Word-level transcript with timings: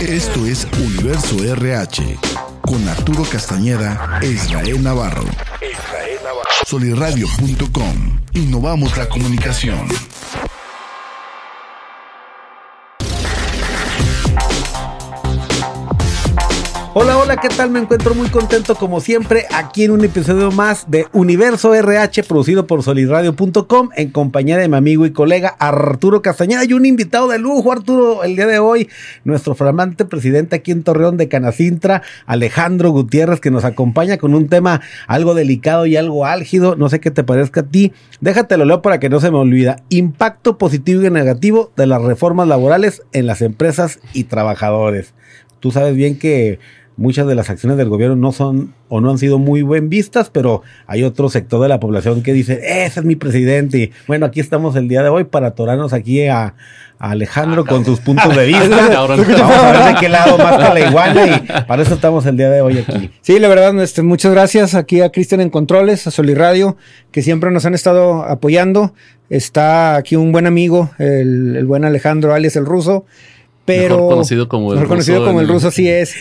Esto 0.00 0.44
es 0.44 0.68
Universo 0.78 1.42
RH 1.42 2.18
con 2.60 2.86
Arturo 2.86 3.24
Castañeda 3.24 4.20
e 4.20 4.26
Israel 4.26 4.82
Navarro. 4.82 5.24
Soliradio.com. 6.66 8.20
Innovamos 8.34 8.94
la 8.98 9.08
comunicación. 9.08 9.88
Hola, 16.98 17.18
hola, 17.18 17.36
¿qué 17.36 17.48
tal? 17.48 17.68
Me 17.68 17.78
encuentro 17.78 18.14
muy 18.14 18.30
contento 18.30 18.74
como 18.74 19.00
siempre 19.00 19.44
aquí 19.54 19.84
en 19.84 19.90
un 19.90 20.02
episodio 20.02 20.50
más 20.50 20.90
de 20.90 21.06
Universo 21.12 21.74
RH 21.74 22.22
producido 22.22 22.66
por 22.66 22.82
solirradio.com 22.82 23.90
en 23.94 24.08
compañía 24.08 24.56
de 24.56 24.66
mi 24.66 24.78
amigo 24.78 25.04
y 25.04 25.12
colega 25.12 25.54
Arturo 25.58 26.22
Castañeda 26.22 26.64
y 26.64 26.72
un 26.72 26.86
invitado 26.86 27.28
de 27.28 27.38
lujo, 27.38 27.70
Arturo, 27.70 28.24
el 28.24 28.34
día 28.34 28.46
de 28.46 28.60
hoy, 28.60 28.88
nuestro 29.24 29.54
flamante 29.54 30.06
presidente 30.06 30.56
aquí 30.56 30.72
en 30.72 30.84
Torreón 30.84 31.18
de 31.18 31.28
Canacintra, 31.28 32.00
Alejandro 32.24 32.92
Gutiérrez, 32.92 33.40
que 33.40 33.50
nos 33.50 33.66
acompaña 33.66 34.16
con 34.16 34.34
un 34.34 34.48
tema 34.48 34.80
algo 35.06 35.34
delicado 35.34 35.84
y 35.84 35.98
algo 35.98 36.24
álgido, 36.24 36.76
no 36.76 36.88
sé 36.88 36.98
qué 36.98 37.10
te 37.10 37.24
parezca 37.24 37.60
a 37.60 37.64
ti, 37.64 37.92
déjate 38.22 38.56
lo 38.56 38.64
leo 38.64 38.80
para 38.80 39.00
que 39.00 39.10
no 39.10 39.20
se 39.20 39.30
me 39.30 39.36
olvida, 39.36 39.82
impacto 39.90 40.56
positivo 40.56 41.04
y 41.04 41.10
negativo 41.10 41.72
de 41.76 41.88
las 41.88 42.00
reformas 42.00 42.48
laborales 42.48 43.02
en 43.12 43.26
las 43.26 43.42
empresas 43.42 44.00
y 44.14 44.24
trabajadores. 44.24 45.12
Tú 45.60 45.72
sabes 45.72 45.94
bien 45.94 46.18
que 46.18 46.58
muchas 46.96 47.26
de 47.26 47.34
las 47.34 47.50
acciones 47.50 47.76
del 47.76 47.88
gobierno 47.88 48.16
no 48.16 48.32
son 48.32 48.74
o 48.88 49.00
no 49.00 49.10
han 49.10 49.18
sido 49.18 49.38
muy 49.38 49.62
bien 49.62 49.88
vistas, 49.88 50.30
pero 50.30 50.62
hay 50.86 51.02
otro 51.02 51.28
sector 51.28 51.60
de 51.60 51.68
la 51.68 51.80
población 51.80 52.22
que 52.22 52.32
dice, 52.32 52.60
ese 52.84 53.00
es 53.00 53.06
mi 53.06 53.16
presidente. 53.16 53.78
Y 53.78 53.92
bueno, 54.06 54.26
aquí 54.26 54.40
estamos 54.40 54.76
el 54.76 54.88
día 54.88 55.02
de 55.02 55.08
hoy 55.08 55.24
para 55.24 55.48
atorarnos 55.48 55.92
aquí 55.92 56.26
a, 56.26 56.54
Alejandro 56.98 57.64
ah, 57.66 57.68
con 57.68 57.84
sus 57.84 58.00
puntos 58.00 58.34
de 58.34 58.46
vista. 58.46 58.88
Vamos 58.88 59.56
a 59.56 59.72
ver 59.72 59.94
de 59.94 60.00
qué 60.00 60.08
lado 60.08 60.38
más 60.42 60.56
que 60.56 60.80
la 60.80 60.88
iguana 60.88 61.26
y 61.26 61.64
para 61.66 61.82
eso 61.82 61.94
estamos 61.94 62.24
el 62.24 62.38
día 62.38 62.48
de 62.48 62.62
hoy 62.62 62.78
aquí. 62.78 63.10
Sí, 63.20 63.38
la 63.38 63.48
verdad, 63.48 63.78
este, 63.82 64.00
muchas 64.00 64.32
gracias 64.32 64.74
aquí 64.74 65.02
a 65.02 65.10
Cristian 65.10 65.42
en 65.42 65.50
Controles, 65.50 66.06
a 66.06 66.10
Soliradio, 66.10 66.78
que 67.12 67.20
siempre 67.20 67.50
nos 67.50 67.66
han 67.66 67.74
estado 67.74 68.22
apoyando. 68.22 68.94
Está 69.28 69.96
aquí 69.96 70.16
un 70.16 70.32
buen 70.32 70.46
amigo, 70.46 70.90
el, 70.98 71.66
buen 71.66 71.84
Alejandro, 71.84 72.32
alias 72.32 72.56
el 72.56 72.64
ruso. 72.64 73.04
Pero, 73.66 73.96
mejor 73.96 74.10
conocido 74.10 74.48
como 74.48 74.72
el 74.72 74.78
mejor 74.78 74.96
ruso. 74.96 75.12
conocido 75.12 75.26
como 75.26 75.40
el 75.40 75.48
ruso, 75.48 75.68
así 75.68 75.88
es. 75.90 76.14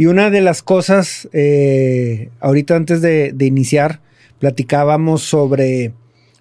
Y 0.00 0.06
una 0.06 0.30
de 0.30 0.40
las 0.40 0.62
cosas, 0.62 1.28
eh, 1.34 2.30
ahorita 2.40 2.74
antes 2.74 3.02
de, 3.02 3.34
iniciar, 3.38 4.00
platicábamos 4.38 5.20
sobre 5.20 5.92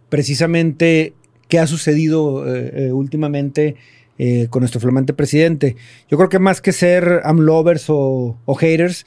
precisamente 0.08 1.14
qué 1.50 1.60
ha 1.60 1.68
sucedido 1.68 2.48
eh, 2.48 2.72
eh, 2.74 2.92
últimamente 2.94 3.76
con 4.50 4.62
nuestro 4.62 4.80
flamante 4.80 5.14
presidente. 5.14 5.76
Yo 6.10 6.18
creo 6.18 6.30
que 6.30 6.40
más 6.40 6.62
que 6.62 6.72
ser 6.72 7.20
amlovers 7.26 7.90
o, 7.90 8.38
o 8.46 8.56
haters, 8.56 9.06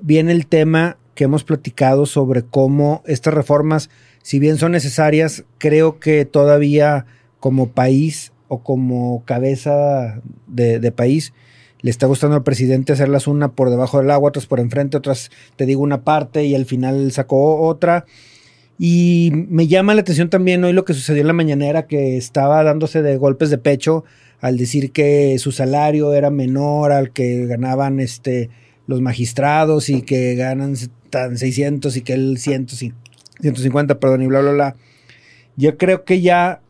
viene 0.00 0.32
el 0.32 0.46
tema 0.46 0.96
que 1.14 1.24
hemos 1.24 1.44
platicado 1.44 2.06
sobre 2.06 2.42
cómo 2.42 3.02
estas 3.06 3.34
reformas, 3.34 3.90
si 4.22 4.38
bien 4.38 4.56
son 4.56 4.72
necesarias, 4.72 5.44
creo 5.58 5.98
que 5.98 6.24
todavía 6.24 7.04
como 7.38 7.72
país 7.72 8.32
o 8.48 8.62
como 8.62 9.24
cabeza 9.26 10.22
de 10.46 10.92
país, 10.92 11.34
le 11.84 11.90
está 11.90 12.06
gustando 12.06 12.34
al 12.34 12.42
presidente 12.42 12.94
hacerlas 12.94 13.26
una 13.26 13.52
por 13.52 13.68
debajo 13.68 13.98
del 13.98 14.10
agua, 14.10 14.30
otras 14.30 14.46
por 14.46 14.58
enfrente, 14.58 14.96
otras 14.96 15.30
te 15.56 15.66
digo 15.66 15.82
una 15.82 16.02
parte 16.02 16.42
y 16.42 16.54
al 16.54 16.64
final 16.64 17.12
sacó 17.12 17.60
otra. 17.60 18.06
Y 18.78 19.30
me 19.50 19.66
llama 19.66 19.92
la 19.92 20.00
atención 20.00 20.30
también 20.30 20.64
hoy 20.64 20.72
lo 20.72 20.86
que 20.86 20.94
sucedió 20.94 21.20
en 21.20 21.26
la 21.26 21.34
mañanera, 21.34 21.86
que 21.86 22.16
estaba 22.16 22.64
dándose 22.64 23.02
de 23.02 23.18
golpes 23.18 23.50
de 23.50 23.58
pecho 23.58 24.02
al 24.40 24.56
decir 24.56 24.92
que 24.92 25.38
su 25.38 25.52
salario 25.52 26.14
era 26.14 26.30
menor 26.30 26.90
al 26.90 27.12
que 27.12 27.44
ganaban 27.44 28.00
este, 28.00 28.48
los 28.86 29.02
magistrados 29.02 29.90
y 29.90 30.00
que 30.00 30.36
ganan 30.36 30.76
tan 31.10 31.36
600 31.36 31.98
y 31.98 32.00
que 32.00 32.14
él 32.14 32.38
150, 32.38 34.00
perdón, 34.00 34.22
y 34.22 34.26
bla, 34.26 34.40
bla, 34.40 34.52
bla. 34.52 34.76
Yo 35.56 35.76
creo 35.76 36.06
que 36.06 36.22
ya, 36.22 36.62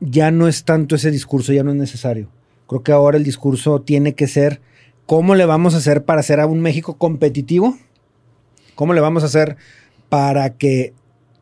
ya 0.00 0.30
no 0.30 0.48
es 0.48 0.64
tanto 0.64 0.96
ese 0.96 1.10
discurso, 1.10 1.52
ya 1.52 1.62
no 1.62 1.72
es 1.72 1.76
necesario. 1.76 2.30
Creo 2.66 2.82
que 2.82 2.92
ahora 2.92 3.16
el 3.16 3.24
discurso 3.24 3.80
tiene 3.80 4.14
que 4.14 4.26
ser 4.26 4.60
cómo 5.06 5.34
le 5.34 5.46
vamos 5.46 5.74
a 5.74 5.78
hacer 5.78 6.04
para 6.04 6.20
hacer 6.20 6.40
a 6.40 6.46
un 6.46 6.60
México 6.60 6.98
competitivo, 6.98 7.76
cómo 8.74 8.92
le 8.92 9.00
vamos 9.00 9.22
a 9.22 9.26
hacer 9.26 9.56
para 10.08 10.56
que 10.56 10.92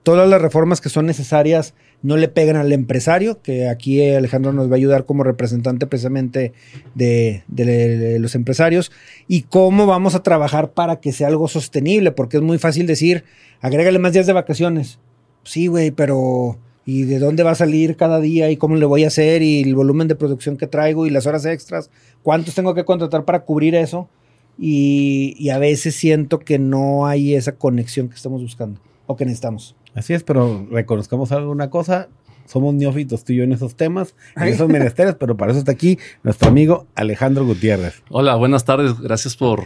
todas 0.02 0.28
las 0.28 0.40
reformas 0.40 0.80
que 0.80 0.90
son 0.90 1.06
necesarias 1.06 1.74
no 2.02 2.18
le 2.18 2.28
peguen 2.28 2.56
al 2.56 2.70
empresario, 2.72 3.40
que 3.40 3.66
aquí 3.66 4.06
Alejandro 4.14 4.52
nos 4.52 4.68
va 4.68 4.74
a 4.74 4.76
ayudar 4.76 5.06
como 5.06 5.24
representante 5.24 5.86
precisamente 5.86 6.52
de, 6.94 7.42
de, 7.48 8.18
los 8.18 8.34
empresarios, 8.34 8.92
y 9.26 9.42
cómo 9.42 9.86
vamos 9.86 10.14
a 10.14 10.22
trabajar 10.22 10.72
para 10.72 11.00
que 11.00 11.12
sea 11.12 11.28
algo 11.28 11.48
sostenible, 11.48 12.12
porque 12.12 12.36
es 12.36 12.42
muy 12.42 12.58
fácil 12.58 12.86
decir, 12.86 13.24
agrégale 13.62 13.98
más 13.98 14.12
días 14.12 14.26
de 14.26 14.34
vacaciones. 14.34 14.98
Sí, 15.44 15.66
güey, 15.68 15.92
pero 15.92 16.58
y 16.86 17.04
de 17.04 17.18
dónde 17.18 17.42
va 17.42 17.52
a 17.52 17.54
salir 17.54 17.96
cada 17.96 18.20
día 18.20 18.50
y 18.50 18.56
cómo 18.56 18.76
le 18.76 18.84
voy 18.84 19.04
a 19.04 19.08
hacer 19.08 19.42
y 19.42 19.62
el 19.62 19.74
volumen 19.74 20.08
de 20.08 20.14
producción 20.14 20.56
que 20.56 20.66
traigo 20.66 21.06
y 21.06 21.10
las 21.10 21.26
horas 21.26 21.46
extras, 21.46 21.90
cuántos 22.22 22.54
tengo 22.54 22.74
que 22.74 22.84
contratar 22.84 23.24
para 23.24 23.40
cubrir 23.40 23.74
eso. 23.74 24.08
Y, 24.56 25.48
a 25.50 25.58
veces 25.58 25.96
siento 25.96 26.38
que 26.38 26.60
no 26.60 27.06
hay 27.06 27.34
esa 27.34 27.52
conexión 27.56 28.08
que 28.08 28.14
estamos 28.14 28.40
buscando 28.40 28.80
o 29.06 29.16
que 29.16 29.24
necesitamos. 29.24 29.74
Así 29.94 30.14
es, 30.14 30.22
pero 30.22 30.66
reconozcamos 30.70 31.32
alguna 31.32 31.70
cosa. 31.70 32.08
Somos 32.46 32.74
neófitos 32.74 33.24
tú 33.24 33.32
y 33.32 33.36
yo 33.36 33.44
en 33.44 33.52
esos 33.52 33.74
temas, 33.74 34.14
en 34.36 34.44
esos 34.44 34.68
menesteres, 34.68 35.16
pero 35.18 35.36
para 35.36 35.50
eso 35.52 35.58
está 35.58 35.72
aquí 35.72 35.98
nuestro 36.22 36.48
amigo 36.48 36.86
Alejandro 36.94 37.44
Gutiérrez. 37.44 38.02
Hola, 38.10 38.36
buenas 38.36 38.64
tardes. 38.64 39.00
Gracias 39.00 39.36
por, 39.36 39.64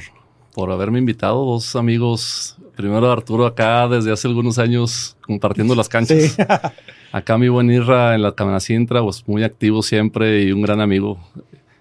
por 0.58 0.72
haberme 0.72 0.98
invitado. 0.98 1.44
Dos 1.44 1.76
amigos, 1.76 2.56
primero 2.74 3.12
Arturo 3.12 3.46
acá 3.46 3.86
desde 3.86 4.10
hace 4.10 4.26
algunos 4.26 4.58
años 4.58 5.16
compartiendo 5.20 5.76
las 5.76 5.88
canchas. 5.88 6.36
Acá 7.12 7.38
mi 7.38 7.48
buen 7.48 7.70
Irra 7.70 8.16
en 8.16 8.22
la 8.22 8.32
Cámara 8.32 8.58
Sintra, 8.58 9.00
pues 9.00 9.22
muy 9.28 9.44
activo 9.44 9.84
siempre 9.84 10.42
y 10.42 10.50
un 10.50 10.60
gran 10.60 10.80
amigo. 10.80 11.16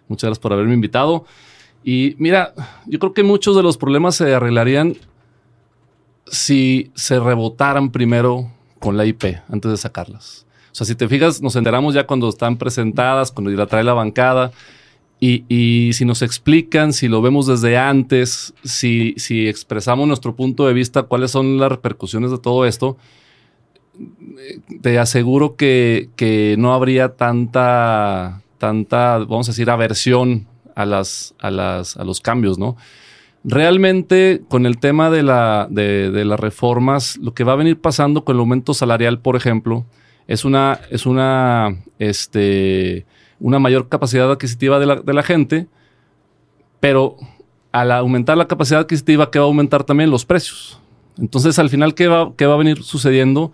Muchas 0.07 0.27
gracias 0.27 0.37
por 0.37 0.53
haberme 0.53 0.75
invitado. 0.75 1.25
Y 1.83 2.16
mira, 2.19 2.53
yo 2.85 2.99
creo 2.99 3.16
que 3.16 3.23
muchos 3.23 3.55
de 3.55 3.63
los 3.63 3.77
problemas 3.77 4.13
se 4.13 4.31
arreglarían 4.35 4.95
si 6.27 6.91
se 6.93 7.19
rebotaran 7.19 7.89
primero 7.89 8.51
con 8.77 8.95
la 8.95 9.07
IP 9.07 9.39
antes 9.49 9.71
de 9.71 9.77
sacarlas. 9.77 10.45
O 10.71 10.75
sea, 10.75 10.85
si 10.85 10.93
te 10.93 11.07
fijas, 11.07 11.41
nos 11.41 11.55
enteramos 11.55 11.95
ya 11.95 12.05
cuando 12.05 12.29
están 12.29 12.57
presentadas, 12.57 13.31
cuando 13.31 13.49
la 13.49 13.66
trae 13.66 13.83
la 13.83 13.93
bancada. 13.93 14.51
Y, 15.19 15.45
y, 15.50 15.94
si 15.94 16.05
nos 16.05 16.22
explican, 16.22 16.94
si 16.94 17.07
lo 17.07 17.23
vemos 17.23 17.47
desde 17.47 17.75
antes, 17.78 18.53
si, 18.63 19.16
si 19.17 19.47
expresamos 19.47 20.07
nuestro 20.07 20.35
punto 20.35 20.67
de 20.67 20.73
vista, 20.73 21.03
cuáles 21.03 21.31
son 21.31 21.57
las 21.57 21.72
repercusiones 21.72 22.29
de 22.29 22.38
todo 22.38 22.66
esto, 22.67 22.97
te 24.81 25.00
aseguro 25.00 25.55
que, 25.55 26.55
no 26.57 26.73
habría 26.73 27.16
tanta, 27.16 28.41
tanta, 28.57 29.17
vamos 29.19 29.47
a 29.50 29.51
decir, 29.51 29.69
aversión 29.69 30.47
a, 30.75 30.85
las, 30.85 31.34
a, 31.39 31.51
las, 31.51 31.97
a 31.97 32.03
los 32.03 32.22
cambios, 32.22 32.57
¿no? 32.57 32.78
Realmente, 33.44 34.41
con 34.49 34.66
el 34.66 34.78
tema 34.78 35.09
de, 35.09 35.23
la, 35.23 35.67
de, 35.69 36.25
las 36.25 36.39
reformas, 36.39 37.17
lo 37.17 37.34
que 37.34 37.44
va 37.44 37.53
a 37.53 37.57
venir 37.57 37.79
pasando 37.79 38.25
con 38.25 38.35
el 38.35 38.41
aumento 38.41 38.73
salarial, 38.73 39.19
por 39.19 39.35
ejemplo, 39.35 39.85
es 40.28 40.44
una, 40.44 40.79
es 40.91 41.05
una, 41.05 41.78
este, 41.97 43.05
una 43.39 43.59
mayor 43.59 43.89
capacidad 43.89 44.31
adquisitiva 44.31 44.79
de 44.79 44.85
la, 44.85 44.95
de 44.97 45.13
la 45.13 45.23
gente, 45.23 45.67
pero 46.79 47.17
al 47.71 47.91
aumentar 47.91 48.37
la 48.37 48.47
capacidad 48.47 48.81
adquisitiva, 48.81 49.29
¿qué 49.31 49.39
va 49.39 49.45
a 49.45 49.47
aumentar 49.47 49.83
también 49.83 50.09
los 50.09 50.25
precios? 50.25 50.79
Entonces, 51.17 51.57
al 51.59 51.69
final, 51.69 51.95
¿qué 51.95 52.07
va, 52.07 52.33
qué 52.35 52.45
va 52.45 52.53
a 52.53 52.57
venir 52.57 52.83
sucediendo? 52.83 53.51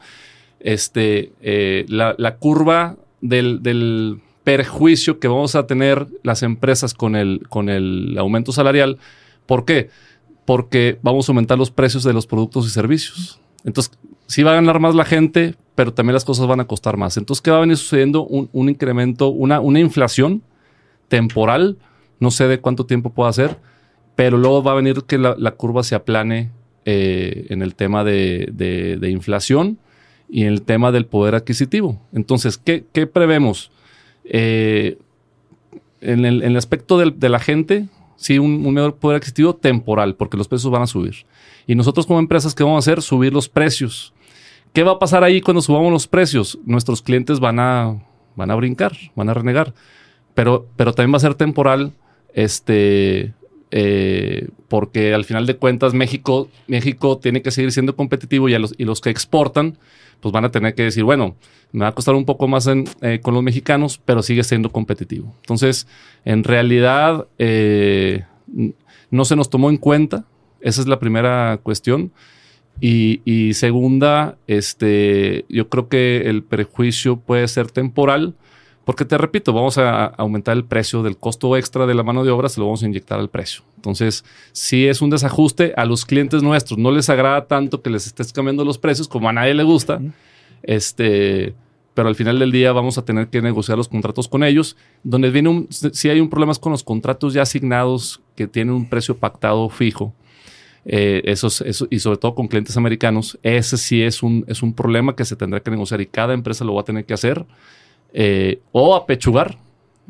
este, 0.63 1.33
eh, 1.41 1.85
la, 1.89 2.37
curva 2.37 2.95
del, 3.21 4.21
perjuicio 4.43 5.19
que 5.19 5.29
vamos 5.29 5.55
a 5.55 5.67
tener 5.67 6.05
las 6.21 6.43
empresas 6.43 6.93
con 6.93 7.15
el, 7.15 7.47
con 7.47 7.69
el 7.69 8.17
aumento 8.17 8.51
salarial. 8.51 8.97
¿Por 9.45 9.63
qué? 9.63 9.89
Porque 10.43 10.99
vamos 11.01 11.29
a 11.29 11.31
aumentar 11.31 11.57
los 11.57 11.71
precios 11.71 12.03
de 12.03 12.11
los 12.11 12.27
productos 12.27 12.67
y 12.67 12.69
servicios. 12.69 13.39
Entonces, 13.63 13.97
sí 14.27 14.43
va 14.43 14.51
a 14.51 14.55
ganar 14.55 14.81
más 14.81 14.95
la 14.95 15.05
gente, 15.05 15.55
pero 15.75 15.93
también 15.93 16.13
las 16.13 16.25
cosas 16.25 16.47
van 16.47 16.59
a 16.59 16.65
costar 16.65 16.97
más. 16.97 17.17
Entonces, 17.17 17.41
¿qué 17.41 17.51
va 17.51 17.57
a 17.57 17.61
venir 17.61 17.77
sucediendo? 17.77 18.25
Un, 18.25 18.69
incremento, 18.69 19.29
una, 19.29 19.59
una 19.59 19.79
inflación 19.79 20.41
temporal, 21.07 21.77
no 22.19 22.31
sé 22.31 22.47
de 22.47 22.59
cuánto 22.59 22.85
tiempo 22.85 23.11
pueda 23.11 23.31
ser, 23.33 23.57
pero 24.15 24.37
luego 24.37 24.63
va 24.63 24.71
a 24.73 24.75
venir 24.75 25.03
que 25.07 25.17
la, 25.17 25.51
curva 25.51 25.83
se 25.83 25.95
aplane 25.95 26.51
eh, 26.85 27.47
en 27.49 27.61
el 27.61 27.75
tema 27.75 28.03
de, 28.03 28.49
de 28.51 29.09
inflación 29.09 29.79
y 30.33 30.45
en 30.45 30.47
el 30.47 30.63
tema 30.63 30.91
del 30.91 31.05
poder 31.05 31.35
adquisitivo. 31.35 32.01
Entonces, 32.11 32.57
¿qué, 32.57 32.81
prevemos? 33.05 33.71
Eh, 34.23 34.97
en, 36.01 36.25
el, 36.25 36.57
aspecto 36.57 36.97
de 36.97 37.29
la 37.29 37.37
gente, 37.37 37.85
sí, 38.15 38.39
un, 38.39 38.65
un, 38.65 38.73
menor 38.73 38.95
poder 38.95 39.17
adquisitivo 39.17 39.53
temporal, 39.53 40.15
porque 40.15 40.35
los 40.35 40.47
precios 40.47 40.71
van 40.71 40.81
a 40.81 40.87
subir. 40.87 41.27
Y 41.67 41.75
nosotros 41.75 42.07
como 42.07 42.17
empresas, 42.17 42.55
¿qué 42.55 42.63
vamos 42.63 42.77
a 42.77 42.91
hacer? 42.91 43.03
Subir 43.03 43.31
los 43.31 43.47
precios. 43.47 44.11
¿Qué 44.73 44.83
va 44.83 44.93
a 44.93 44.99
pasar 44.99 45.23
ahí 45.23 45.39
cuando 45.39 45.61
subamos 45.61 45.91
los 45.91 46.07
precios? 46.07 46.57
Nuestros 46.65 47.01
clientes 47.01 47.39
van 47.39 47.59
a, 47.59 48.03
van 48.35 48.51
a 48.51 48.55
brincar, 48.55 48.93
van 49.15 49.29
a 49.29 49.33
renegar. 49.33 49.73
Pero, 50.33 50.67
pero 50.75 50.93
también 50.93 51.13
va 51.13 51.17
a 51.17 51.19
ser 51.19 51.35
temporal 51.35 51.93
Este, 52.33 53.33
eh, 53.69 54.49
porque 54.67 55.13
al 55.13 55.25
final 55.25 55.45
de 55.45 55.57
cuentas 55.57 55.93
México, 55.93 56.49
México 56.67 57.19
tiene 57.19 57.43
que 57.43 57.51
seguir 57.51 57.71
siendo 57.71 57.95
competitivo 57.95 58.49
y, 58.49 58.57
los, 58.57 58.73
y 58.77 58.85
los 58.85 59.01
que 59.01 59.11
exportan, 59.11 59.77
pues 60.19 60.31
van 60.31 60.45
a 60.45 60.51
tener 60.51 60.73
que 60.73 60.83
decir, 60.83 61.03
bueno, 61.03 61.35
me 61.71 61.81
va 61.81 61.89
a 61.89 61.91
costar 61.91 62.15
un 62.15 62.25
poco 62.25 62.47
más 62.47 62.67
eh, 62.67 63.19
con 63.21 63.35
los 63.35 63.43
mexicanos, 63.43 64.01
pero 64.03 64.23
sigue 64.23 64.43
siendo 64.43 64.71
competitivo. 64.71 65.35
Entonces, 65.41 65.87
en 66.25 66.43
realidad, 66.43 67.27
eh, 67.37 68.25
no 69.11 69.25
se 69.25 69.35
nos 69.35 69.49
tomó 69.49 69.69
en 69.69 69.77
cuenta. 69.77 70.25
Esa 70.61 70.81
es 70.81 70.87
la 70.87 70.97
primera 70.97 71.59
cuestión. 71.61 72.11
Y, 72.79 73.53
segunda, 73.53 74.37
este, 74.47 75.45
yo 75.47 75.69
creo 75.69 75.87
que 75.87 76.23
el 76.29 76.43
prejuicio 76.43 77.17
puede 77.17 77.47
ser 77.47 77.71
temporal, 77.71 78.35
porque 78.83 79.05
te 79.05 79.17
repito, 79.17 79.53
vamos 79.53 79.77
a 79.77 80.05
aumentar 80.05 80.57
el 80.57 80.65
precio 80.65 81.01
del 81.01 81.17
costo 81.17 81.55
extra 81.55 81.85
de 81.85 81.93
la 81.93 82.03
mano 82.03 82.25
de 82.25 82.31
obra, 82.31 82.49
se 82.49 82.59
lo 82.59 82.65
vamos 82.65 82.83
a 82.83 82.85
inyectar 82.85 83.19
al 83.19 83.29
precio. 83.29 83.63
Entonces, 83.77 84.25
si 84.51 84.87
es 84.87 85.01
un 85.01 85.09
desajuste 85.09 85.73
a 85.77 85.85
los 85.85 86.03
clientes 86.03 86.43
nuestros, 86.43 86.77
no 86.77 86.91
les 86.91 87.09
agrada 87.09 87.45
tanto 87.45 87.81
que 87.81 87.89
les 87.89 88.05
estés 88.05 88.33
cambiando 88.33 88.65
los 88.65 88.77
precios, 88.77 89.07
como 89.07 89.29
a 89.29 89.33
nadie 89.33 89.53
le 89.53 89.63
gusta, 89.63 90.01
este, 90.63 91.55
pero 91.93 92.09
al 92.09 92.15
final 92.15 92.39
del 92.39 92.51
día 92.51 92.73
vamos 92.73 92.97
a 92.97 93.05
tener 93.05 93.27
que 93.27 93.41
negociar 93.41 93.77
los 93.77 93.87
contratos 93.87 94.27
con 94.27 94.43
ellos, 94.43 94.75
donde 95.03 95.29
viene 95.29 95.49
un, 95.49 95.67
si 95.69 96.09
hay 96.09 96.19
un 96.19 96.29
problema 96.29 96.53
con 96.55 96.71
los 96.71 96.83
contratos 96.83 97.33
ya 97.33 97.43
asignados 97.43 98.21
que 98.35 98.47
tienen 98.47 98.73
un 98.73 98.89
precio 98.89 99.15
pactado 99.15 99.69
fijo, 99.69 100.13
eh, 100.85 101.21
eso, 101.25 101.47
y 101.89 101.99
sobre 101.99 102.17
todo 102.17 102.35
con 102.35 102.47
clientes 102.47 102.75
americanos, 102.75 103.39
ese 103.41 103.77
sí 103.77 104.01
es 104.01 104.21
un, 104.21 104.43
es 104.47 104.61
un 104.61 104.73
problema 104.73 105.15
que 105.15 105.23
se 105.23 105.35
tendrá 105.35 105.61
que 105.61 105.71
negociar 105.71 106.01
y 106.01 106.07
cada 106.07 106.33
empresa 106.33 106.65
lo 106.65 106.73
va 106.73 106.81
a 106.81 106.85
tener 106.85 107.05
que 107.05 107.13
hacer 107.13 107.45
eh, 108.13 108.59
o 108.71 108.95
apechugar, 108.95 109.57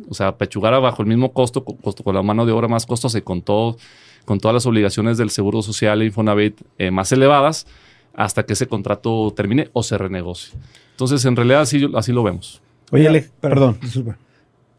o 0.10 0.14
sea, 0.14 0.30
apechugar 0.30 0.80
bajo 0.82 1.02
el 1.04 1.08
mismo 1.08 1.32
costo, 1.32 1.64
costo, 1.64 2.04
con 2.04 2.16
la 2.16 2.24
mano 2.24 2.46
de 2.46 2.52
obra 2.52 2.68
más 2.68 2.86
costosa 2.86 3.20
y 3.20 3.22
con, 3.22 3.42
todo, 3.42 3.78
con 4.26 4.40
todas 4.40 4.54
las 4.56 4.66
obligaciones 4.66 5.18
del 5.18 5.30
Seguro 5.30 5.62
Social 5.62 6.02
e 6.02 6.06
Infonavit 6.06 6.60
eh, 6.80 6.90
más 6.90 7.12
elevadas 7.12 7.68
hasta 8.16 8.44
que 8.44 8.54
ese 8.54 8.68
contrato 8.68 9.32
termine 9.36 9.70
o 9.74 9.84
se 9.84 9.98
renegocie. 9.98 10.58
Entonces, 10.92 11.24
en 11.26 11.36
realidad 11.36 11.62
así, 11.62 11.90
así 11.96 12.12
lo 12.12 12.24
vemos. 12.24 12.62
Oye, 12.92 13.30
perdón, 13.40 13.78
disculpa. 13.82 14.18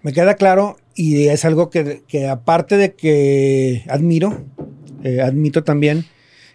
Me 0.03 0.13
queda 0.13 0.35
claro 0.35 0.77
y 0.95 1.29
es 1.29 1.45
algo 1.45 1.71
que, 1.71 2.03
que 2.07 2.29
aparte 2.29 2.77
de 2.77 2.95
que 2.95 3.85
admiro, 3.89 4.45
eh, 5.03 5.21
admito 5.21 5.65
también. 5.65 6.05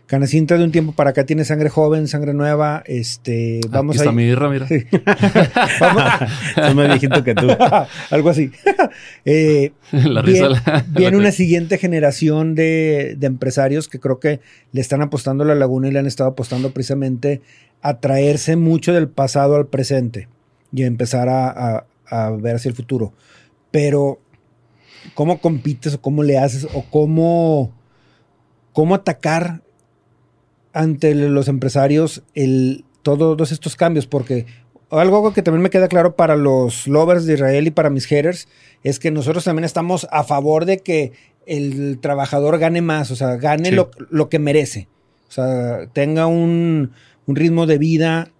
Canacintra 0.09 0.57
de 0.57 0.63
un 0.63 0.71
tiempo 0.71 0.93
para 0.93 1.11
acá 1.11 1.23
tiene 1.23 1.45
sangre 1.45 1.69
joven, 1.69 2.07
sangre 2.07 2.33
nueva. 2.33 2.81
Este, 2.87 3.61
vamos 3.69 3.95
Aquí 3.95 4.01
está 4.01 4.11
mi 4.11 4.23
irra, 4.23 4.49
mira. 4.49 4.67
Soy 6.55 6.73
más 6.73 6.87
viejito 6.87 7.23
que 7.23 7.35
tú. 7.35 7.47
Algo 8.09 8.31
así. 8.31 8.49
Eh, 9.23 9.71
la 9.91 10.23
viene, 10.87 11.15
una 11.15 11.31
siguiente 11.31 11.77
generación 11.77 12.55
de, 12.55 13.19
empresarios 13.21 13.87
que 13.87 13.99
creo 13.99 14.19
que 14.19 14.39
le 14.71 14.81
están 14.81 15.03
apostando 15.03 15.43
a 15.43 15.47
la 15.47 15.53
laguna 15.53 15.89
y 15.89 15.91
le 15.91 15.99
han 15.99 16.07
estado 16.07 16.31
apostando 16.31 16.73
precisamente 16.73 17.41
a 17.83 17.99
traerse 17.99 18.55
mucho 18.55 18.93
del 18.93 19.09
pasado 19.09 19.57
al 19.57 19.67
presente 19.67 20.27
y 20.73 20.81
a 20.81 20.87
empezar 20.87 21.29
a, 21.29 21.85
a 22.07 22.31
ver 22.31 22.55
hacia 22.55 22.69
el 22.69 22.75
futuro. 22.75 23.13
Pero, 23.69 24.19
¿cómo 25.13 25.39
compites 25.39 25.93
o 25.93 26.01
cómo 26.01 26.23
le 26.23 26.39
haces 26.39 26.67
o 26.73 26.83
cómo 26.89 27.77
cómo 28.73 28.95
atacar 28.95 29.61
ante 30.73 31.15
los 31.15 31.47
empresarios 31.47 32.23
el, 32.35 32.85
todos 33.01 33.51
estos 33.51 33.75
cambios, 33.75 34.07
porque 34.07 34.45
algo 34.89 35.33
que 35.33 35.41
también 35.41 35.61
me 35.61 35.69
queda 35.69 35.87
claro 35.87 36.15
para 36.15 36.35
los 36.35 36.87
lovers 36.87 37.25
de 37.25 37.35
Israel 37.35 37.67
y 37.67 37.71
para 37.71 37.89
mis 37.89 38.05
haters 38.05 38.47
es 38.83 38.99
que 38.99 39.11
nosotros 39.11 39.43
también 39.43 39.65
estamos 39.65 40.07
a 40.11 40.23
favor 40.23 40.65
de 40.65 40.79
que 40.79 41.11
el 41.45 41.99
trabajador 41.99 42.59
gane 42.59 42.81
más, 42.81 43.11
o 43.11 43.15
sea, 43.15 43.35
gane 43.37 43.71
lo, 43.71 44.29
que 44.29 44.39
merece, 44.39 44.87
o 45.27 45.31
sea, 45.31 45.87
tenga 45.93 46.27
un, 46.27 46.91
ritmo 47.27 47.65
de 47.65 47.77
vida 47.77 48.31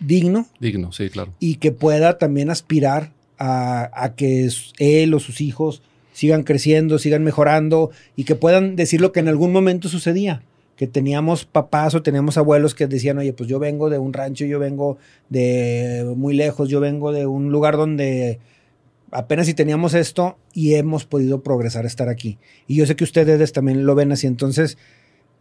digno. 0.00 0.46
Digno, 0.60 0.92
sí, 0.92 1.08
claro. 1.08 1.32
Y 1.40 1.56
que 1.56 1.72
pueda 1.72 2.18
también 2.18 2.50
aspirar 2.50 3.12
a, 3.38 3.90
a 3.94 4.14
que 4.14 4.48
él 4.78 5.14
o 5.14 5.20
sus 5.20 5.40
hijos 5.40 5.82
sigan 6.16 6.44
creciendo, 6.44 6.98
sigan 6.98 7.22
mejorando 7.22 7.90
y 8.16 8.24
que 8.24 8.36
puedan 8.36 8.74
decir 8.74 9.02
lo 9.02 9.12
que 9.12 9.20
en 9.20 9.28
algún 9.28 9.52
momento 9.52 9.90
sucedía. 9.90 10.42
Que 10.74 10.86
teníamos 10.86 11.44
papás 11.44 11.94
o 11.94 12.02
teníamos 12.02 12.38
abuelos 12.38 12.74
que 12.74 12.86
decían, 12.86 13.18
oye, 13.18 13.34
pues 13.34 13.50
yo 13.50 13.58
vengo 13.58 13.90
de 13.90 13.98
un 13.98 14.14
rancho, 14.14 14.46
yo 14.46 14.58
vengo 14.58 14.96
de 15.28 16.10
muy 16.16 16.34
lejos, 16.34 16.70
yo 16.70 16.80
vengo 16.80 17.12
de 17.12 17.26
un 17.26 17.52
lugar 17.52 17.76
donde 17.76 18.38
apenas 19.10 19.44
si 19.44 19.52
teníamos 19.52 19.92
esto 19.92 20.38
y 20.54 20.74
hemos 20.76 21.04
podido 21.04 21.42
progresar 21.42 21.84
a 21.84 21.88
estar 21.88 22.08
aquí. 22.08 22.38
Y 22.66 22.76
yo 22.76 22.86
sé 22.86 22.96
que 22.96 23.04
ustedes 23.04 23.52
también 23.52 23.84
lo 23.84 23.94
ven 23.94 24.10
así. 24.10 24.26
Entonces, 24.26 24.78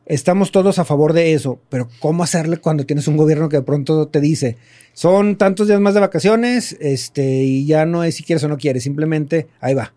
estamos 0.05 0.51
todos 0.51 0.77
a 0.77 0.83
favor 0.83 1.13
de 1.13 1.31
eso, 1.31 1.57
pero 1.69 1.87
¿cómo 2.01 2.21
hacerle 2.21 2.57
cuando 2.57 2.85
tienes 2.85 3.07
un 3.07 3.15
gobierno 3.15 3.47
que 3.47 3.57
de 3.57 3.63
pronto 3.63 4.09
te 4.09 4.19
dice, 4.19 4.57
son 4.91 5.37
tantos 5.37 5.69
días 5.69 5.79
más 5.79 5.93
de 5.93 6.01
vacaciones, 6.01 6.75
este, 6.81 7.43
y 7.43 7.65
ya 7.65 7.85
no 7.85 8.03
es 8.03 8.15
si 8.15 8.23
quieres 8.23 8.43
o 8.43 8.49
no 8.49 8.57
quieres, 8.57 8.83
simplemente 8.83 9.47
ahí 9.61 9.73
va 9.73 9.93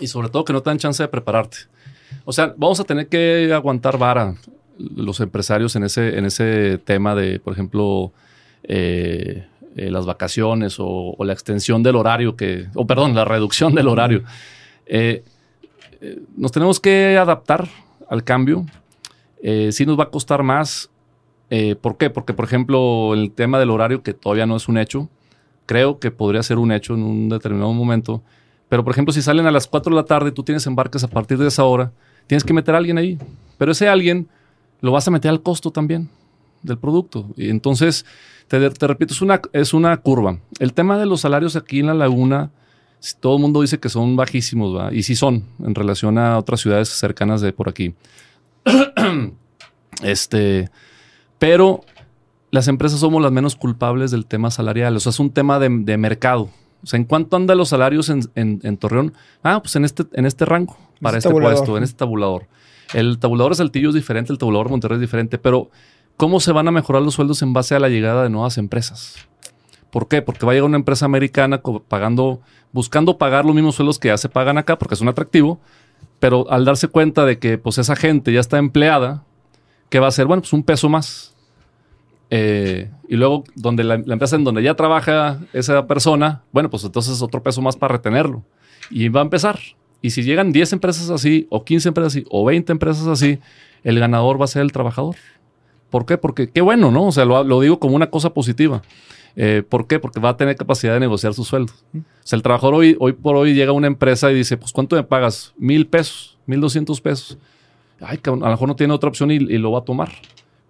y 0.00 0.06
sobre 0.06 0.28
todo 0.28 0.44
que 0.44 0.52
no 0.52 0.62
te 0.62 0.70
dan 0.70 0.78
chance 0.78 1.02
de 1.02 1.08
prepararte. 1.08 1.58
O 2.24 2.32
sea, 2.32 2.54
vamos 2.56 2.80
a 2.80 2.84
tener 2.84 3.08
que 3.08 3.50
aguantar 3.52 3.98
vara 3.98 4.34
los 4.78 5.20
empresarios 5.20 5.74
en 5.76 5.84
ese, 5.84 6.18
en 6.18 6.24
ese 6.24 6.78
tema 6.78 7.14
de, 7.14 7.40
por 7.40 7.52
ejemplo, 7.52 8.12
eh, 8.62 9.46
eh, 9.76 9.90
las 9.90 10.06
vacaciones 10.06 10.76
o, 10.78 11.16
la 11.20 11.32
extensión 11.32 11.82
del 11.82 11.96
horario 11.96 12.36
que, 12.36 12.66
o 12.74 12.86
perdón, 12.86 13.14
la 13.14 13.24
reducción 13.24 13.74
del 13.74 13.88
horario. 13.88 14.22
Eh, 14.86 15.24
nos 16.36 16.52
tenemos 16.52 16.80
que 16.80 17.16
adaptar 17.16 17.68
al 18.08 18.24
cambio. 18.24 18.66
sí 19.42 19.86
nos 19.86 19.98
va 19.98 20.04
a 20.04 20.10
costar 20.10 20.42
más. 20.42 20.90
¿Por 21.80 21.96
qué? 21.96 22.10
Porque, 22.10 22.34
por 22.34 22.44
ejemplo, 22.44 23.14
el 23.14 23.32
tema 23.32 23.58
del 23.58 23.70
horario, 23.70 24.02
que 24.02 24.14
todavía 24.14 24.46
no 24.46 24.56
es 24.56 24.68
un 24.68 24.78
hecho, 24.78 25.08
creo 25.66 25.98
que 25.98 26.10
podría 26.10 26.42
ser 26.42 26.58
un 26.58 26.72
hecho 26.72 26.94
en 26.94 27.02
un 27.02 27.28
determinado 27.28 27.72
momento 27.72 28.22
pero, 28.68 28.84
por 28.84 28.92
ejemplo, 28.92 29.12
si 29.12 29.22
salen 29.22 29.46
a 29.46 29.50
las 29.50 29.66
4 29.66 29.90
de 29.90 29.96
la 29.96 30.04
tarde 30.04 30.30
tú 30.30 30.42
tienes 30.42 30.66
embarques 30.66 31.02
a 31.02 31.08
partir 31.08 31.38
de 31.38 31.48
esa 31.48 31.64
hora, 31.64 31.90
tienes 32.26 32.44
que 32.44 32.52
meter 32.52 32.74
a 32.74 32.78
alguien 32.78 32.98
ahí. 32.98 33.18
Pero 33.56 33.72
ese 33.72 33.88
alguien 33.88 34.28
lo 34.80 34.92
vas 34.92 35.08
a 35.08 35.10
meter 35.10 35.30
al 35.30 35.42
costo 35.42 35.70
también 35.70 36.08
del 36.62 36.78
producto. 36.78 37.26
Y 37.36 37.48
entonces, 37.48 38.04
te, 38.48 38.58
repito, 38.58 39.14
es 39.14 39.22
una, 39.22 39.40
es 39.52 39.72
una 39.72 39.96
curva. 39.96 40.38
El 40.58 40.74
tema 40.74 40.98
de 40.98 41.06
los 41.06 41.22
salarios 41.22 41.56
aquí 41.56 41.80
en 41.80 41.86
la 41.86 41.94
laguna, 41.94 42.50
todo 43.20 43.36
el 43.36 43.42
mundo 43.42 43.62
dice 43.62 43.78
que 43.78 43.88
son 43.88 44.16
bajísimos, 44.16 44.92
y 44.92 45.02
sí 45.02 45.16
son 45.16 45.44
en 45.64 45.74
relación 45.74 46.18
a 46.18 46.36
otras 46.36 46.60
ciudades 46.60 46.88
cercanas 46.88 47.40
de 47.40 47.52
por 47.52 47.68
aquí. 47.68 47.94
este, 50.02 50.68
pero 51.38 51.84
las 52.50 52.68
empresas 52.68 53.00
somos 53.00 53.22
las 53.22 53.32
menos 53.32 53.56
culpables 53.56 54.10
del 54.10 54.26
tema 54.26 54.50
salarial. 54.50 54.94
O 54.96 55.00
sea, 55.00 55.10
es 55.10 55.20
un 55.20 55.30
tema 55.30 55.58
de 55.58 55.96
mercado. 55.96 56.50
O 56.82 56.86
sea, 56.86 56.98
¿en 56.98 57.04
cuánto 57.04 57.36
andan 57.36 57.58
los 57.58 57.70
salarios 57.70 58.08
en, 58.08 58.76
Torreón? 58.78 59.12
Ah, 59.42 59.60
pues 59.60 59.76
en 59.76 59.84
este, 59.84 60.04
en 60.12 60.26
este 60.26 60.44
rango, 60.44 60.76
para 61.00 61.18
este, 61.18 61.30
puesto, 61.30 61.76
en 61.76 61.82
este 61.82 61.98
tabulador. 61.98 62.46
El 62.94 63.18
tabulador 63.18 63.52
de 63.52 63.56
Saltillo 63.56 63.90
es 63.90 63.94
diferente, 63.94 64.32
el 64.32 64.38
tabulador 64.38 64.68
de 64.68 64.70
Monterrey 64.70 64.96
es 64.96 65.00
diferente, 65.00 65.38
pero 65.38 65.70
¿cómo 66.16 66.40
se 66.40 66.52
van 66.52 66.68
a 66.68 66.70
mejorar 66.70 67.02
los 67.02 67.14
sueldos 67.14 67.42
en 67.42 67.52
base 67.52 67.74
a 67.74 67.80
la 67.80 67.88
llegada 67.88 68.22
de 68.22 68.30
nuevas 68.30 68.58
empresas? 68.58 69.16
¿Por 69.90 70.08
qué? 70.08 70.22
Porque 70.22 70.44
va 70.46 70.52
a 70.52 70.54
llegar 70.54 70.68
una 70.68 70.76
empresa 70.76 71.04
americana 71.04 71.60
pagando, 71.88 72.40
buscando 72.72 73.18
pagar 73.18 73.44
los 73.44 73.54
mismos 73.54 73.74
sueldos 73.74 73.98
que 73.98 74.08
ya 74.08 74.18
se 74.18 74.28
pagan 74.28 74.58
acá, 74.58 74.78
porque 74.78 74.94
es 74.94 75.00
un 75.00 75.08
atractivo, 75.08 75.60
pero 76.20 76.50
al 76.50 76.64
darse 76.64 76.88
cuenta 76.88 77.24
de 77.24 77.38
que 77.38 77.58
pues 77.58 77.78
esa 77.78 77.96
gente 77.96 78.32
ya 78.32 78.40
está 78.40 78.58
empleada, 78.58 79.24
¿qué 79.88 79.98
va 79.98 80.06
a 80.06 80.08
hacer? 80.10 80.26
Bueno, 80.26 80.42
pues 80.42 80.52
un 80.52 80.62
peso 80.62 80.88
más. 80.88 81.34
Eh, 82.30 82.90
y 83.08 83.16
luego, 83.16 83.44
donde 83.54 83.84
la, 83.84 83.94
empresa 83.94 84.36
en 84.36 84.44
donde 84.44 84.62
ya 84.62 84.74
trabaja 84.74 85.40
esa 85.52 85.86
persona, 85.86 86.42
bueno, 86.52 86.70
pues 86.70 86.84
entonces 86.84 87.22
otro 87.22 87.42
peso 87.42 87.62
más 87.62 87.76
para 87.76 87.94
retenerlo. 87.94 88.44
Y 88.90 89.08
va 89.08 89.20
a 89.20 89.24
empezar. 89.24 89.58
Y 90.02 90.10
si 90.10 90.22
llegan 90.22 90.52
10 90.52 90.74
empresas 90.74 91.10
así, 91.10 91.46
o 91.50 91.64
15 91.64 91.88
empresas 91.88 92.12
así, 92.12 92.24
o 92.30 92.44
20 92.44 92.70
empresas 92.72 93.06
así, 93.06 93.38
el 93.82 93.98
ganador 93.98 94.40
va 94.40 94.44
a 94.44 94.48
ser 94.48 94.62
el 94.62 94.72
trabajador. 94.72 95.16
¿Por 95.90 96.06
qué? 96.06 96.18
Porque 96.18 96.50
qué 96.50 96.60
bueno, 96.60 96.90
¿no? 96.90 97.06
O 97.06 97.12
sea, 97.12 97.24
lo, 97.24 97.60
digo 97.60 97.78
como 97.78 97.96
una 97.96 98.10
cosa 98.10 98.30
positiva. 98.34 98.82
Eh, 99.36 99.62
¿Por 99.66 99.86
qué? 99.86 99.98
Porque 99.98 100.20
va 100.20 100.30
a 100.30 100.36
tener 100.36 100.56
capacidad 100.56 100.94
de 100.94 101.00
negociar 101.00 101.32
su 101.32 101.44
sueldo. 101.44 101.72
O 101.94 102.02
sea, 102.24 102.36
el 102.36 102.42
trabajador 102.42 102.74
hoy, 102.74 102.96
hoy 103.00 103.12
por 103.12 103.36
hoy 103.36 103.54
llega 103.54 103.70
a 103.70 103.74
una 103.74 103.86
empresa 103.86 104.30
y 104.30 104.34
dice, 104.34 104.56
pues 104.56 104.72
¿cuánto 104.72 104.96
me 104.96 105.02
pagas? 105.02 105.54
Mil 105.56 105.86
pesos, 105.86 106.36
mil 106.46 106.60
doscientos 106.60 107.00
pesos. 107.00 107.38
Ay, 108.00 108.20
a 108.22 108.30
lo 108.30 108.36
mejor 108.36 108.68
no 108.68 108.76
tiene 108.76 108.92
otra 108.92 109.08
opción 109.08 109.30
y 109.30 109.38
lo 109.38 109.72
va 109.72 109.80
a 109.80 109.84
tomar. 109.84 110.10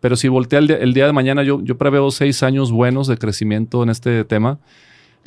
Pero 0.00 0.16
si 0.16 0.28
voltea 0.28 0.60
el, 0.60 0.94
día 0.94 1.06
de 1.06 1.12
mañana, 1.12 1.42
yo, 1.42 1.60
yo 1.62 1.76
preveo 1.76 2.10
seis 2.10 2.42
años 2.42 2.70
buenos 2.70 3.08
de 3.08 3.16
crecimiento 3.16 3.82
en 3.82 3.90
este 3.90 4.24
tema, 4.24 4.58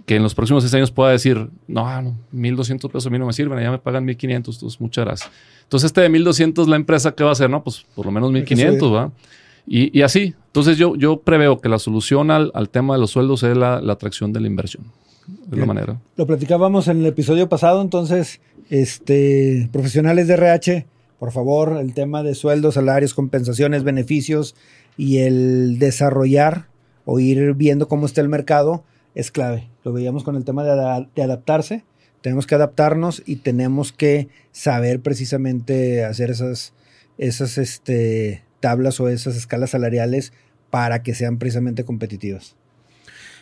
que 0.06 0.16
en 0.16 0.24
los 0.24 0.34
próximos 0.34 0.64
seis 0.64 0.74
años 0.74 0.92
pueda 0.92 1.12
decir, 1.12 1.50
no, 1.68 2.02
no 2.02 2.16
1.200 2.34 2.90
pesos 2.90 3.08
a 3.08 3.10
mí 3.10 3.20
no 3.20 3.26
me 3.26 3.34
sirven, 3.34 3.62
ya 3.62 3.72
me 3.72 3.80
pagan 3.80 4.08
1.500, 4.08 4.34
entonces 4.36 4.80
muchas 4.80 5.06
gracias. 5.06 5.32
Entonces 5.64 5.88
este 5.88 6.02
de 6.02 6.10
1.200, 6.10 6.68
la 6.68 6.76
empresa, 6.76 7.12
¿qué 7.14 7.24
va 7.24 7.30
a 7.30 7.34
hacer? 7.34 7.50
No, 7.50 7.64
pues 7.64 7.86
por 7.96 8.06
lo 8.06 8.12
menos 8.12 8.32
1.500, 8.32 8.94
¿va? 8.94 9.12
Y, 9.68 10.02
así. 10.02 10.34
Entonces 10.48 10.78
yo, 10.78 10.96
yo 10.96 11.22
preveo 11.22 11.62
que 11.62 11.70
la 11.70 11.80
solución 11.80 12.32
al, 12.32 12.52
tema 12.70 12.96
de 12.96 13.00
los 13.00 13.12
sueldos 13.12 13.44
es 13.44 13.56
la, 13.56 13.78
atracción 13.78 14.34
de 14.34 14.42
la 14.42 14.48
inversión. 14.48 14.84
Es 15.52 15.58
la 15.58 15.66
manera. 15.66 16.00
Lo 16.18 16.26
platicábamos 16.26 16.88
en 16.88 17.00
el 17.02 17.06
episodio 17.06 17.48
pasado, 17.48 17.82
entonces, 17.82 18.42
este, 18.70 19.70
profesionales 19.72 20.28
de 20.28 20.34
RH, 20.34 20.86
por 21.22 21.32
favor, 21.32 21.78
el 21.80 21.94
tema 21.94 22.24
de 22.24 22.34
sueldos, 22.34 22.74
salarios, 22.74 23.14
compensaciones, 23.14 23.84
beneficios 23.84 24.56
y 24.98 25.20
el 25.20 25.78
desarrollar 25.78 26.66
o 27.06 27.20
ir 27.20 27.54
viendo 27.54 27.88
cómo 27.88 28.08
está 28.08 28.22
el 28.22 28.28
mercado 28.28 28.84
es 29.14 29.30
clave. 29.30 29.70
Lo 29.84 29.94
veíamos 29.94 30.24
con 30.24 30.36
el 30.36 30.44
tema 30.46 30.64
de, 30.64 30.72
ada- 30.72 31.08
de 31.16 31.22
adaptarse. 31.22 31.84
Tenemos 32.22 32.48
que 32.48 32.56
adaptarnos 32.56 33.22
y 33.24 33.36
tenemos 33.36 33.92
que 33.92 34.30
saber 34.52 35.02
precisamente 35.02 36.04
hacer 36.04 36.32
esas, 36.32 36.74
esas 37.20 37.60
este, 37.60 38.44
tablas 38.60 39.00
o 39.00 39.08
esas 39.08 39.36
escalas 39.36 39.70
salariales 39.70 40.34
para 40.72 41.04
que 41.04 41.14
sean 41.14 41.38
precisamente 41.38 41.86
competitivas. 41.86 42.56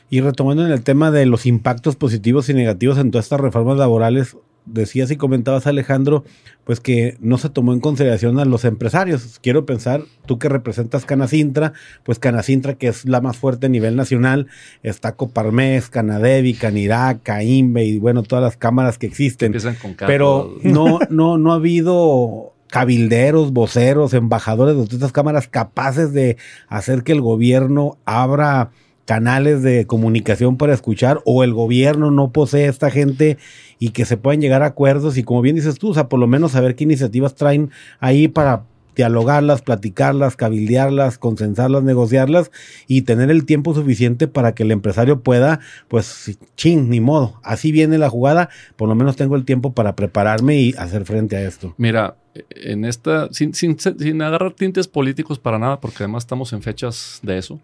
Y 0.10 0.20
retomando 0.20 0.66
en 0.66 0.74
el 0.74 0.84
tema 0.84 1.12
de 1.12 1.26
los 1.26 1.46
impactos 1.46 1.96
positivos 1.96 2.50
y 2.50 2.54
negativos 2.54 2.98
en 2.98 3.12
todas 3.12 3.28
estas 3.28 3.40
reformas 3.40 3.78
laborales, 3.78 4.36
decías 4.66 5.12
y 5.12 5.18
comentabas 5.18 5.68
Alejandro, 5.68 6.24
pues 6.64 6.80
que 6.80 7.18
no 7.20 7.38
se 7.38 7.50
tomó 7.50 7.74
en 7.74 7.80
consideración 7.80 8.40
a 8.40 8.46
los 8.46 8.66
empresarios. 8.66 9.40
Quiero 9.42 9.66
pensar, 9.66 10.04
tú 10.26 10.40
que 10.40 10.50
representas 10.50 11.06
Canacintra, 11.06 11.74
pues 12.04 12.20
Canacintra 12.20 12.76
que 12.76 12.88
es 12.88 13.06
la 13.06 13.22
más 13.22 13.38
fuerte 13.38 13.66
a 13.66 13.70
nivel 13.70 13.96
nacional, 13.96 14.48
está 14.84 15.16
Coparmex, 15.16 15.90
Canadevi, 15.90 16.54
Canirac, 16.54 17.24
Caimbe 17.24 17.86
y 17.86 18.00
bueno, 18.00 18.24
todas 18.24 18.44
las 18.44 18.58
cámaras 18.58 18.98
que 18.98 19.08
existen. 19.08 19.48
Empiezan 19.48 19.76
con 19.76 19.96
Pero 19.96 20.58
no, 20.64 21.00
no, 21.10 21.38
no 21.38 21.52
ha 21.52 21.56
habido 21.56 22.54
cabilderos, 22.70 23.52
voceros, 23.52 24.14
embajadores 24.14 24.76
de 24.76 24.84
estas 24.84 25.12
cámaras 25.12 25.48
capaces 25.48 26.14
de 26.14 26.38
hacer 26.68 27.04
que 27.04 27.12
el 27.12 27.22
gobierno 27.22 27.98
abra 28.06 28.72
canales 29.10 29.64
de 29.64 29.88
comunicación 29.88 30.56
para 30.56 30.72
escuchar 30.72 31.20
o 31.26 31.44
el 31.44 31.52
gobierno 31.52 32.12
no 32.12 32.32
posee 32.32 32.68
esta 32.68 32.92
gente 32.92 33.40
y 33.80 33.90
que 33.90 34.06
se 34.06 34.18
puedan 34.18 34.40
llegar 34.40 34.62
a 34.62 34.68
acuerdos 34.68 35.18
y 35.18 35.24
como 35.24 35.42
bien 35.42 35.56
dices 35.56 35.80
tú, 35.80 35.90
o 35.90 35.94
sea, 35.96 36.10
por 36.10 36.20
lo 36.20 36.28
menos 36.28 36.52
saber 36.52 36.76
qué 36.76 36.84
iniciativas 36.84 37.34
traen 37.34 37.72
ahí 38.00 38.28
para 38.28 38.66
dialogarlas, 38.96 39.64
platicarlas, 39.64 40.36
cabildearlas, 40.36 41.18
consensarlas, 41.18 41.82
negociarlas 41.82 42.52
y 42.86 43.02
tener 43.02 43.32
el 43.32 43.46
tiempo 43.46 43.74
suficiente 43.74 44.28
para 44.28 44.54
que 44.54 44.62
el 44.62 44.70
empresario 44.70 45.22
pueda, 45.22 45.60
pues, 45.88 46.38
chin, 46.56 46.88
ni 46.92 47.00
modo, 47.00 47.40
así 47.42 47.72
viene 47.72 47.98
la 47.98 48.12
jugada, 48.12 48.50
por 48.76 48.90
lo 48.90 48.94
menos 48.94 49.16
tengo 49.16 49.36
el 49.36 49.44
tiempo 49.44 49.74
para 49.74 49.96
prepararme 49.96 50.58
y 50.60 50.76
hacer 50.78 51.06
frente 51.06 51.36
a 51.36 51.42
esto. 51.42 51.74
Mira, 51.78 52.16
en 52.52 52.86
esta, 52.86 53.34
sin, 53.34 53.56
sin, 53.56 53.80
sin 53.80 54.22
agarrar 54.22 54.54
tintes 54.54 54.88
políticos 54.88 55.40
para 55.40 55.58
nada, 55.58 55.80
porque 55.80 56.04
además 56.04 56.26
estamos 56.26 56.54
en 56.54 56.62
fechas 56.62 57.22
de 57.24 57.40
eso, 57.40 57.60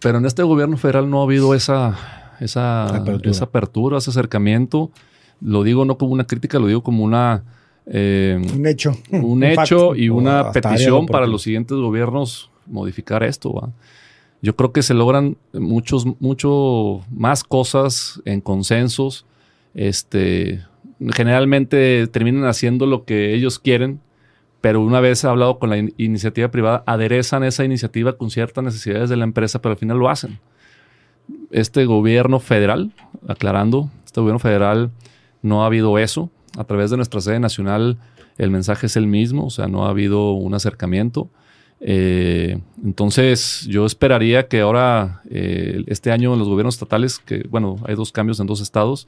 pero 0.00 0.18
en 0.18 0.26
este 0.26 0.42
gobierno 0.42 0.76
federal 0.76 1.08
no 1.10 1.20
ha 1.20 1.24
habido 1.24 1.54
esa, 1.54 1.96
esa, 2.40 2.86
Apertura. 2.96 3.30
esa 3.30 3.44
apertura, 3.44 3.98
ese 3.98 4.10
acercamiento. 4.10 4.90
Lo 5.40 5.62
digo 5.62 5.84
no 5.84 5.98
como 5.98 6.12
una 6.12 6.26
crítica, 6.26 6.58
lo 6.58 6.66
digo 6.66 6.82
como 6.82 7.04
una... 7.04 7.44
eh, 7.86 8.40
Un 8.54 8.66
hecho. 8.66 8.96
un 9.12 9.42
hecho 9.44 9.94
y 9.94 10.08
una 10.08 10.52
petición 10.52 11.06
para 11.06 11.26
los 11.26 11.42
siguientes 11.42 11.76
gobiernos 11.76 12.50
modificar 12.66 13.22
esto. 13.22 13.52
¿va? 13.52 13.70
Yo 14.42 14.54
creo 14.56 14.72
que 14.72 14.82
se 14.82 14.94
logran 14.94 15.36
muchos, 15.52 16.04
mucho 16.20 17.00
más 17.10 17.44
cosas 17.44 18.20
en 18.24 18.40
consensos. 18.40 19.26
Este, 19.74 20.64
generalmente 21.12 22.06
terminan 22.08 22.44
haciendo 22.46 22.86
lo 22.86 23.04
que 23.04 23.34
ellos 23.34 23.58
quieren, 23.58 24.00
pero 24.60 24.80
una 24.80 25.00
vez 25.00 25.24
hablado 25.24 25.58
con 25.58 25.70
la 25.70 25.78
in- 25.78 25.94
iniciativa 25.98 26.50
privada, 26.50 26.82
aderezan 26.86 27.44
esa 27.44 27.64
iniciativa 27.64 28.14
con 28.16 28.30
ciertas 28.30 28.64
necesidades 28.64 29.08
de 29.08 29.16
la 29.16 29.24
empresa, 29.24 29.60
pero 29.60 29.72
al 29.72 29.78
final 29.78 29.98
lo 29.98 30.08
hacen. 30.08 30.38
Este 31.50 31.84
gobierno 31.84 32.40
federal, 32.40 32.92
aclarando, 33.26 33.90
este 34.04 34.20
gobierno 34.20 34.38
federal 34.38 34.90
no 35.42 35.62
ha 35.62 35.66
habido 35.66 35.98
eso. 35.98 36.30
A 36.56 36.64
través 36.64 36.90
de 36.90 36.96
nuestra 36.96 37.20
sede 37.20 37.38
nacional 37.38 37.98
el 38.36 38.50
mensaje 38.50 38.86
es 38.86 38.96
el 38.96 39.06
mismo, 39.06 39.46
o 39.46 39.50
sea, 39.50 39.68
no 39.68 39.86
ha 39.86 39.90
habido 39.90 40.32
un 40.32 40.54
acercamiento. 40.54 41.28
Eh, 41.80 42.58
entonces, 42.84 43.66
yo 43.68 43.86
esperaría 43.86 44.48
que 44.48 44.60
ahora, 44.60 45.22
eh, 45.30 45.84
este 45.86 46.10
año 46.10 46.32
en 46.32 46.38
los 46.38 46.48
gobiernos 46.48 46.74
estatales, 46.74 47.18
que 47.18 47.46
bueno, 47.48 47.76
hay 47.84 47.94
dos 47.94 48.10
cambios 48.10 48.40
en 48.40 48.46
dos 48.46 48.60
estados, 48.60 49.06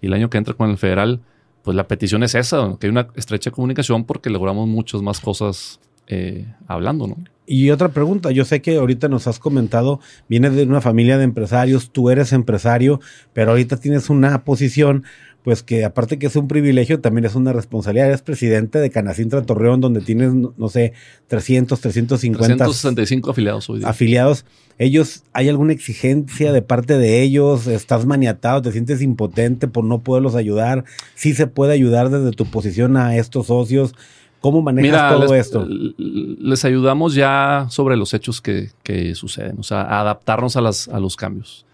y 0.00 0.06
el 0.06 0.12
año 0.14 0.30
que 0.30 0.38
entra 0.38 0.54
con 0.54 0.70
el 0.70 0.78
federal, 0.78 1.20
pues 1.62 1.76
la 1.76 1.86
petición 1.86 2.22
es 2.22 2.34
esa, 2.34 2.76
que 2.78 2.86
hay 2.86 2.90
una 2.90 3.08
estrecha 3.14 3.50
comunicación 3.50 4.04
porque 4.04 4.30
logramos 4.30 4.68
muchas 4.68 5.02
más 5.02 5.20
cosas 5.20 5.80
eh, 6.06 6.46
hablando, 6.66 7.06
¿no? 7.06 7.16
Y 7.46 7.70
otra 7.70 7.88
pregunta, 7.88 8.30
yo 8.30 8.44
sé 8.44 8.62
que 8.62 8.76
ahorita 8.76 9.08
nos 9.08 9.26
has 9.26 9.40
comentado, 9.40 9.98
vienes 10.28 10.54
de 10.54 10.62
una 10.62 10.80
familia 10.80 11.18
de 11.18 11.24
empresarios, 11.24 11.90
tú 11.90 12.08
eres 12.08 12.32
empresario, 12.32 13.00
pero 13.32 13.50
ahorita 13.50 13.76
tienes 13.76 14.08
una 14.08 14.44
posición, 14.44 15.02
pues 15.42 15.62
que 15.62 15.84
aparte 15.84 16.18
que 16.18 16.26
es 16.26 16.36
un 16.36 16.48
privilegio, 16.48 17.00
también 17.00 17.24
es 17.24 17.34
una 17.34 17.52
responsabilidad. 17.52 18.08
Eres 18.08 18.22
presidente 18.22 18.78
de 18.78 18.90
Canacintra 18.90 19.42
Torreón, 19.42 19.80
donde 19.80 20.00
tienes, 20.00 20.32
no, 20.34 20.68
sé, 20.68 20.92
300, 21.28 21.80
350 21.80 22.56
365 22.56 23.30
afiliados 23.30 23.70
hoy 23.70 23.78
día. 23.80 23.88
afiliados. 23.88 24.44
Ellos, 24.78 25.24
¿hay 25.32 25.48
alguna 25.48 25.72
exigencia 25.72 26.52
de 26.52 26.62
parte 26.62 26.96
de 26.96 27.22
ellos? 27.22 27.66
¿Estás 27.66 28.06
maniatado? 28.06 28.62
¿Te 28.62 28.72
sientes 28.72 29.02
impotente 29.02 29.68
por 29.68 29.84
no 29.84 30.00
poderlos 30.00 30.34
ayudar? 30.34 30.84
¿Sí 31.14 31.34
se 31.34 31.46
puede 31.46 31.74
ayudar 31.74 32.08
desde 32.08 32.30
tu 32.32 32.46
posición 32.46 32.96
a 32.96 33.16
estos 33.16 33.48
socios? 33.48 33.94
¿Cómo 34.40 34.62
manejas 34.62 35.12
todo 35.12 35.34
les, 35.34 35.46
esto? 35.46 35.66
les 35.68 36.64
ayudamos 36.64 37.14
ya 37.14 37.66
sobre 37.68 37.96
los 37.96 38.14
hechos 38.14 38.40
que, 38.40 38.70
que 38.82 39.14
suceden, 39.14 39.58
o 39.58 39.62
sea, 39.62 39.82
a 39.82 40.00
adaptarnos 40.00 40.56
a, 40.56 40.62
las, 40.62 40.88
a 40.88 40.98
los 40.98 41.16
cambios. 41.16 41.66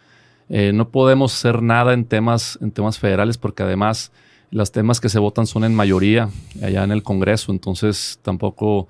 Eh, 0.49 0.73
no 0.73 0.91
podemos 0.91 1.35
hacer 1.35 1.63
nada 1.63 1.93
en 1.93 2.05
temas, 2.05 2.59
en 2.63 2.71
temas 2.71 2.99
federales 2.99 3.39
porque 3.39 3.63
además 3.63 4.13
los 4.51 4.71
temas 4.71 5.01
que 5.01 5.09
se 5.09 5.19
votan 5.19 5.47
son 5.47 5.65
en 5.65 5.75
mayoría 5.75 6.29
allá 6.63 6.85
en 6.85 6.93
el 6.93 7.03
Congreso, 7.03 7.51
entonces 7.51 8.21
tampoco 8.23 8.87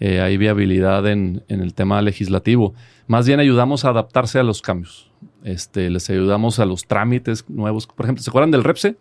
eh, 0.00 0.20
hay 0.20 0.36
viabilidad 0.36 1.06
en, 1.06 1.44
en 1.48 1.60
el 1.60 1.74
tema 1.74 2.02
legislativo. 2.02 2.74
Más 3.06 3.26
bien 3.26 3.40
ayudamos 3.40 3.84
a 3.84 3.90
adaptarse 3.90 4.38
a 4.38 4.42
los 4.42 4.62
cambios. 4.62 5.10
Este, 5.44 5.90
les 5.90 6.10
ayudamos 6.10 6.58
a 6.58 6.66
los 6.66 6.86
trámites 6.86 7.44
nuevos. 7.48 7.86
Por 7.86 8.04
ejemplo, 8.04 8.22
¿se 8.22 8.30
acuerdan 8.30 8.50
del 8.50 8.64
REPSE? 8.64 8.96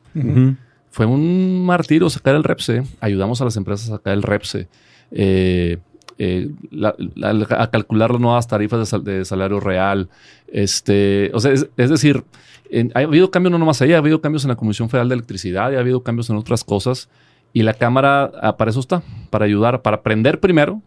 Fue 0.92 1.08
un 1.08 1.66
martirio 1.66 2.10
sacar 2.10 2.36
el 2.36 2.44
REPSE. 2.44 2.84
Ayudamos 3.02 3.42
a 3.42 3.46
las 3.46 3.58
empresas 3.58 3.90
a 3.90 3.96
sacar 3.98 4.14
el 4.14 4.22
REPSE. 4.22 4.68
Eh, 5.12 5.80
eh, 6.18 6.50
la- 6.72 6.96
la- 7.16 7.48
a 7.62 7.70
calcular 7.70 8.12
las 8.12 8.22
nuevas 8.22 8.48
tarifas 8.48 8.80
de, 8.80 8.86
sal- 8.86 9.04
de 9.04 9.26
salario 9.26 9.60
real. 9.60 10.10
Este, 10.48 11.32
o 11.34 11.40
sea, 11.40 11.52
es, 11.52 11.68
es 11.78 11.90
decir, 11.90 12.24
en- 12.70 12.92
ha 12.96 13.00
habido 13.00 13.32
cambios 13.32 13.52
no 13.52 13.58
nomás 13.60 13.82
ahí, 13.82 13.94
ha 13.94 13.98
habido 13.98 14.22
cambios 14.22 14.44
en 14.46 14.50
la 14.50 14.56
Comisión 14.56 14.90
Federal 14.90 15.10
de 15.10 15.16
Electricidad 15.16 15.72
y 15.72 15.76
ha 15.76 15.80
habido 15.80 16.04
cambios 16.04 16.30
en 16.30 16.38
otras 16.38 16.64
cosas. 16.64 17.10
Y 17.54 17.64
la 17.64 17.74
Cámara, 17.74 18.32
ah, 18.42 18.58
para 18.58 18.72
eso 18.72 18.80
está, 18.80 19.02
para 19.30 19.46
ayudar, 19.46 19.82
para 19.82 19.98
aprender 19.98 20.40
primero, 20.40 20.82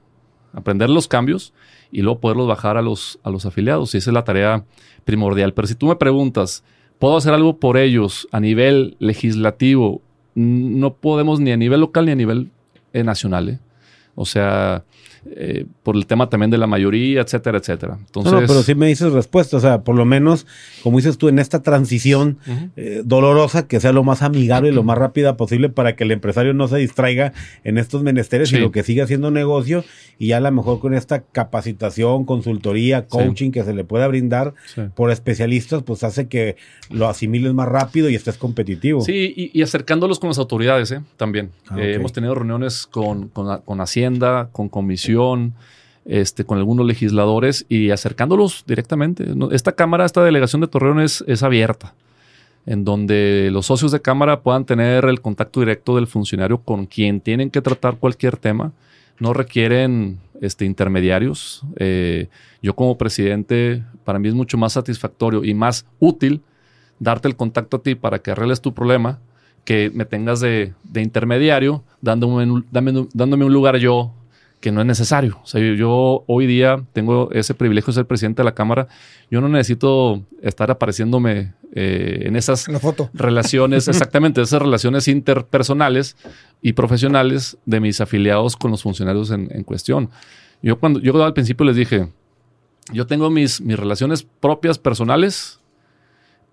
aprender 0.52 0.90
los 0.90 1.08
cambios 1.08 1.52
y 1.90 2.02
luego 2.02 2.20
poderlos 2.20 2.47
bajar 2.47 2.76
a 2.76 2.82
los, 2.82 3.18
a 3.23 3.30
los 3.30 3.47
afiliados. 3.47 3.94
Y 3.94 3.99
esa 3.99 4.11
es 4.11 4.14
la 4.14 4.25
tarea 4.25 4.64
primordial. 5.04 5.54
Pero 5.54 5.66
si 5.68 5.75
tú 5.75 5.87
me 5.87 5.97
preguntas, 5.97 6.64
¿puedo 6.99 7.16
hacer 7.16 7.32
algo 7.32 7.56
por 7.58 7.76
ellos 7.78 8.28
a 8.32 8.40
nivel 8.40 8.97
legislativo? 8.99 10.02
No 10.35 10.94
podemos 10.94 11.40
ni 11.40 11.52
a 11.52 11.56
nivel 11.56 11.80
local 11.80 12.04
ni 12.06 12.12
a 12.12 12.16
nivel 12.16 12.50
eh, 12.92 13.02
nacional. 13.04 13.49
¿eh? 13.49 13.58
O 14.14 14.26
sea, 14.26 14.85
eh, 15.37 15.66
por 15.82 15.97
el 15.97 16.06
tema 16.06 16.28
también 16.30 16.50
de 16.50 16.58
la 16.58 16.66
mayoría, 16.66 17.20
etcétera, 17.23 17.58
etcétera. 17.58 17.99
Entonces, 18.06 18.32
no, 18.32 18.40
no, 18.40 18.47
pero 18.47 18.62
sí 18.62 18.75
me 18.75 18.87
dices 18.87 19.12
respuesta. 19.12 19.56
O 19.56 19.61
sea, 19.61 19.82
por 19.82 19.94
lo 19.97 20.04
menos, 20.04 20.47
como 20.82 20.97
dices 20.99 21.18
tú, 21.18 21.28
en 21.28 21.38
esta 21.38 21.62
transición 21.62 22.38
eh, 22.76 23.02
dolorosa, 23.04 23.66
que 23.68 23.80
sea 23.80 23.92
lo 23.92 24.04
más 24.04 24.23
amigable 24.23 24.68
y 24.70 24.73
lo 24.73 24.82
más 24.82 24.99
rápida 24.99 25.37
posible 25.37 25.68
para 25.68 25.97
que 25.97 26.04
el 26.04 26.11
empresario 26.12 26.54
no 26.54 26.68
se 26.68 26.78
distraiga 26.78 27.32
en 27.64 27.78
estos 27.78 28.02
menesteres 28.02 28.49
Sí. 28.49 28.58
lo 28.58 28.70
que 28.73 28.82
siga 28.82 29.04
haciendo 29.04 29.30
negocio. 29.30 29.85
Y 30.18 30.28
ya 30.28 30.38
a 30.38 30.40
lo 30.40 30.50
mejor 30.50 30.80
con 30.80 30.94
esta 30.94 31.23
capacitación, 31.23 32.25
consultoría, 32.25 33.06
coaching 33.06 33.50
que 33.50 33.64
se 33.64 33.75
le 33.75 33.85
pueda 33.85 34.06
brindar 34.08 34.54
Sí. 34.75 34.82
por 34.94 35.11
especialistas, 35.11 35.82
pues 35.82 36.02
hace 36.04 36.28
que 36.28 36.56
lo 36.90 37.08
asimiles 37.08 37.52
más 37.54 37.68
rápido 37.68 38.08
y 38.08 38.14
estés 38.14 38.37
competitivo. 38.38 39.00
Sí, 39.00 39.32
y, 39.37 39.50
y 39.58 39.62
acercándolos 39.62 40.18
con 40.18 40.28
las 40.28 40.38
autoridades 40.38 40.90
¿eh? 40.92 41.00
también. 41.16 41.50
Ah, 41.68 41.76
Eh. 41.80 41.94
Hemos 41.94 42.12
tenido 42.12 42.35
reuniones 42.35 42.87
con, 42.87 43.28
con- 43.28 43.61
con 43.62 43.80
Hacienda, 43.80 44.49
con 44.52 44.68
Comisión, 44.68 45.17
este, 46.04 46.44
con 46.44 46.58
algunos 46.58 46.87
legisladores 46.87 47.66
y 47.68 47.90
acercándolos 47.90 48.64
directamente. 48.66 49.26
Esta 49.52 49.72
Cámara, 49.72 50.04
esta 50.04 50.25
delegación 50.25 50.60
de 50.60 50.68
Torreón 50.68 51.00
es, 51.00 51.22
es 51.26 51.42
abierta, 51.42 51.94
en 52.66 52.84
donde 52.84 53.50
los 53.52 53.66
socios 53.66 53.92
de 53.92 54.00
Cámara 54.00 54.40
puedan 54.40 54.64
tener 54.64 55.04
el 55.04 55.20
contacto 55.20 55.60
directo 55.60 55.96
del 55.96 56.06
funcionario 56.06 56.58
con 56.58 56.87
quien 56.87 57.20
tienen 57.20 57.50
que 57.50 57.60
tratar 57.60 57.96
cualquier 57.96 58.37
tema. 58.37 58.72
No 59.20 59.32
requieren 59.32 60.18
este, 60.40 60.64
intermediarios. 60.64 61.62
Eh, 61.76 62.28
yo 62.62 62.75
como 62.75 62.96
presidente, 62.96 63.82
para 64.04 64.18
mí 64.18 64.28
es 64.28 64.34
mucho 64.34 64.56
más 64.56 64.75
satisfactorio 64.75 65.44
y 65.44 65.54
más 65.54 65.87
útil 65.98 66.40
darte 67.00 67.28
el 67.28 67.37
contacto 67.37 67.78
a 67.78 67.82
ti 67.82 67.94
para 67.94 68.20
que 68.20 68.30
arregles 68.30 68.60
tu 68.60 68.72
problema, 68.75 69.18
que 69.64 69.90
me 69.92 70.04
tengas 70.04 70.40
de, 70.40 70.72
de 70.84 71.02
intermediario, 71.02 71.82
dándome, 72.00 72.50
un- 72.50 72.66
dame- 72.70 73.08
dándome 73.12 73.44
un 73.44 73.52
lugar 73.52 73.76
yo 73.76 74.12
que 74.60 74.72
no 74.72 74.80
es 74.80 74.86
necesario. 74.86 75.38
O 75.42 75.46
sea, 75.46 75.60
yo, 75.60 75.74
yo 75.74 76.24
hoy 76.26 76.46
día 76.46 76.84
tengo 76.92 77.30
ese 77.32 77.54
privilegio 77.54 77.92
de 77.92 77.96
ser 77.96 78.06
presidente 78.06 78.42
de 78.42 78.44
la 78.44 78.54
Cámara. 78.54 78.88
Yo 79.30 79.40
no 79.40 79.48
necesito 79.48 80.22
estar 80.42 80.70
apareciéndome 80.70 81.54
eh, 81.74 82.22
en 82.24 82.34
esas 82.36 82.66
La 82.68 82.80
foto. 82.80 83.10
relaciones, 83.14 83.88
exactamente, 83.88 84.42
esas 84.42 84.60
relaciones 84.60 85.06
interpersonales 85.08 86.16
y 86.60 86.72
profesionales 86.72 87.56
de 87.66 87.80
mis 87.80 88.00
afiliados 88.00 88.56
con 88.56 88.70
los 88.70 88.82
funcionarios 88.82 89.30
en, 89.30 89.48
en 89.52 89.62
cuestión. 89.62 90.10
Yo 90.62 90.78
cuando 90.80 90.98
yo 91.00 91.22
al 91.24 91.34
principio 91.34 91.64
les 91.64 91.76
dije, 91.76 92.08
yo 92.92 93.06
tengo 93.06 93.30
mis, 93.30 93.60
mis 93.60 93.78
relaciones 93.78 94.26
propias 94.40 94.78
personales, 94.78 95.60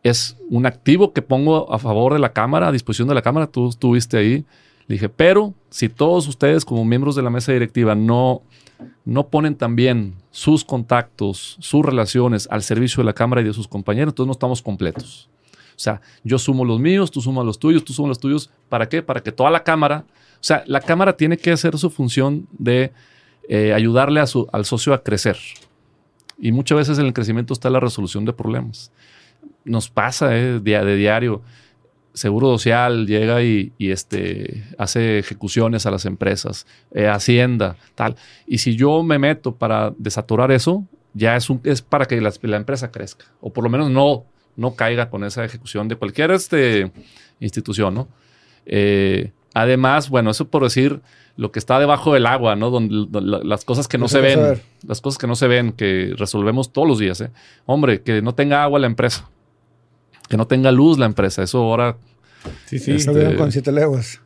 es 0.03 0.38
un 0.50 0.67
activo 0.67 1.13
que 1.13 1.24
pongo 1.24 1.74
a 1.74 1.79
favor 1.79 2.13
de 2.13 2.19
la 2.19 2.33
Cámara, 2.33 2.67
a 2.67 2.71
disposición 2.71 3.07
de 3.07 3.15
la 3.15 3.24
Cámara, 3.24 3.47
tú 3.47 3.69
estuviste 3.69 4.17
ahí. 4.17 4.45
Dije, 4.88 5.10
pero 5.10 5.54
si 5.70 5.89
todos 5.89 6.27
ustedes 6.27 6.63
como 6.63 6.86
miembros 6.86 7.15
de 7.15 7.24
la 7.24 7.30
mesa 7.30 7.51
directiva 7.51 7.96
no, 7.96 8.44
no 9.04 9.27
ponen 9.27 9.56
también 9.56 10.15
sus 10.32 10.63
contactos, 10.63 11.58
sus 11.60 11.84
relaciones 11.84 12.48
al 12.51 12.62
servicio 12.62 13.01
de 13.01 13.06
la 13.06 13.13
Cámara 13.13 13.42
y 13.42 13.46
de 13.46 13.54
sus 13.54 13.68
compañeros, 13.68 14.12
entonces 14.12 14.27
no 14.27 14.34
estamos 14.34 14.62
completos. 14.62 15.30
O 15.75 15.80
sea, 15.80 16.01
yo 16.24 16.39
sumo 16.39 16.63
los 16.63 16.80
míos, 16.80 17.12
tú 17.12 17.22
sumas 17.22 17.46
los 17.46 17.60
tuyos, 17.60 17.84
tú 17.84 17.94
sumas 17.94 18.10
los 18.10 18.20
tuyos. 18.20 18.50
¿Para 18.70 18.88
qué? 18.88 19.01
Para 19.01 19.22
que 19.22 19.32
toda 19.32 19.50
la 19.50 19.63
Cámara, 19.63 20.06
o 20.36 20.44
sea, 20.44 20.63
la 20.68 20.80
Cámara 20.80 21.18
tiene 21.18 21.38
que 21.38 21.51
hacer 21.51 21.77
su 21.77 21.89
función 21.89 22.48
de 22.51 22.94
eh, 23.50 23.74
ayudarle 23.74 24.22
a 24.22 24.27
su, 24.27 24.48
al 24.54 24.65
socio 24.65 24.94
a 24.94 25.04
crecer. 25.04 25.38
Y 26.38 26.51
muchas 26.51 26.77
veces 26.77 27.00
en 27.00 27.06
el 27.06 27.13
crecimiento 27.13 27.54
está 27.54 27.70
la 27.70 27.80
resolución 27.80 28.24
de 28.25 28.34
problemas. 28.34 28.92
Nos 29.65 29.89
pasa 29.89 30.36
eh, 30.38 30.60
día 30.60 30.84
de 30.84 30.96
diario. 30.96 31.42
Seguro 32.15 32.48
Social 32.57 33.05
llega 33.05 33.43
y, 33.43 33.74
y, 33.77 33.91
este, 33.91 34.63
hace 34.77 35.19
ejecuciones 35.19 35.86
a 35.86 35.91
las 35.91 36.05
empresas, 36.05 36.65
eh, 36.93 37.07
Hacienda, 37.07 37.75
tal. 37.93 38.15
Y 38.48 38.60
si 38.60 38.77
yo 38.77 39.03
me 39.03 39.19
meto 39.19 39.53
para 39.53 39.93
desaturar 39.98 40.51
eso, 40.51 40.86
ya 41.13 41.36
es, 41.36 41.50
un, 41.50 41.60
es 41.65 41.81
para 41.81 42.05
que 42.05 42.19
la, 42.22 42.31
la, 42.41 42.57
empresa 42.57 42.89
crezca. 42.89 43.25
O 43.41 43.51
por 43.51 43.65
lo 43.65 43.69
menos 43.69 43.91
no, 43.91 44.24
no 44.55 44.75
caiga 44.75 45.10
con 45.10 45.25
esa 45.25 45.43
ejecución 45.43 45.89
de 45.89 45.98
cualquier 45.98 46.31
este, 46.31 46.89
institución, 47.41 47.93
¿no? 47.93 48.07
Eh, 48.65 49.31
además, 49.53 50.10
bueno, 50.10 50.31
eso 50.31 50.48
por 50.48 50.63
decir 50.63 51.01
lo 51.36 51.51
que 51.51 51.60
está 51.60 51.79
debajo 51.79 52.13
del 52.13 52.27
agua, 52.27 52.55
¿no? 52.55 52.69
Donde, 52.69 53.07
donde 53.10 53.43
las 53.45 53.65
cosas 53.65 53.89
que 53.89 53.98
no, 53.98 54.07
se 54.07 54.22
ven, 54.22 54.62
las 54.88 55.01
cosas 55.01 55.17
que 55.17 55.27
no 55.27 55.36
se 55.36 55.48
ven, 55.48 55.74
que 55.74 56.13
resolvemos 56.17 56.72
todos 56.72 56.88
los 56.88 57.00
días, 57.00 57.19
¿eh? 57.19 57.31
Hombre, 57.65 58.01
que 58.01 58.22
no 58.22 58.34
tenga 58.34 58.63
agua 58.63 58.79
la 58.79 58.88
empresa, 58.88 59.29
que 60.27 60.38
no 60.38 60.48
tenga 60.48 60.72
luz 60.72 60.98
la 60.98 61.05
empresa, 61.05 61.44
eso 61.44 61.60
ahora... 61.60 61.98
Sí, 62.65 62.79
sí, 62.79 62.91
este, 62.91 63.12
lo 63.12 63.20
vimos 63.20 63.36
con 63.36 63.51
siete 63.51 63.72
leguas. 63.72 64.22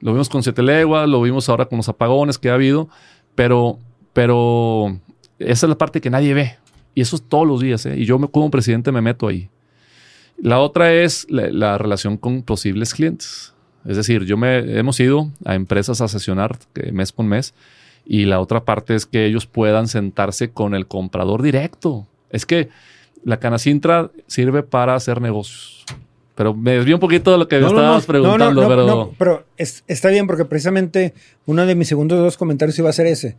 Lo 0.00 0.12
vimos 0.12 0.28
con 0.28 0.42
siete 0.42 0.62
leguas, 0.62 1.08
lo 1.08 1.20
vimos 1.20 1.48
ahora 1.48 1.66
con 1.66 1.78
los 1.78 1.88
apagones 1.88 2.38
que 2.38 2.50
ha 2.50 2.54
habido, 2.54 2.88
pero, 3.34 3.78
pero 4.12 4.98
esa 5.38 5.66
es 5.66 5.68
la 5.68 5.78
parte 5.78 6.00
que 6.00 6.10
nadie 6.10 6.34
ve. 6.34 6.56
Y 6.94 7.02
eso 7.02 7.16
es 7.16 7.22
todos 7.22 7.46
los 7.46 7.60
días, 7.60 7.84
¿eh? 7.86 7.96
Y 7.98 8.04
yo 8.06 8.18
me, 8.18 8.28
como 8.28 8.50
presidente 8.50 8.90
me 8.90 9.00
meto 9.00 9.28
ahí. 9.28 9.50
La 10.40 10.60
otra 10.60 10.92
es 10.92 11.26
la, 11.28 11.48
la 11.50 11.78
relación 11.78 12.16
con 12.16 12.42
posibles 12.42 12.94
clientes. 12.94 13.54
Es 13.84 13.96
decir, 13.96 14.24
yo 14.24 14.36
me 14.36 14.78
hemos 14.78 14.98
ido 15.00 15.30
a 15.44 15.54
empresas 15.54 16.00
a 16.00 16.08
sesionar 16.08 16.58
mes 16.92 17.12
con 17.12 17.26
mes 17.26 17.54
y 18.04 18.24
la 18.24 18.40
otra 18.40 18.64
parte 18.64 18.94
es 18.94 19.06
que 19.06 19.26
ellos 19.26 19.46
puedan 19.46 19.88
sentarse 19.88 20.50
con 20.50 20.74
el 20.74 20.86
comprador 20.86 21.42
directo. 21.42 22.06
Es 22.30 22.46
que 22.46 22.68
la 23.24 23.38
Canacintra 23.38 24.10
sirve 24.26 24.62
para 24.62 24.94
hacer 24.94 25.20
negocios. 25.20 25.84
Pero 26.34 26.54
me 26.54 26.72
desvío 26.72 26.96
un 26.96 27.00
poquito 27.00 27.32
de 27.32 27.38
lo 27.38 27.48
que 27.48 27.58
no, 27.58 27.68
estabas 27.68 28.02
no, 28.02 28.06
preguntando. 28.06 28.62
No, 28.62 28.68
pero, 28.68 29.14
pero 29.18 29.46
es, 29.56 29.82
está 29.88 30.08
bien 30.08 30.26
porque 30.26 30.44
precisamente 30.44 31.12
uno 31.46 31.66
de 31.66 31.74
mis 31.74 31.88
segundos 31.88 32.18
dos 32.18 32.36
comentarios 32.36 32.78
iba 32.78 32.88
a 32.88 32.92
ser 32.92 33.06
ese. 33.06 33.36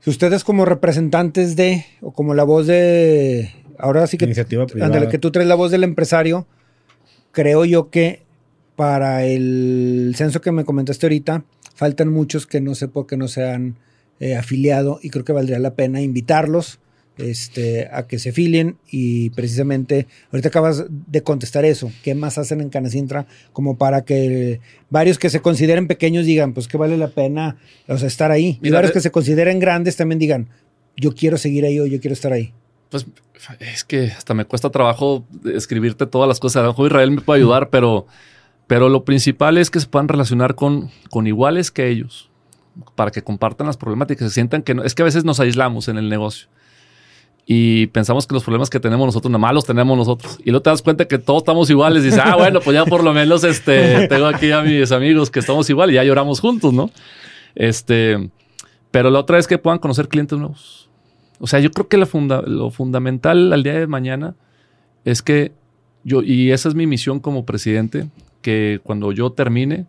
Si 0.00 0.10
ustedes 0.10 0.42
como 0.42 0.64
representantes 0.64 1.54
de, 1.54 1.86
o 2.00 2.12
como 2.12 2.34
la 2.34 2.42
voz 2.42 2.66
de, 2.66 3.52
ahora 3.78 4.06
sí 4.08 4.18
que, 4.18 4.24
Iniciativa 4.24 4.66
ándale, 4.80 5.08
que 5.08 5.18
tú 5.18 5.30
traes 5.30 5.48
la 5.48 5.54
voz 5.54 5.70
del 5.70 5.84
empresario, 5.84 6.46
creo 7.30 7.64
yo 7.64 7.88
que 7.90 8.22
para 8.74 9.24
el 9.24 10.14
censo 10.16 10.40
que 10.40 10.50
me 10.50 10.64
comentaste 10.64 11.06
ahorita, 11.06 11.44
faltan 11.74 12.08
muchos 12.08 12.48
que 12.48 12.60
no 12.60 12.74
sé 12.74 12.88
por 12.88 13.06
qué 13.06 13.16
no 13.16 13.28
se 13.28 13.48
han 13.48 13.76
eh, 14.18 14.36
afiliado 14.36 14.98
y 15.02 15.10
creo 15.10 15.24
que 15.24 15.32
valdría 15.32 15.60
la 15.60 15.74
pena 15.74 16.00
invitarlos 16.00 16.80
este, 17.18 17.88
a 17.92 18.06
que 18.06 18.18
se 18.18 18.30
afilien 18.30 18.76
y 18.90 19.30
precisamente 19.30 20.06
ahorita 20.30 20.48
acabas 20.48 20.84
de 20.88 21.22
contestar 21.22 21.64
eso, 21.64 21.92
¿qué 22.02 22.14
más 22.14 22.38
hacen 22.38 22.60
en 22.60 22.70
Canacintra 22.70 23.26
como 23.52 23.76
para 23.76 24.04
que 24.04 24.60
varios 24.90 25.18
que 25.18 25.30
se 25.30 25.40
consideren 25.40 25.86
pequeños 25.86 26.26
digan, 26.26 26.52
pues 26.54 26.68
que 26.68 26.78
vale 26.78 26.96
la 26.96 27.08
pena 27.08 27.56
o 27.88 27.98
sea, 27.98 28.08
estar 28.08 28.30
ahí 28.30 28.58
Mira, 28.60 28.68
y 28.68 28.74
varios 28.76 28.92
que 28.92 29.00
se 29.00 29.10
consideren 29.10 29.58
grandes 29.58 29.96
también 29.96 30.18
digan, 30.18 30.48
yo 30.96 31.14
quiero 31.14 31.36
seguir 31.36 31.64
ahí 31.64 31.80
o 31.80 31.86
yo 31.86 32.00
quiero 32.00 32.14
estar 32.14 32.32
ahí? 32.32 32.52
Pues 32.90 33.06
es 33.60 33.84
que 33.84 34.06
hasta 34.06 34.34
me 34.34 34.44
cuesta 34.44 34.70
trabajo 34.70 35.26
escribirte 35.46 36.06
todas 36.06 36.28
las 36.28 36.38
cosas. 36.38 36.60
A 36.60 36.62
lo 36.64 36.68
mejor 36.68 36.86
Israel 36.88 37.10
me 37.10 37.20
puede 37.22 37.40
ayudar, 37.40 37.70
pero 37.70 38.06
pero 38.66 38.88
lo 38.88 39.04
principal 39.04 39.58
es 39.58 39.70
que 39.70 39.80
se 39.80 39.86
puedan 39.86 40.08
relacionar 40.08 40.54
con, 40.54 40.90
con 41.10 41.26
iguales 41.26 41.70
que 41.70 41.88
ellos, 41.88 42.30
para 42.94 43.10
que 43.10 43.22
compartan 43.22 43.66
las 43.66 43.76
problemáticas, 43.76 44.28
se 44.28 44.34
sientan 44.34 44.62
que 44.62 44.74
no, 44.74 44.82
es 44.82 44.94
que 44.94 45.02
a 45.02 45.04
veces 45.04 45.24
nos 45.24 45.40
aislamos 45.40 45.88
en 45.88 45.98
el 45.98 46.08
negocio 46.08 46.48
y 47.44 47.88
pensamos 47.88 48.26
que 48.26 48.34
los 48.34 48.44
problemas 48.44 48.70
que 48.70 48.78
tenemos 48.78 49.04
nosotros, 49.04 49.30
nada 49.30 49.40
más 49.40 49.54
los 49.54 49.64
tenemos 49.64 49.96
nosotros. 49.96 50.38
Y 50.44 50.50
luego 50.50 50.62
te 50.62 50.70
das 50.70 50.82
cuenta 50.82 51.06
que 51.06 51.18
todos 51.18 51.42
estamos 51.42 51.68
iguales 51.70 52.02
y 52.02 52.06
dices, 52.06 52.20
ah, 52.24 52.36
bueno, 52.36 52.60
pues 52.60 52.74
ya 52.74 52.84
por 52.84 53.02
lo 53.02 53.12
menos 53.12 53.42
este, 53.44 54.06
tengo 54.08 54.26
aquí 54.26 54.52
a 54.52 54.62
mis 54.62 54.92
amigos 54.92 55.30
que 55.30 55.40
estamos 55.40 55.68
igual 55.68 55.90
y 55.90 55.94
ya 55.94 56.04
lloramos 56.04 56.40
juntos, 56.40 56.72
¿no? 56.72 56.90
Este, 57.54 58.30
pero 58.90 59.10
la 59.10 59.18
otra 59.18 59.38
es 59.38 59.46
que 59.46 59.58
puedan 59.58 59.80
conocer 59.80 60.08
clientes 60.08 60.38
nuevos. 60.38 60.88
O 61.40 61.48
sea, 61.48 61.58
yo 61.58 61.72
creo 61.72 61.88
que 61.88 62.06
funda, 62.06 62.42
lo 62.42 62.70
fundamental 62.70 63.52
al 63.52 63.64
día 63.64 63.74
de 63.74 63.88
mañana 63.88 64.36
es 65.04 65.22
que 65.22 65.52
yo, 66.04 66.22
y 66.22 66.52
esa 66.52 66.68
es 66.68 66.76
mi 66.76 66.86
misión 66.86 67.18
como 67.18 67.44
presidente, 67.44 68.08
que 68.40 68.80
cuando 68.84 69.10
yo 69.10 69.30
termine, 69.30 69.86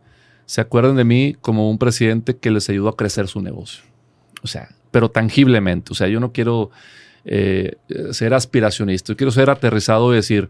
se 0.47 0.61
acuerden 0.61 0.95
de 0.95 1.03
mí 1.03 1.35
como 1.41 1.69
un 1.69 1.77
presidente 1.77 2.35
que 2.35 2.49
les 2.49 2.69
ayudó 2.69 2.89
a 2.89 2.95
crecer 2.95 3.27
su 3.27 3.41
negocio. 3.41 3.83
O 4.41 4.47
sea, 4.47 4.69
pero 4.91 5.09
tangiblemente. 5.09 5.91
O 5.91 5.95
sea, 5.95 6.07
yo 6.07 6.19
no 6.19 6.31
quiero 6.31 6.71
eh, 7.25 7.77
ser 8.11 8.33
aspiracionista, 8.33 9.13
yo 9.13 9.17
quiero 9.17 9.31
ser 9.31 9.49
aterrizado 9.49 10.11
y 10.13 10.17
decir, 10.17 10.49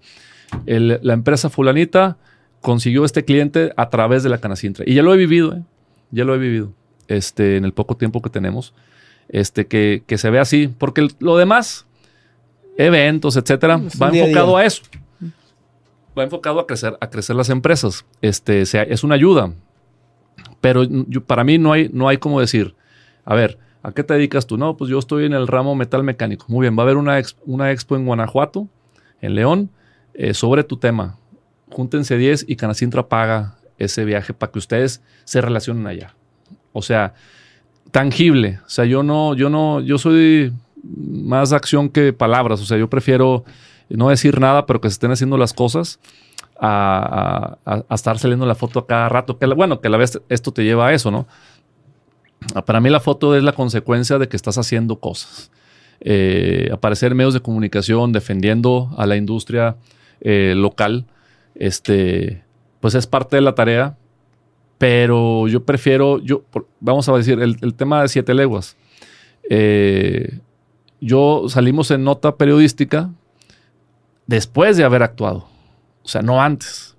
el, 0.66 1.00
la 1.02 1.14
empresa 1.14 1.50
fulanita 1.50 2.18
consiguió 2.62 3.06
este 3.06 3.26
cliente 3.26 3.74
a 3.76 3.90
través 3.90 4.24
de 4.24 4.30
la 4.30 4.38
Canacintra. 4.38 4.84
Y 4.88 4.96
ya 4.96 5.04
lo 5.04 5.14
he 5.14 5.18
vivido, 5.18 5.54
¿eh? 5.54 5.64
ya 6.12 6.24
lo 6.24 6.36
he 6.36 6.38
vivido 6.38 6.72
este, 7.08 7.58
en 7.58 7.66
el 7.66 7.74
poco 7.74 7.98
tiempo 7.98 8.22
que 8.22 8.30
tenemos. 8.30 8.74
Este, 9.30 9.68
que, 9.68 10.04
que 10.06 10.18
se 10.18 10.30
ve 10.30 10.40
así, 10.40 10.68
porque 10.78 11.02
el, 11.02 11.12
lo 11.20 11.38
demás, 11.38 11.86
eventos, 12.78 13.38
etcétera, 13.38 13.78
va 14.02 14.10
enfocado 14.10 14.58
a, 14.58 14.62
a 14.62 14.66
eso 14.66 14.84
va 16.18 16.24
enfocado 16.24 16.60
a 16.60 16.68
crecer, 16.68 16.98
a 17.00 17.10
crecer 17.10 17.36
las 17.36 17.50
empresas. 17.50 18.06
Este, 18.22 18.66
sea, 18.66 18.84
es 18.84 19.04
una 19.04 19.16
ayuda. 19.16 19.54
Pero 20.62 20.84
yo, 20.84 21.24
para 21.24 21.44
mí 21.44 21.58
no 21.58 21.74
hay, 21.74 21.90
no 21.92 22.08
hay 22.08 22.18
como 22.18 22.40
decir, 22.40 22.76
a 23.26 23.36
ver, 23.36 23.58
¿a 23.84 23.92
qué 23.92 24.04
te 24.04 24.14
dedicas 24.14 24.48
tú? 24.48 24.58
No, 24.58 24.76
pues 24.76 24.90
yo 24.90 24.98
estoy 24.98 25.26
en 25.26 25.34
el 25.34 25.48
ramo 25.48 25.76
metal 25.76 26.04
mecánico. 26.04 26.46
Muy 26.48 26.64
bien, 26.64 26.76
va 26.78 26.82
a 26.82 26.86
haber 26.86 26.98
una, 26.98 27.22
una 27.46 27.72
expo 27.72 27.96
en 27.96 28.06
Guanajuato, 28.06 28.68
en 29.22 29.36
León, 29.36 29.70
eh, 30.14 30.34
sobre 30.34 30.64
tu 30.64 30.78
tema. 30.78 31.18
Júntense 31.70 32.18
10 32.18 32.46
y 32.48 32.56
Canacintra 32.56 33.08
paga 33.08 33.58
ese 33.78 34.06
viaje 34.06 34.34
para 34.34 34.52
que 34.52 34.60
ustedes 34.60 35.02
se 35.26 35.42
relacionen 35.42 35.86
allá. 35.86 36.16
O 36.72 36.82
sea, 36.82 37.14
tangible. 37.92 38.60
O 38.66 38.70
sea, 38.70 38.86
yo 38.86 39.04
no, 39.04 39.36
yo 39.36 39.50
no, 39.50 39.82
yo 39.82 39.98
soy 39.98 40.54
más 40.84 41.52
acción 41.52 41.90
que 41.90 42.14
palabras. 42.14 42.62
O 42.62 42.66
sea, 42.66 42.78
yo 42.78 42.90
prefiero 42.90 43.44
no 43.90 44.10
decir 44.10 44.40
nada, 44.40 44.66
pero 44.66 44.80
que 44.80 44.90
se 44.90 44.94
estén 44.94 45.12
haciendo 45.12 45.38
las 45.38 45.54
cosas, 45.54 46.00
a, 46.60 47.58
a, 47.66 47.84
a 47.88 47.96
estar 47.96 48.18
saliendo 48.18 48.46
la 48.46 48.56
foto 48.56 48.80
a 48.80 48.88
cada 48.88 49.10
rato. 49.10 49.38
Que, 49.38 49.46
bueno, 49.48 49.82
que 49.82 49.88
a 49.88 49.92
la 49.92 49.98
vez 49.98 50.22
esto 50.30 50.52
te 50.52 50.64
lleva 50.64 50.88
a 50.88 50.94
eso, 50.94 51.12
¿no? 51.12 51.28
Para 52.66 52.80
mí 52.80 52.90
la 52.90 53.00
foto 53.00 53.36
es 53.36 53.44
la 53.44 53.54
consecuencia 53.54 54.18
de 54.18 54.28
que 54.28 54.36
estás 54.36 54.58
haciendo 54.58 55.00
cosas. 55.00 55.52
Eh, 56.02 56.70
aparecer 56.72 57.12
en 57.12 57.18
medios 57.18 57.34
de 57.34 57.40
comunicación 57.40 58.12
defendiendo 58.12 58.90
a 58.98 59.06
la 59.06 59.16
industria 59.16 59.78
eh, 60.22 60.54
local, 60.56 61.06
este, 61.56 62.44
pues 62.80 62.96
es 62.96 63.08
parte 63.08 63.38
de 63.38 63.42
la 63.42 63.56
tarea, 63.56 63.96
pero 64.78 65.48
yo 65.48 65.64
prefiero, 65.64 66.20
yo, 66.20 66.44
vamos 66.82 67.08
a 67.08 67.14
decir, 67.14 67.40
el, 67.40 67.74
tema 67.76 68.02
de 68.02 68.10
siete 68.10 68.34
leguas. 68.34 68.76
Eh, 69.50 70.40
yo 71.00 71.46
salimos 71.48 71.92
en 71.92 72.04
nota 72.04 72.36
periodística 72.36 73.10
después 74.28 74.76
de 74.76 74.84
haber 74.84 75.04
actuado. 75.04 75.48
O 76.04 76.08
sea, 76.08 76.22
no 76.22 76.42
antes. 76.42 76.93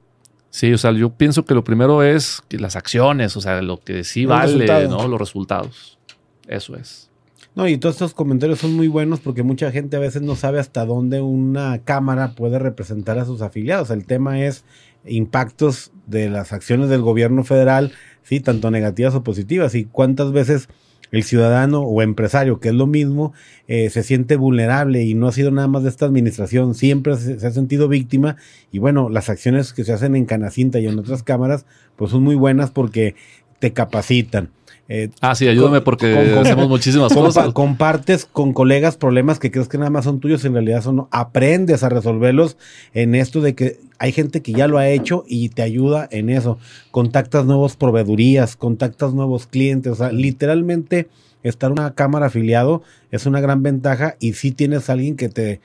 Sí, 0.55 0.73
o 0.73 0.79
sea, 0.79 0.93
yo 0.93 1.11
pienso 1.11 1.45
que 1.45 1.53
lo 1.53 1.65
primero 1.65 2.05
es 2.05 2.41
que 2.47 2.61
las 2.61 2.77
acciones, 2.77 3.37
o 3.37 3.41
sea, 3.41 3.61
lo 3.61 3.81
que 3.81 4.05
sí 4.05 4.25
vale, 4.25 4.53
resultados. 4.53 4.89
¿no? 4.89 5.09
Los 5.09 5.19
resultados. 5.19 5.99
Eso 6.47 6.77
es. 6.77 7.11
No, 7.57 7.67
y 7.67 7.77
todos 7.77 7.97
estos 7.97 8.15
comentarios 8.15 8.61
son 8.61 8.73
muy 8.73 8.87
buenos 8.87 9.19
porque 9.19 9.43
mucha 9.43 9.73
gente 9.73 9.97
a 9.97 9.99
veces 9.99 10.23
no 10.23 10.37
sabe 10.37 10.61
hasta 10.61 10.87
dónde 10.87 11.21
una 11.21 11.81
cámara 11.83 12.37
puede 12.37 12.61
representar 12.61 13.19
a 13.19 13.25
sus 13.25 13.43
afiliados. 13.43 13.91
El 13.91 14.07
tema 14.07 14.45
es 14.45 14.65
impactos 15.05 15.91
de 16.07 16.31
las 16.31 16.53
acciones 16.53 16.89
del 16.89 17.03
gobierno 17.03 17.43
federal, 17.43 17.91
sí, 18.23 18.39
tanto 18.39 18.71
negativas 18.71 19.17
o 19.17 19.25
positivas. 19.25 19.75
Y 19.75 19.87
cuántas 19.87 20.31
veces 20.31 20.69
el 21.17 21.23
ciudadano 21.23 21.83
o 21.83 22.03
empresario, 22.03 22.61
que 22.61 22.69
es 22.69 22.75
lo 22.75 22.87
mismo, 22.87 23.33
eh, 23.69 23.91
se 23.91 24.03
siente 24.03 24.37
vulnerable 24.37 25.05
y 25.05 25.15
no 25.15 25.29
ha 25.29 25.33
sido 25.33 25.51
nada 25.51 25.69
más 25.69 25.83
de 25.83 25.89
esta 25.89 26.07
administración, 26.07 26.75
siempre 26.75 27.17
se, 27.17 27.39
se, 27.39 27.47
ha 27.47 27.51
sentido 27.51 27.89
víctima 27.89 28.37
y 28.73 28.79
bueno, 28.79 29.09
las 29.09 29.31
acciones 29.31 29.73
que 29.73 29.85
se 29.85 29.93
hacen 29.93 30.17
en 30.17 30.27
Canacinta 30.27 30.81
y 30.81 30.87
en 30.87 30.99
otras 30.99 31.23
cámaras, 31.23 31.67
pues 31.97 32.11
son 32.11 32.23
muy 32.23 32.35
buenas 32.35 32.71
porque 32.71 33.15
te 33.59 33.73
capacitan. 33.73 34.51
Eh, 34.89 35.09
ah, 35.21 35.35
sí, 35.35 35.49
ayúdame 35.49 35.81
porque 35.81 36.15
hacemos 36.39 36.69
muchísimas 36.69 37.13
cosas. 37.13 37.53
Compartes 37.53 38.27
con 38.27 38.53
colegas 38.53 38.97
problemas 38.97 39.39
que 39.39 39.51
crees 39.51 39.69
que 39.69 39.79
nada 39.79 39.91
más 39.91 40.05
son 40.05 40.21
tuyos, 40.21 40.45
en 40.45 40.53
realidad 40.53 40.83
son, 40.83 41.07
aprendes 41.11 41.83
a 41.83 41.89
resolverlos 41.89 42.57
en 42.93 43.15
esto 43.15 43.41
de 43.41 43.55
que 43.55 43.81
hay 43.99 44.13
gente 44.13 44.43
que 44.43 44.53
ya 44.53 44.69
lo 44.69 44.79
ha 44.79 44.89
hecho 44.89 45.25
y 45.27 45.49
te 45.49 45.63
ayuda 45.63 46.07
en 46.11 46.29
eso. 46.29 46.59
Contactas 46.91 47.47
nuevos 47.47 47.77
proveedurías, 47.77 48.57
contactas 48.57 49.15
nuevos 49.15 49.47
clientes, 49.47 49.93
o 49.93 49.97
sea, 49.97 50.13
literalmente 50.13 51.09
estar 51.43 51.71
una 51.71 51.95
cámara 51.95 52.27
afiliado 52.27 52.83
es 53.11 53.27
una 53.27 53.41
gran 53.41 53.63
ventaja 53.63 54.17
y 54.19 54.33
si 54.33 54.51
tienes 54.51 54.89
a 54.89 54.95
alguien 54.95 55.17
que 55.17 55.29
te 55.29 55.61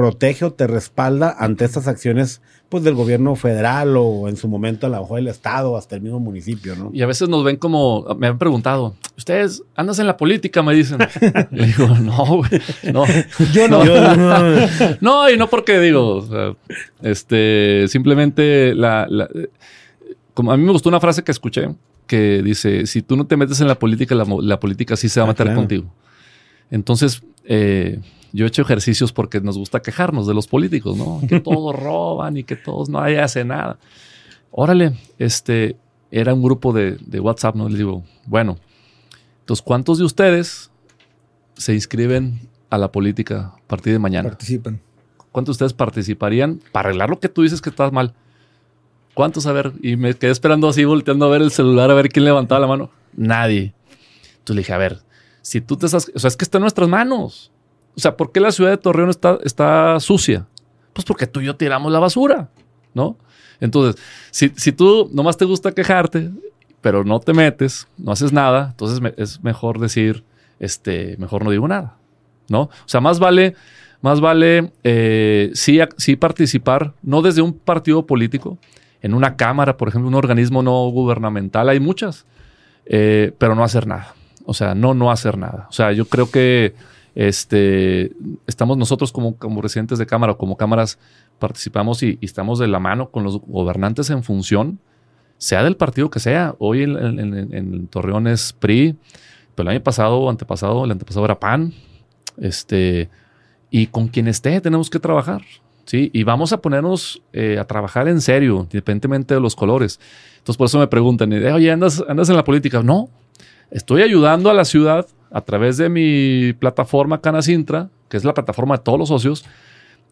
protege 0.00 0.46
o 0.46 0.50
te 0.50 0.66
respalda 0.66 1.36
ante 1.38 1.66
estas 1.66 1.86
acciones 1.86 2.40
pues 2.70 2.82
del 2.82 2.94
gobierno 2.94 3.36
federal 3.36 3.98
o 3.98 4.28
en 4.28 4.38
su 4.38 4.48
momento 4.48 4.86
a 4.86 4.90
lo 4.90 4.98
mejor 4.98 5.18
el 5.18 5.28
estado 5.28 5.76
hasta 5.76 5.94
el 5.96 6.00
mismo 6.00 6.20
municipio, 6.20 6.74
¿no? 6.74 6.90
Y 6.94 7.02
a 7.02 7.06
veces 7.06 7.28
nos 7.28 7.44
ven 7.44 7.56
como, 7.56 8.06
me 8.16 8.28
han 8.28 8.38
preguntado, 8.38 8.94
ustedes 9.18 9.62
andas 9.74 9.98
en 9.98 10.06
la 10.06 10.16
política, 10.16 10.62
me 10.62 10.74
dicen. 10.74 11.00
Le 11.50 11.66
digo, 11.66 11.86
no, 11.86 12.24
güey, 12.24 12.50
no. 12.94 13.04
Yo 13.52 13.68
no. 13.68 13.84
no. 15.02 15.30
y 15.30 15.36
no 15.36 15.50
porque 15.50 15.78
digo, 15.80 16.26
este, 17.02 17.84
simplemente 17.88 18.74
la, 18.74 19.06
como 20.32 20.50
a 20.50 20.56
mí 20.56 20.64
me 20.64 20.72
gustó 20.72 20.88
una 20.88 21.00
frase 21.00 21.22
que 21.22 21.32
escuché 21.32 21.68
que 22.06 22.42
dice, 22.42 22.86
si 22.86 23.02
tú 23.02 23.18
no 23.18 23.26
te 23.26 23.36
metes 23.36 23.60
en 23.60 23.68
la 23.68 23.78
política, 23.78 24.14
la, 24.14 24.58
política 24.60 24.96
sí 24.96 25.10
se 25.10 25.20
va 25.20 25.26
a 25.26 25.28
ah, 25.28 25.32
meter 25.32 25.54
contigo. 25.54 25.92
Entonces, 26.70 27.22
eh, 27.44 28.00
yo 28.32 28.44
he 28.44 28.48
hecho 28.48 28.62
ejercicios 28.62 29.12
porque 29.12 29.40
nos 29.40 29.58
gusta 29.58 29.80
quejarnos 29.80 30.26
de 30.26 30.34
los 30.34 30.46
políticos, 30.46 30.96
¿no? 30.96 31.20
Que 31.28 31.40
todos 31.40 31.74
roban 31.74 32.36
y 32.36 32.44
que 32.44 32.56
todos 32.56 32.88
no 32.88 33.00
hace 33.00 33.44
nada. 33.44 33.78
Órale, 34.50 34.94
este 35.18 35.76
era 36.10 36.34
un 36.34 36.42
grupo 36.42 36.72
de, 36.72 36.98
WhatsApp, 37.20 37.54
¿no? 37.54 37.68
Les 37.68 37.78
digo, 37.78 38.02
bueno, 38.26 38.58
entonces, 39.40 39.62
¿cuántos 39.62 39.98
de 39.98 40.04
ustedes 40.04 40.70
se 41.54 41.74
inscriben 41.74 42.40
a 42.68 42.78
la 42.78 42.90
política 42.90 43.52
a 43.56 43.68
partir 43.68 43.92
de 43.92 43.98
mañana? 43.98 44.28
Participan. 44.28 44.80
¿Cuántos 45.32 45.58
de 45.58 45.64
ustedes 45.64 45.72
participarían 45.74 46.60
para 46.72 46.88
arreglar 46.88 47.10
lo 47.10 47.20
que 47.20 47.28
tú 47.28 47.42
dices 47.42 47.60
que 47.60 47.70
estás 47.70 47.92
mal? 47.92 48.14
¿Cuántos? 49.14 49.46
A 49.46 49.52
ver, 49.52 49.72
y 49.82 49.96
me 49.96 50.14
quedé 50.14 50.30
esperando 50.30 50.68
así, 50.68 50.84
volteando 50.84 51.26
a 51.26 51.28
ver 51.28 51.42
el 51.42 51.50
celular, 51.50 51.90
a 51.90 51.94
ver 51.94 52.08
quién 52.08 52.24
levantaba 52.24 52.60
la 52.60 52.66
mano. 52.66 52.90
Nadie. 53.12 53.74
Entonces 54.38 54.56
le 54.56 54.60
dije, 54.60 54.72
a 54.72 54.78
ver, 54.78 55.02
si 55.42 55.60
tú 55.60 55.76
te 55.76 55.86
estás, 55.86 56.10
o 56.14 56.18
sea, 56.18 56.28
es 56.28 56.36
que 56.36 56.44
está 56.44 56.58
en 56.58 56.62
nuestras 56.62 56.88
manos. 56.88 57.52
O 57.96 58.00
sea, 58.00 58.16
¿por 58.16 58.32
qué 58.32 58.40
la 58.40 58.52
ciudad 58.52 58.70
de 58.70 58.78
Torreón 58.78 59.10
está, 59.10 59.38
está 59.44 59.98
sucia? 60.00 60.46
Pues 60.92 61.04
porque 61.04 61.26
tú 61.26 61.40
y 61.40 61.46
yo 61.46 61.56
tiramos 61.56 61.92
la 61.92 61.98
basura, 61.98 62.48
¿no? 62.94 63.16
Entonces, 63.60 64.00
si, 64.30 64.52
si 64.56 64.72
tú 64.72 65.10
nomás 65.12 65.36
te 65.36 65.44
gusta 65.44 65.72
quejarte, 65.72 66.30
pero 66.80 67.04
no 67.04 67.20
te 67.20 67.32
metes, 67.32 67.86
no 67.98 68.12
haces 68.12 68.32
nada, 68.32 68.68
entonces 68.70 69.12
es 69.16 69.42
mejor 69.42 69.78
decir, 69.78 70.24
este, 70.58 71.16
mejor 71.18 71.44
no 71.44 71.50
digo 71.50 71.68
nada, 71.68 71.96
¿no? 72.48 72.62
O 72.62 72.86
sea, 72.86 73.00
más 73.00 73.18
vale, 73.18 73.54
más 74.00 74.20
vale 74.20 74.72
eh, 74.82 75.50
sí, 75.54 75.78
sí 75.98 76.16
participar, 76.16 76.94
no 77.02 77.22
desde 77.22 77.42
un 77.42 77.52
partido 77.52 78.06
político, 78.06 78.58
en 79.02 79.14
una 79.14 79.36
cámara, 79.36 79.76
por 79.76 79.88
ejemplo, 79.88 80.08
un 80.08 80.14
organismo 80.14 80.62
no 80.62 80.88
gubernamental, 80.90 81.68
hay 81.68 81.80
muchas, 81.80 82.26
eh, 82.86 83.32
pero 83.38 83.54
no 83.54 83.64
hacer 83.64 83.86
nada. 83.86 84.14
O 84.44 84.54
sea, 84.54 84.74
no, 84.74 84.94
no 84.94 85.10
hacer 85.10 85.38
nada. 85.38 85.66
O 85.68 85.72
sea, 85.72 85.92
yo 85.92 86.06
creo 86.06 86.30
que 86.30 86.74
este, 87.14 88.12
estamos 88.46 88.76
nosotros 88.76 89.12
como, 89.12 89.36
como 89.36 89.62
residentes 89.62 89.98
de 89.98 90.06
Cámara 90.06 90.32
o 90.32 90.38
como 90.38 90.56
cámaras, 90.56 90.98
participamos 91.38 92.02
y, 92.02 92.18
estamos 92.20 92.58
de 92.58 92.68
la 92.68 92.78
mano 92.78 93.10
con 93.10 93.24
los 93.24 93.40
gobernantes 93.40 94.10
en 94.10 94.22
función, 94.22 94.78
sea 95.38 95.64
del 95.64 95.76
partido 95.76 96.10
que 96.10 96.20
sea. 96.20 96.54
Hoy 96.58 96.82
en, 96.82 97.88
Torreón 97.88 98.26
es 98.26 98.52
PRI, 98.52 98.96
pero 99.54 99.68
el 99.68 99.76
año 99.76 99.82
pasado 99.82 100.28
antepasado, 100.28 100.84
el 100.84 100.90
antepasado 100.90 101.24
era 101.24 101.40
PAN. 101.40 101.72
Este, 102.38 103.08
y 103.70 103.86
con 103.86 104.08
quien 104.08 104.28
esté 104.28 104.60
tenemos 104.60 104.90
que 104.90 104.98
trabajar. 104.98 105.42
¿sí? 105.86 106.10
Y 106.12 106.24
vamos 106.24 106.52
a 106.52 106.60
ponernos 106.60 107.22
eh, 107.32 107.58
a 107.58 107.64
trabajar 107.64 108.06
en 108.08 108.20
serio, 108.20 108.68
independientemente 108.70 109.34
de 109.34 109.40
los 109.40 109.56
colores. 109.56 109.98
Entonces, 110.38 110.56
por 110.56 110.66
eso 110.66 110.78
me 110.78 110.86
preguntan, 110.86 111.32
oye, 111.32 111.70
¿andas, 111.70 112.02
¿andas 112.08 112.28
en 112.28 112.36
la 112.36 112.44
política? 112.44 112.82
No, 112.82 113.08
estoy 113.70 114.02
ayudando 114.02 114.50
a 114.50 114.54
la 114.54 114.64
ciudad 114.64 115.06
a 115.30 115.40
través 115.40 115.76
de 115.76 115.88
mi 115.88 116.52
plataforma 116.54 117.20
Canacintra, 117.20 117.90
que 118.08 118.16
es 118.16 118.24
la 118.24 118.34
plataforma 118.34 118.76
de 118.76 118.82
todos 118.82 118.98
los 118.98 119.08
socios, 119.08 119.44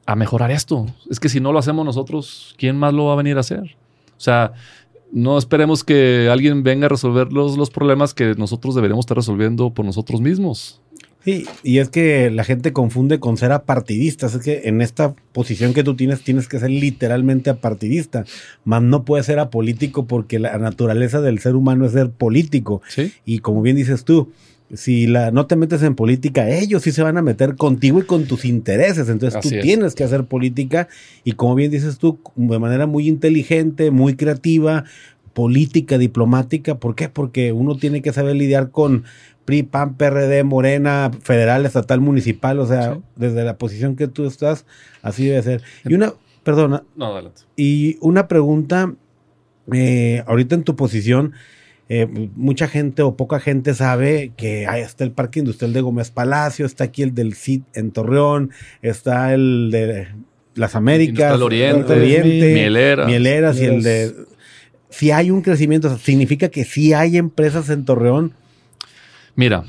a 0.06 0.16
mejorar 0.16 0.50
esto. 0.50 0.86
Es 1.10 1.20
que 1.20 1.28
si 1.28 1.40
no 1.40 1.52
lo 1.52 1.58
hacemos 1.58 1.84
nosotros, 1.84 2.54
¿quién 2.56 2.76
más 2.76 2.94
lo 2.94 3.06
va 3.06 3.12
a 3.12 3.16
venir 3.16 3.36
a 3.36 3.40
hacer? 3.40 3.76
O 4.16 4.20
sea, 4.20 4.52
no 5.12 5.38
esperemos 5.38 5.84
que 5.84 6.28
alguien 6.30 6.62
venga 6.62 6.86
a 6.86 6.88
resolver 6.88 7.32
los, 7.32 7.56
los 7.56 7.70
problemas 7.70 8.14
que 8.14 8.34
nosotros 8.34 8.74
deberíamos 8.74 9.04
estar 9.04 9.16
resolviendo 9.16 9.70
por 9.70 9.84
nosotros 9.84 10.20
mismos. 10.20 10.80
Sí, 11.28 11.44
y 11.62 11.76
es 11.76 11.90
que 11.90 12.30
la 12.30 12.42
gente 12.42 12.72
confunde 12.72 13.20
con 13.20 13.36
ser 13.36 13.52
apartidista. 13.52 14.28
Es 14.28 14.38
que 14.38 14.62
en 14.64 14.80
esta 14.80 15.14
posición 15.32 15.74
que 15.74 15.84
tú 15.84 15.94
tienes, 15.94 16.22
tienes 16.22 16.48
que 16.48 16.58
ser 16.58 16.70
literalmente 16.70 17.50
apartidista. 17.50 18.24
Más 18.64 18.80
no 18.82 19.04
puedes 19.04 19.26
ser 19.26 19.38
apolítico 19.38 20.06
porque 20.06 20.38
la 20.38 20.56
naturaleza 20.56 21.20
del 21.20 21.38
ser 21.38 21.54
humano 21.54 21.84
es 21.84 21.92
ser 21.92 22.08
político. 22.08 22.80
¿Sí? 22.88 23.12
Y 23.26 23.40
como 23.40 23.60
bien 23.60 23.76
dices 23.76 24.04
tú, 24.04 24.32
si 24.72 25.06
la, 25.06 25.30
no 25.30 25.44
te 25.44 25.56
metes 25.56 25.82
en 25.82 25.96
política, 25.96 26.48
ellos 26.48 26.82
sí 26.82 26.92
se 26.92 27.02
van 27.02 27.18
a 27.18 27.22
meter 27.22 27.56
contigo 27.56 27.98
y 27.98 28.04
con 28.04 28.24
tus 28.24 28.46
intereses. 28.46 29.10
Entonces 29.10 29.38
tú 29.42 29.50
tienes 29.60 29.94
que 29.94 30.04
hacer 30.04 30.24
política 30.24 30.88
y 31.24 31.32
como 31.32 31.54
bien 31.54 31.70
dices 31.70 31.98
tú, 31.98 32.20
de 32.36 32.58
manera 32.58 32.86
muy 32.86 33.06
inteligente, 33.06 33.90
muy 33.90 34.16
creativa, 34.16 34.84
política, 35.34 35.98
diplomática. 35.98 36.78
¿Por 36.78 36.94
qué? 36.94 37.10
Porque 37.10 37.52
uno 37.52 37.76
tiene 37.76 38.00
que 38.00 38.14
saber 38.14 38.34
lidiar 38.34 38.70
con 38.70 39.04
PRI, 39.48 39.62
PAN, 39.62 39.96
PRD, 39.96 40.44
Morena, 40.44 41.10
federal, 41.22 41.64
estatal, 41.64 42.02
municipal. 42.02 42.58
O 42.58 42.66
sea, 42.66 42.98
desde 43.16 43.44
la 43.44 43.56
posición 43.56 43.96
que 43.96 44.06
tú 44.06 44.26
estás, 44.26 44.66
así 45.00 45.24
debe 45.24 45.42
ser. 45.42 45.62
Y 45.86 45.94
una, 45.94 46.12
perdona. 46.42 46.82
No, 46.96 47.14
adelante. 47.14 47.40
Y 47.56 47.96
una 48.02 48.28
pregunta, 48.28 48.92
eh, 49.72 50.22
ahorita 50.26 50.54
en 50.54 50.64
tu 50.64 50.76
posición 50.76 51.32
eh, 51.88 52.06
mucha 52.36 52.68
gente 52.68 53.00
o 53.00 53.16
poca 53.16 53.40
gente 53.40 53.72
sabe 53.72 54.32
que 54.36 54.66
ahí 54.66 54.82
está 54.82 55.04
el 55.04 55.12
Parque 55.12 55.38
Industrial 55.38 55.72
de 55.72 55.80
Gómez 55.80 56.10
Palacio, 56.10 56.66
está 56.66 56.84
aquí 56.84 57.02
el 57.02 57.14
del 57.14 57.34
CIT 57.34 57.64
en 57.72 57.92
Torreón, 57.92 58.50
está 58.82 59.32
el 59.32 59.70
de 59.72 60.08
las 60.56 60.74
Américas, 60.74 61.34
el 61.34 61.42
Oriente, 61.42 61.96
Mieleras 63.06 63.58
y 63.58 63.64
el 63.64 63.82
de... 63.82 64.14
Si 64.90 65.10
hay 65.10 65.30
un 65.30 65.40
crecimiento, 65.40 65.96
significa 65.96 66.50
que 66.50 66.66
sí 66.66 66.92
hay 66.92 67.16
empresas 67.16 67.70
en 67.70 67.86
Torreón. 67.86 68.34
Mira, 69.38 69.62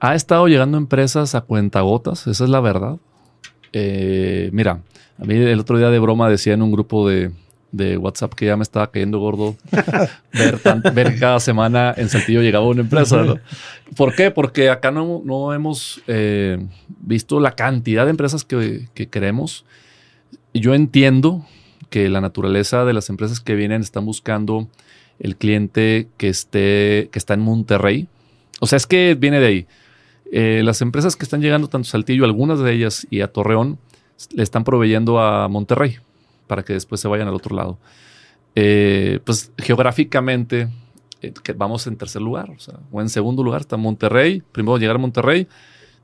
ha 0.00 0.14
estado 0.14 0.48
llegando 0.48 0.78
empresas 0.78 1.34
a 1.34 1.42
cuentagotas, 1.42 2.26
esa 2.26 2.44
es 2.44 2.48
la 2.48 2.60
verdad. 2.60 2.96
Eh, 3.74 4.48
mira, 4.54 4.80
a 5.18 5.24
mí 5.26 5.34
el 5.34 5.60
otro 5.60 5.76
día 5.76 5.90
de 5.90 5.98
broma 5.98 6.30
decía 6.30 6.54
en 6.54 6.62
un 6.62 6.72
grupo 6.72 7.06
de, 7.06 7.30
de 7.70 7.98
WhatsApp 7.98 8.32
que 8.32 8.46
ya 8.46 8.56
me 8.56 8.62
estaba 8.62 8.90
cayendo 8.90 9.18
gordo 9.18 9.56
ver, 10.32 10.58
ver 10.94 11.18
cada 11.18 11.38
semana 11.38 11.92
en 11.98 12.08
Saltillo 12.08 12.40
llegaba 12.40 12.66
una 12.66 12.80
empresa. 12.80 13.34
¿Por 13.94 14.14
qué? 14.14 14.30
Porque 14.30 14.70
acá 14.70 14.90
no, 14.90 15.20
no 15.22 15.52
hemos 15.52 16.00
eh, 16.06 16.56
visto 16.88 17.40
la 17.40 17.50
cantidad 17.56 18.06
de 18.06 18.10
empresas 18.12 18.42
que, 18.42 18.88
que 18.94 19.10
queremos. 19.10 19.66
Yo 20.54 20.72
entiendo 20.72 21.44
que 21.90 22.08
la 22.08 22.22
naturaleza 22.22 22.86
de 22.86 22.94
las 22.94 23.10
empresas 23.10 23.40
que 23.40 23.54
vienen 23.54 23.82
están 23.82 24.06
buscando 24.06 24.66
el 25.18 25.36
cliente 25.36 26.08
que 26.16 26.30
esté 26.30 27.10
que 27.12 27.18
está 27.18 27.34
en 27.34 27.40
Monterrey. 27.40 28.08
O 28.60 28.66
sea, 28.66 28.76
es 28.76 28.86
que 28.86 29.14
viene 29.14 29.40
de 29.40 29.46
ahí. 29.46 29.66
Eh, 30.30 30.62
las 30.64 30.82
empresas 30.82 31.16
que 31.16 31.24
están 31.24 31.40
llegando 31.40 31.68
tanto 31.68 31.86
a 31.86 31.90
Saltillo, 31.90 32.24
algunas 32.24 32.58
de 32.60 32.72
ellas 32.72 33.06
y 33.10 33.20
a 33.20 33.28
Torreón, 33.28 33.78
le 34.32 34.42
están 34.42 34.64
proveyendo 34.64 35.20
a 35.20 35.48
Monterrey 35.48 35.96
para 36.46 36.62
que 36.62 36.74
después 36.74 37.00
se 37.00 37.08
vayan 37.08 37.28
al 37.28 37.34
otro 37.34 37.56
lado. 37.56 37.78
Eh, 38.54 39.20
pues 39.24 39.52
geográficamente 39.58 40.68
eh, 41.22 41.32
vamos 41.56 41.86
en 41.86 41.96
tercer 41.96 42.20
lugar, 42.20 42.50
o, 42.90 43.00
en 43.00 43.08
segundo 43.08 43.42
lugar 43.42 43.62
está 43.62 43.76
Monterrey. 43.76 44.42
Primero 44.52 44.76
llegar 44.76 44.96
a 44.96 44.98
Monterrey, 44.98 45.46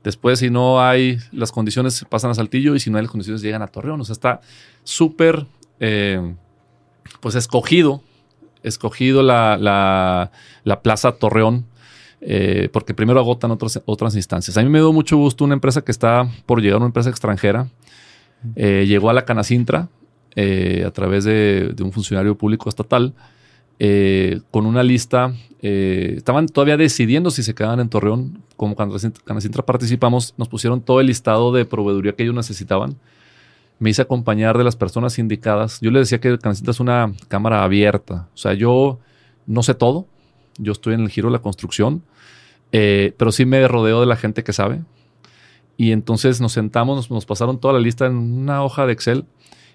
después 0.03 0.39
si 0.39 0.49
no 0.49 0.81
hay 0.81 1.17
las 1.31 1.51
condiciones 1.51 2.05
pasan 2.09 2.31
a 2.31 2.35
Saltillo 2.35 2.75
y 2.75 2.79
si 2.79 2.89
no 2.89 2.97
hay 2.97 3.03
las 3.03 3.11
condiciones 3.11 3.41
llegan 3.41 3.61
a 3.61 3.67
Torreón. 3.67 4.01
O 4.01 4.05
sea, 4.05 4.13
está 4.13 4.41
súper, 4.83 5.45
pues 5.77 7.35
escogido, 7.35 8.01
escogido 8.63 9.21
la, 9.21 10.31
la, 10.63 10.81
plaza 10.81 11.11
Torreón. 11.13 11.65
Porque 12.71 12.93
primero 12.93 13.19
agotan 13.19 13.51
otras, 13.51 13.81
otras 13.85 14.15
instancias. 14.15 14.57
A 14.57 14.63
mí 14.63 14.69
me 14.69 14.79
dio 14.79 14.91
mucho 14.91 15.17
gusto 15.17 15.43
una 15.43 15.53
empresa 15.53 15.81
que 15.81 15.91
está 15.91 16.27
por 16.45 16.61
llegar, 16.61 16.77
una 16.77 16.87
empresa 16.87 17.09
extranjera. 17.09 17.67
llegó 18.55 19.09
a 19.09 19.13
la 19.13 19.25
Canacintra, 19.25 19.89
eh, 20.37 20.83
a 20.85 20.91
través 20.91 21.23
de, 21.23 21.73
un 21.81 21.93
funcionario 21.93 22.37
público 22.37 22.67
estatal 22.67 23.13
eh, 23.79 24.41
con 24.51 24.65
una 24.65 24.83
lista. 24.83 25.33
eh, 25.61 26.15
estaban 26.17 26.47
todavía 26.47 26.75
decidiendo 26.75 27.31
si 27.31 27.41
se 27.41 27.55
quedaban 27.55 27.79
en 27.79 27.89
Torreón. 27.89 28.43
Como 28.57 28.75
cuando 28.75 28.97
Canacintra 29.23 29.65
participamos, 29.65 30.33
nos 30.37 30.49
pusieron 30.49 30.81
todo 30.81 30.99
el 30.99 31.07
listado 31.07 31.53
de 31.53 31.65
proveeduría 31.65 32.13
que 32.13 32.23
ellos 32.23 32.35
necesitaban. 32.35 32.97
Me 33.79 33.89
hice 33.89 34.01
acompañar 34.01 34.57
de 34.57 34.65
las 34.65 34.75
personas 34.75 35.17
indicadas. 35.19 35.79
Yo 35.81 35.89
les 35.91 36.01
decía 36.01 36.19
que 36.19 36.37
Canacintra 36.37 36.71
es 36.71 36.79
una 36.81 37.13
cámara 37.29 37.63
abierta. 37.63 38.27
O 38.33 38.37
sea, 38.37 38.53
yo 38.53 38.99
no 39.47 39.63
sé 39.63 39.73
todo. 39.73 40.05
Yo 40.57 40.73
estoy 40.73 40.95
en 40.95 41.01
el 41.01 41.09
giro 41.09 41.29
de 41.29 41.33
la 41.33 41.41
construcción. 41.41 42.03
Eh, 42.77 43.13
pero 43.15 43.31
sí 43.31 43.45
me 43.45 43.65
rodeo 43.69 44.01
de 44.01 44.05
la 44.05 44.17
gente 44.17 44.43
que 44.43 44.51
sabe. 44.51 44.81
Y 45.77 45.93
entonces 45.93 46.41
nos 46.41 46.51
sentamos, 46.51 46.97
nos, 46.97 47.09
nos 47.09 47.25
pasaron 47.25 47.57
toda 47.57 47.73
la 47.73 47.79
lista 47.79 48.05
en 48.05 48.15
una 48.17 48.65
hoja 48.65 48.85
de 48.85 48.91
Excel. 48.91 49.23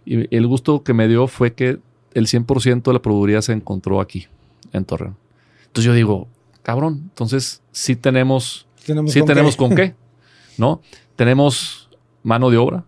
Y 0.05 0.35
el 0.37 0.47
gusto 0.47 0.83
que 0.83 0.93
me 0.93 1.09
dio 1.09 1.27
fue 1.27 1.55
que 1.55 1.79
el 2.13 2.27
100% 2.27 2.83
de 2.83 2.93
la 2.93 3.01
proveeduría 3.01 3.41
se 3.41 3.53
encontró 3.55 4.03
aquí, 4.03 4.27
en 4.75 4.85
Torreón. 4.85 5.17
Entonces 5.63 5.85
yo 5.85 5.95
digo, 5.95 6.29
cabrón, 6.63 7.05
entonces 7.05 7.63
sí 7.73 7.97
tenemos, 7.97 8.67
Tenemos 8.85 9.13
sí 9.13 9.21
con 9.21 9.29
tenemos 9.29 9.53
qué. 9.53 9.59
con 9.59 9.75
qué, 9.75 9.95
¿no? 10.59 10.83
Tenemos 11.17 11.89
mano 12.23 12.51
de 12.51 12.59
obra. 12.59 12.85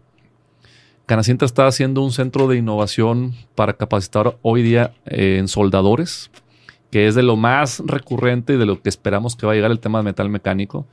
Canacintra 1.06 1.46
está 1.46 1.66
haciendo 1.66 2.02
un 2.02 2.12
centro 2.12 2.48
de 2.48 2.58
innovación 2.58 3.34
para 3.54 3.78
capacitar 3.78 4.36
hoy 4.42 4.62
día 4.62 4.92
eh, 5.06 5.36
en 5.38 5.48
soldadores, 5.48 6.30
que 6.92 7.08
es 7.08 7.14
de 7.14 7.22
lo 7.22 7.36
más 7.36 7.82
recurrente 7.86 8.52
y 8.52 8.58
de 8.58 8.66
lo 8.66 8.82
que 8.82 8.90
esperamos 8.90 9.34
que 9.34 9.46
va 9.46 9.52
a 9.52 9.54
llegar 9.54 9.70
el 9.70 9.80
tema 9.80 9.98
de 9.98 10.04
metal 10.04 10.28
mecánico, 10.28 10.86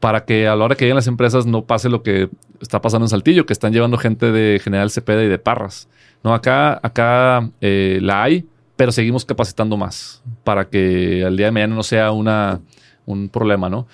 para 0.00 0.24
que 0.24 0.48
a 0.48 0.56
la 0.56 0.64
hora 0.64 0.76
que 0.76 0.86
lleguen 0.86 0.96
las 0.96 1.08
empresas 1.08 1.44
no 1.44 1.66
pase 1.66 1.90
lo 1.90 2.02
que 2.02 2.30
está 2.58 2.80
pasando 2.80 3.04
en 3.04 3.10
Saltillo, 3.10 3.44
que 3.44 3.52
están 3.52 3.74
llevando 3.74 3.98
gente 3.98 4.32
de 4.32 4.58
General 4.64 4.90
Cepeda 4.90 5.22
y 5.22 5.28
de 5.28 5.38
Parras. 5.38 5.88
No, 6.24 6.32
acá, 6.32 6.80
acá 6.82 7.50
eh, 7.60 7.98
la 8.00 8.22
hay, 8.22 8.46
pero 8.76 8.92
seguimos 8.92 9.26
capacitando 9.26 9.76
más 9.76 10.22
para 10.42 10.70
que 10.70 11.22
al 11.22 11.36
día 11.36 11.46
de 11.46 11.52
mañana 11.52 11.74
no 11.74 11.82
sea 11.82 12.12
una, 12.12 12.60
un 13.04 13.28
problema, 13.28 13.68
¿no? 13.68 13.86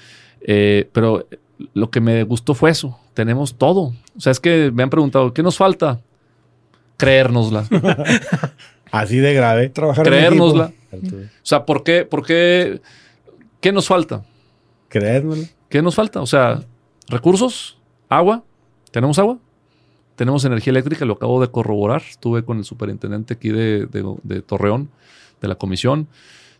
Eh, 0.42 0.88
pero 0.92 1.26
lo 1.74 1.90
que 1.90 2.00
me 2.00 2.22
gustó 2.22 2.54
fue 2.54 2.70
eso. 2.70 2.96
Tenemos 3.14 3.56
todo. 3.56 3.92
O 4.16 4.20
sea, 4.20 4.30
es 4.30 4.38
que 4.38 4.70
me 4.72 4.84
han 4.84 4.90
preguntado, 4.90 5.34
¿qué 5.34 5.42
nos 5.42 5.56
falta? 5.56 5.98
Creérnosla. 6.98 7.64
Así 8.92 9.16
de 9.16 9.34
grave. 9.34 9.70
Trabajar 9.70 10.06
en 10.06 10.14
O 11.24 11.28
sea, 11.42 11.64
¿por 11.66 11.82
qué? 11.82 12.04
¿Por 12.04 12.24
qué? 12.26 12.80
¿Qué 13.60 13.72
nos 13.72 13.86
falta? 13.88 14.24
Creérnoslo. 14.88 15.44
¿Qué 15.68 15.82
nos 15.82 15.94
falta? 15.94 16.20
O 16.20 16.26
sea, 16.26 16.62
recursos, 17.08 17.78
agua. 18.08 18.42
¿Tenemos 18.90 19.18
agua? 19.18 19.38
Tenemos 20.14 20.44
energía 20.44 20.70
eléctrica, 20.70 21.04
lo 21.04 21.14
acabo 21.14 21.40
de 21.40 21.48
corroborar. 21.50 22.02
Estuve 22.08 22.44
con 22.44 22.58
el 22.58 22.64
superintendente 22.64 23.34
aquí 23.34 23.50
de, 23.50 23.86
de- 23.86 24.16
de 24.22 24.42
Torreón, 24.42 24.88
de 25.42 25.48
la 25.48 25.56
comisión. 25.56 26.06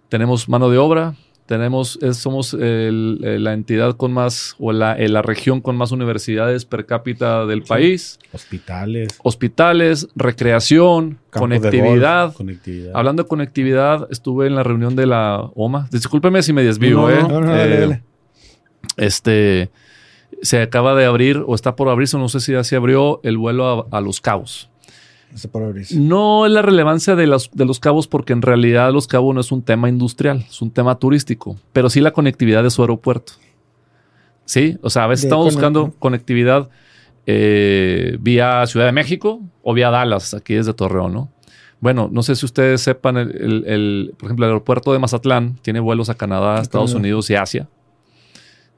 Tenemos 0.08 0.48
mano 0.48 0.68
de 0.68 0.78
obra. 0.78 1.14
Tenemos, 1.46 1.98
es- 2.02 2.16
somos 2.16 2.54
el- 2.54 3.20
eh, 3.22 3.38
la 3.38 3.52
entidad 3.52 3.96
con 3.96 4.12
más, 4.12 4.56
o 4.58 4.72
la, 4.72 4.94
eh, 4.98 5.08
la 5.08 5.22
región 5.22 5.60
con 5.60 5.76
más 5.76 5.92
universidades 5.92 6.64
per 6.64 6.86
cápita 6.86 7.46
del 7.46 7.62
país. 7.62 8.18
Hospitales. 8.32 9.08
Hospitales, 9.22 10.08
recreación, 10.16 11.18
conectividad. 11.30 12.24
golf, 12.26 12.36
conectividad. 12.36 12.92
Hablando 12.96 13.22
de 13.22 13.28
conectividad, 13.28 14.08
estuve 14.10 14.48
en 14.48 14.56
la 14.56 14.64
reunión 14.64 14.96
de 14.96 15.06
la 15.06 15.40
OMA. 15.54 15.88
Discúlpeme 15.92 16.42
si 16.42 16.52
me 16.52 16.64
desvío, 16.64 16.96
No, 17.02 17.10
¿eh? 17.10 17.22
No, 17.22 17.40
no, 17.40 17.50
dale, 17.54 17.74
Eh, 17.76 17.80
dale. 17.80 18.02
este 18.96 19.70
se 20.42 20.60
acaba 20.60 20.94
de 20.94 21.04
abrir 21.06 21.42
o 21.46 21.54
está 21.54 21.76
por 21.76 21.88
abrirse, 21.88 22.18
no 22.18 22.28
sé 22.28 22.40
si 22.40 22.52
ya 22.52 22.62
se 22.64 22.76
abrió 22.76 23.20
el 23.22 23.38
vuelo 23.38 23.86
a, 23.90 23.96
a 23.96 24.00
Los 24.00 24.20
Cabos. 24.20 24.68
No 25.92 26.46
es 26.46 26.52
la 26.52 26.62
relevancia 26.62 27.14
de 27.16 27.26
los, 27.26 27.50
de 27.52 27.64
los 27.64 27.78
cabos 27.80 28.08
porque 28.08 28.32
en 28.32 28.42
realidad 28.42 28.92
Los 28.92 29.06
Cabos 29.06 29.34
no 29.34 29.40
es 29.40 29.52
un 29.52 29.62
tema 29.62 29.88
industrial, 29.88 30.44
es 30.48 30.62
un 30.62 30.70
tema 30.70 30.98
turístico, 30.98 31.56
pero 31.72 31.90
sí 31.90 32.00
la 32.00 32.12
conectividad 32.12 32.62
de 32.62 32.70
su 32.70 32.82
aeropuerto. 32.82 33.34
Sí, 34.44 34.78
o 34.82 34.90
sea, 34.90 35.04
a 35.04 35.06
veces 35.08 35.24
De 35.24 35.28
estamos 35.28 35.46
buscando 35.46 35.92
conectividad 35.98 36.68
eh, 37.26 38.16
vía 38.20 38.64
Ciudad 38.66 38.86
de 38.86 38.92
México 38.92 39.40
o 39.62 39.74
vía 39.74 39.90
Dallas, 39.90 40.34
aquí 40.34 40.54
desde 40.54 40.72
Torreón, 40.74 41.12
¿no? 41.12 41.30
Bueno, 41.80 42.08
no 42.10 42.22
sé 42.22 42.34
si 42.36 42.46
ustedes 42.46 42.80
sepan, 42.80 43.16
el, 43.18 43.30
el- 43.36 43.64
el- 43.66 44.14
por 44.16 44.28
ejemplo, 44.28 44.46
el 44.46 44.52
aeropuerto 44.52 44.92
de 44.92 44.98
Mazatlán 44.98 45.58
tiene 45.62 45.80
vuelos 45.80 46.08
a 46.08 46.14
Canadá, 46.14 46.60
Estados 46.62 46.90
Canadá. 46.92 47.00
Unidos 47.00 47.28
y 47.30 47.34
Asia. 47.34 47.68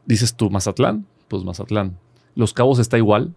Dices 0.06 0.34
tú, 0.34 0.50
Mazatlán, 0.50 1.06
pues 1.28 1.44
Mazatlán. 1.44 1.96
Los 2.34 2.52
Cabos 2.54 2.78
está 2.78 2.96
igual. 2.98 3.34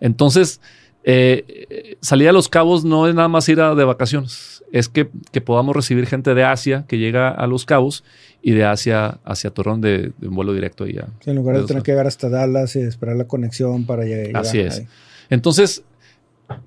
Entonces, 0.00 0.60
eh, 1.04 1.96
salir 2.00 2.28
a 2.28 2.32
Los 2.32 2.48
Cabos 2.48 2.84
no 2.84 3.06
es 3.08 3.14
nada 3.14 3.28
más 3.28 3.48
ir 3.48 3.60
a- 3.60 3.74
de 3.74 3.84
vacaciones, 3.84 4.62
es 4.72 4.88
que, 4.88 5.08
que 5.32 5.40
podamos 5.40 5.74
recibir 5.74 6.06
gente 6.06 6.34
de 6.34 6.44
Asia 6.44 6.84
que 6.88 6.98
llega 6.98 7.30
a 7.30 7.46
Los 7.46 7.64
Cabos 7.64 8.04
y 8.42 8.52
de 8.52 8.64
Asia 8.64 9.18
hacia 9.24 9.50
Torreón 9.50 9.80
de, 9.80 10.12
de 10.18 10.28
un 10.28 10.34
vuelo 10.34 10.52
directo 10.52 10.84
a- 10.84 10.86
Sí, 10.86 11.30
en 11.30 11.36
lugar 11.36 11.58
de 11.58 11.64
tener 11.64 11.82
que 11.82 11.92
llegar 11.92 12.06
hasta 12.06 12.28
Dallas 12.28 12.76
y 12.76 12.80
esperar 12.80 13.16
la 13.16 13.24
conexión 13.24 13.86
para 13.86 14.04
llegar. 14.04 14.42
Así 14.42 14.60
es. 14.60 14.80
ahí. 14.80 14.86
Entonces, 15.30 15.84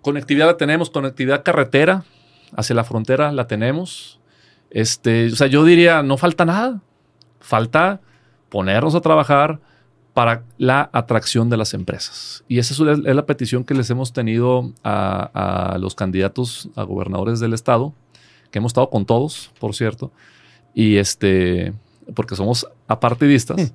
conectividad 0.02 0.48
la 0.48 0.58
tenemos, 0.58 0.90
conectividad 0.90 1.44
carretera 1.44 2.04
hacia 2.56 2.76
la 2.76 2.84
frontera 2.84 3.32
la 3.32 3.48
tenemos. 3.48 4.20
Este, 4.72 5.28
o 5.28 5.36
sea, 5.36 5.48
yo 5.48 5.64
diría, 5.66 6.02
no 6.04 6.18
falta 6.18 6.46
nada. 6.46 6.82
Falta 7.40 8.00
ponernos 8.50 8.96
a 8.96 9.02
trabajar 9.02 9.60
para 10.14 10.44
la 10.58 10.90
atracción 10.94 11.50
de 11.50 11.58
las 11.58 11.74
empresas. 11.74 12.44
Y 12.48 12.60
esa 12.60 12.74
es 12.74 12.80
la, 12.80 12.92
es 13.10 13.16
la 13.16 13.26
petición 13.26 13.64
que 13.64 13.74
les 13.74 13.90
hemos 13.90 14.14
tenido 14.14 14.72
a, 14.84 15.74
a 15.74 15.78
los 15.80 15.96
candidatos 15.96 16.70
a 16.76 16.84
gobernadores 16.84 17.40
del 17.40 17.54
estado, 17.54 17.94
que 18.52 18.60
hemos 18.60 18.70
estado 18.72 18.90
con 18.90 19.06
todos, 19.06 19.52
por 19.60 19.74
cierto, 19.74 20.12
y 20.76 20.98
este, 20.98 21.74
porque 22.16 22.36
somos 22.36 22.68
apartidistas. 22.88 23.74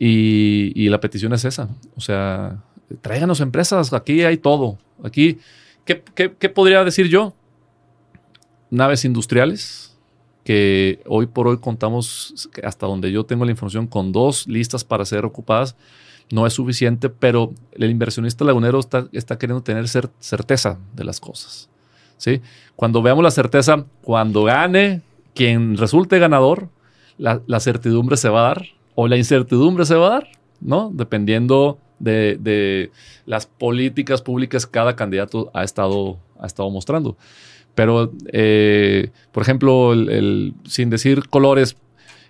Y, 0.00 0.72
y 0.74 0.88
la 0.90 1.00
petición 1.00 1.32
es 1.32 1.44
esa. 1.44 1.68
O 1.96 2.00
sea, 2.00 2.62
tráiganos 3.02 3.40
empresas, 3.40 3.92
aquí 3.92 4.22
hay 4.22 4.36
todo. 4.36 4.78
Aquí, 5.02 5.38
¿qué, 5.84 6.02
qué- 6.14 6.34
qué 6.38 6.48
podría 6.48 6.84
decir 6.84 7.06
yo? 7.08 7.34
Naves 8.70 9.04
industriales, 9.04 9.96
hoy 11.06 11.26
por 11.26 11.48
hoy 11.48 11.58
contamos, 11.58 12.48
hasta 12.62 12.86
donde 12.86 13.10
yo 13.12 13.24
tengo 13.24 13.44
la 13.44 13.50
información, 13.50 13.86
con 13.86 14.12
dos 14.12 14.46
listas 14.46 14.84
para 14.84 15.04
ser 15.04 15.24
ocupadas. 15.24 15.76
No 16.30 16.46
es 16.46 16.52
suficiente, 16.52 17.08
pero 17.08 17.52
el 17.72 17.90
inversionista 17.90 18.44
lagunero 18.44 18.80
está, 18.80 19.38
queriendo 19.38 19.62
tener 19.62 19.84
cer- 19.84 20.10
certeza 20.20 20.78
de 20.94 21.04
las 21.04 21.20
cosas. 21.20 21.70
¿sí? 22.18 22.42
Cuando 22.76 23.00
veamos 23.00 23.24
la 23.24 23.30
certeza, 23.30 23.86
cuando 24.02 24.44
gane 24.44 25.02
quien 25.34 25.76
resulte 25.76 26.18
ganador, 26.18 26.68
la, 27.16 27.40
la 27.46 27.60
certidumbre 27.60 28.16
se 28.16 28.28
va 28.28 28.40
a 28.40 28.48
dar 28.54 28.66
o 28.94 29.08
la 29.08 29.16
incertidumbre 29.16 29.86
se 29.86 29.94
va 29.94 30.06
a 30.06 30.10
dar, 30.10 30.28
¿no? 30.60 30.90
Dependiendo 30.92 31.78
de, 31.98 32.36
de 32.40 32.90
las 33.26 33.46
políticas 33.46 34.20
públicas 34.22 34.66
que 34.66 34.72
cada 34.72 34.96
candidato 34.96 35.50
ha 35.54 35.64
estado, 35.64 36.18
ha 36.38 36.46
estado 36.46 36.68
mostrando. 36.70 37.16
Pero, 37.78 38.12
eh, 38.32 39.10
por 39.30 39.44
ejemplo, 39.44 39.92
el- 39.92 40.08
el- 40.10 40.54
sin 40.66 40.90
decir 40.90 41.28
colores, 41.28 41.76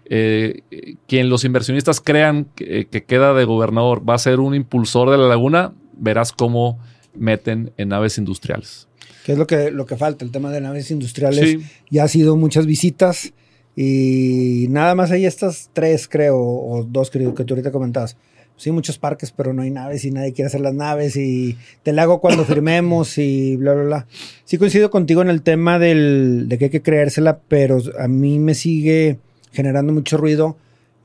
eh, 0.05 0.61
quien 1.07 1.31
los 1.31 1.43
inversionistas 1.43 2.03
crean 2.03 2.49
que, 2.55 2.87
que 2.87 3.05
queda 3.05 3.33
de 3.33 3.47
gobernador 3.47 4.07
va 4.07 4.13
a 4.13 4.19
ser 4.19 4.41
un 4.41 4.55
impulsor 4.55 5.09
de 5.09 5.17
la 5.17 5.27
laguna, 5.27 5.73
verás 5.97 6.33
cómo 6.33 6.79
meten 7.15 7.73
en 7.79 7.89
naves 7.89 8.19
industriales. 8.19 8.89
¿Qué 9.25 9.33
es 9.33 9.39
lo 9.39 9.47
que, 9.47 9.71
lo 9.71 9.87
que 9.87 9.97
falta? 9.97 10.23
El 10.23 10.33
tema 10.33 10.51
de 10.51 10.61
naves 10.61 10.91
industriales. 10.91 11.41
Sí, 11.51 11.61
Ya 11.91 12.05
ha 12.05 12.09
sido 12.09 12.37
muchas 12.37 12.67
visitas 12.67 13.33
y 13.75 14.67
nada 14.69 14.95
más 14.95 15.11
hay 15.13 15.25
estas 15.25 15.71
tres, 15.73 16.09
creo, 16.09 16.37
o 16.39 16.85
dos 16.87 17.11
creo 17.11 17.35
que 17.35 17.45
tú 17.45 17.55
ahorita 17.55 17.73
comentabas. 17.73 18.19
Sí, 18.59 18.73
muchos 18.73 18.99
parques, 18.99 19.31
pero 19.31 19.55
no 19.55 19.63
hay 19.63 19.71
naves 19.71 20.05
y 20.05 20.11
nadie 20.11 20.33
quiere 20.33 20.49
hacer 20.49 20.61
las 20.61 20.75
naves 20.75 21.17
y 21.17 21.57
te 21.85 21.93
la 21.93 22.03
hago 22.03 22.21
cuando 22.21 22.45
firmemos 22.45 23.17
y 23.17 23.57
bla, 23.57 23.73
bla, 23.73 23.85
bla. 23.85 24.07
Sí 24.45 24.59
coincido 24.59 24.91
contigo 24.91 25.23
en 25.23 25.31
el 25.31 25.43
tema 25.43 25.79
del, 25.79 26.47
de 26.49 26.59
que 26.59 26.65
hay 26.65 26.71
que 26.71 26.83
creérsela, 26.83 27.39
pero 27.47 27.79
a 27.99 28.09
mí 28.09 28.41
me 28.41 28.55
sigue 28.55 29.19
generando 29.53 29.93
mucho 29.93 30.17
ruido 30.17 30.57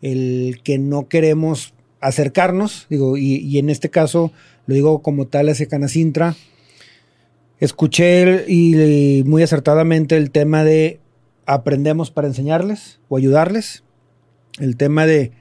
el 0.01 0.61
que 0.63 0.79
no 0.79 1.07
queremos 1.07 1.75
acercarnos, 2.01 2.87
digo, 2.89 3.17
y, 3.17 3.35
y 3.35 3.59
en 3.59 3.69
este 3.69 3.89
caso 3.89 4.33
lo 4.65 4.73
digo 4.73 5.03
como 5.03 5.27
tal 5.27 5.47
hacia 5.47 5.67
Canacintra. 5.67 6.35
Escuché 7.59 8.45
y 8.51 9.23
muy 9.25 9.43
acertadamente 9.43 10.17
el 10.17 10.31
tema 10.31 10.63
de 10.63 10.99
aprendemos 11.45 12.09
para 12.09 12.27
enseñarles 12.27 12.99
o 13.09 13.17
ayudarles. 13.17 13.83
El 14.59 14.75
tema 14.75 15.05
de 15.05 15.31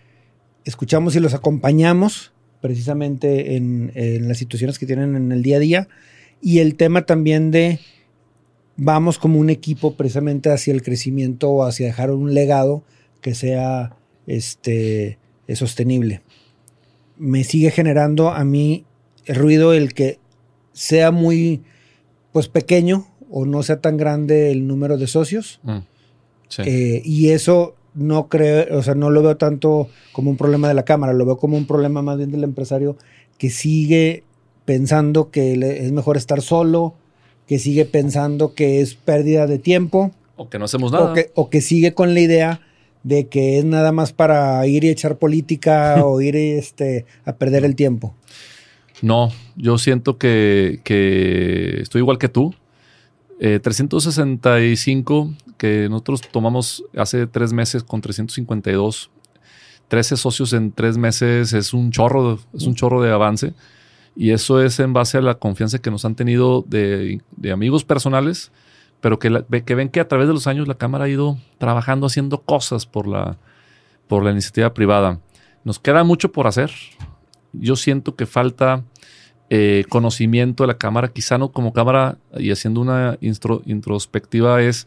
escuchamos 0.64 1.16
y 1.16 1.20
los 1.20 1.34
acompañamos 1.34 2.32
precisamente 2.60 3.56
en, 3.56 3.92
en 3.94 4.28
las 4.28 4.38
situaciones 4.38 4.78
que 4.78 4.86
tienen 4.86 5.16
en 5.16 5.32
el 5.32 5.42
día 5.42 5.56
a 5.56 5.60
día. 5.60 5.88
Y 6.40 6.58
el 6.58 6.76
tema 6.76 7.06
también 7.06 7.50
de 7.50 7.80
vamos 8.76 9.18
como 9.18 9.38
un 9.38 9.50
equipo 9.50 9.94
precisamente 9.94 10.50
hacia 10.50 10.72
el 10.72 10.82
crecimiento 10.82 11.50
o 11.50 11.64
hacia 11.64 11.86
dejar 11.86 12.10
un 12.10 12.34
legado 12.34 12.84
que 13.20 13.34
sea 13.34 13.96
este, 14.26 15.18
sostenible. 15.54 16.22
Me 17.16 17.44
sigue 17.44 17.70
generando 17.70 18.30
a 18.30 18.44
mí 18.44 18.84
el 19.26 19.36
ruido 19.36 19.72
el 19.72 19.94
que 19.94 20.18
sea 20.72 21.10
muy 21.10 21.62
pues 22.32 22.48
pequeño 22.48 23.06
o 23.30 23.44
no 23.44 23.62
sea 23.62 23.80
tan 23.80 23.96
grande 23.96 24.50
el 24.50 24.66
número 24.66 24.98
de 24.98 25.06
socios 25.06 25.60
Mm. 25.62 25.78
Sí. 26.48 26.62
Eh, 26.66 27.02
y 27.02 27.30
eso 27.30 27.76
no 27.94 28.28
creo, 28.28 28.78
o 28.78 28.82
sea, 28.82 28.94
no 28.94 29.10
lo 29.10 29.22
veo 29.22 29.36
tanto 29.36 29.88
como 30.12 30.30
un 30.30 30.36
problema 30.36 30.68
de 30.68 30.74
la 30.74 30.84
cámara, 30.84 31.12
lo 31.12 31.26
veo 31.26 31.36
como 31.36 31.56
un 31.56 31.66
problema 31.66 32.02
más 32.02 32.16
bien 32.16 32.30
del 32.30 32.44
empresario 32.44 32.96
que 33.38 33.50
sigue 33.50 34.24
pensando 34.64 35.30
que 35.30 35.52
es 35.52 35.92
mejor 35.92 36.16
estar 36.16 36.42
solo, 36.42 36.94
que 37.46 37.58
sigue 37.58 37.84
pensando 37.84 38.54
que 38.54 38.80
es 38.80 38.94
pérdida 38.94 39.46
de 39.46 39.58
tiempo, 39.58 40.12
o 40.36 40.48
que 40.48 40.58
no 40.58 40.64
hacemos 40.64 40.92
nada. 40.92 41.10
o 41.10 41.14
que, 41.14 41.30
o 41.34 41.50
que 41.50 41.60
sigue 41.60 41.94
con 41.94 42.14
la 42.14 42.20
idea 42.20 42.60
de 43.02 43.26
que 43.28 43.58
es 43.58 43.64
nada 43.64 43.92
más 43.92 44.12
para 44.12 44.66
ir 44.66 44.84
y 44.84 44.88
echar 44.88 45.18
política 45.18 45.96
o 46.04 46.20
ir 46.20 46.36
este, 46.36 47.04
a 47.24 47.34
perder 47.34 47.64
el 47.64 47.74
tiempo. 47.74 48.14
No, 49.02 49.30
yo 49.56 49.78
siento 49.78 50.16
que, 50.16 50.80
que 50.84 51.80
estoy 51.80 52.00
igual 52.00 52.18
que 52.18 52.28
tú. 52.28 52.54
Eh, 53.40 53.58
365 53.60 55.32
que 55.56 55.88
nosotros 55.88 56.20
tomamos 56.30 56.84
hace 56.96 57.26
tres 57.26 57.52
meses 57.52 57.82
con 57.82 58.00
352. 58.00 59.10
13 59.88 60.16
socios 60.16 60.52
en 60.54 60.72
tres 60.72 60.96
meses 60.96 61.52
es 61.52 61.74
un 61.74 61.90
chorro, 61.90 62.38
es 62.54 62.66
un 62.66 62.74
chorro 62.74 63.02
de 63.02 63.10
avance. 63.12 63.52
Y 64.16 64.30
eso 64.30 64.62
es 64.62 64.78
en 64.80 64.92
base 64.92 65.18
a 65.18 65.22
la 65.22 65.34
confianza 65.34 65.78
que 65.78 65.90
nos 65.90 66.04
han 66.04 66.14
tenido 66.14 66.64
de, 66.66 67.20
amigos 67.52 67.84
personales, 67.84 68.52
pero 69.00 69.18
que, 69.18 69.30
la- 69.30 69.42
que 69.44 69.74
ven 69.74 69.88
que 69.88 70.00
a 70.00 70.08
través 70.08 70.28
de 70.28 70.34
los 70.34 70.46
años 70.46 70.68
la 70.68 70.74
Cámara 70.76 71.04
ha 71.04 71.08
ido 71.08 71.38
trabajando, 71.58 72.06
haciendo 72.06 72.38
cosas 72.42 72.86
por 72.86 73.06
la, 73.06 73.36
por 74.08 74.22
la 74.24 74.30
iniciativa 74.30 74.72
privada. 74.74 75.18
Nos 75.64 75.78
queda 75.78 76.04
mucho 76.04 76.32
por 76.32 76.46
hacer. 76.46 76.70
Yo 77.52 77.76
siento 77.76 78.16
que 78.16 78.26
falta 78.26 78.84
eh, 79.54 79.84
conocimiento 79.90 80.62
de 80.62 80.68
la 80.68 80.78
cámara, 80.78 81.08
quizá 81.08 81.36
no 81.36 81.52
como 81.52 81.74
cámara 81.74 82.16
y 82.38 82.50
haciendo 82.52 82.80
una 82.80 83.18
introspectiva 83.66 84.62
es, 84.62 84.86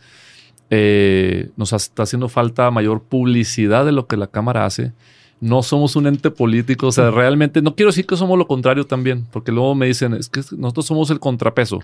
eh, 0.71 1.49
nos 1.55 1.71
está 1.73 2.01
haciendo 2.03 2.29
falta 2.29 2.71
mayor 2.71 3.03
publicidad 3.03 3.85
de 3.85 3.91
lo 3.91 4.07
que 4.07 4.17
la 4.17 4.25
cámara 4.25 4.65
hace. 4.65 4.91
No 5.39 5.61
somos 5.61 5.95
un 5.95 6.07
ente 6.07 6.31
político, 6.31 6.87
o 6.87 6.91
sea, 6.91 7.11
realmente 7.11 7.61
no 7.61 7.75
quiero 7.75 7.91
decir 7.91 8.07
que 8.07 8.17
somos 8.17 8.39
lo 8.39 8.47
contrario 8.47 8.85
también, 8.87 9.27
porque 9.31 9.51
luego 9.51 9.75
me 9.75 9.85
dicen, 9.85 10.13
es 10.15 10.29
que 10.29 10.41
nosotros 10.57 10.87
somos 10.87 11.11
el 11.11 11.19
contrapeso 11.19 11.81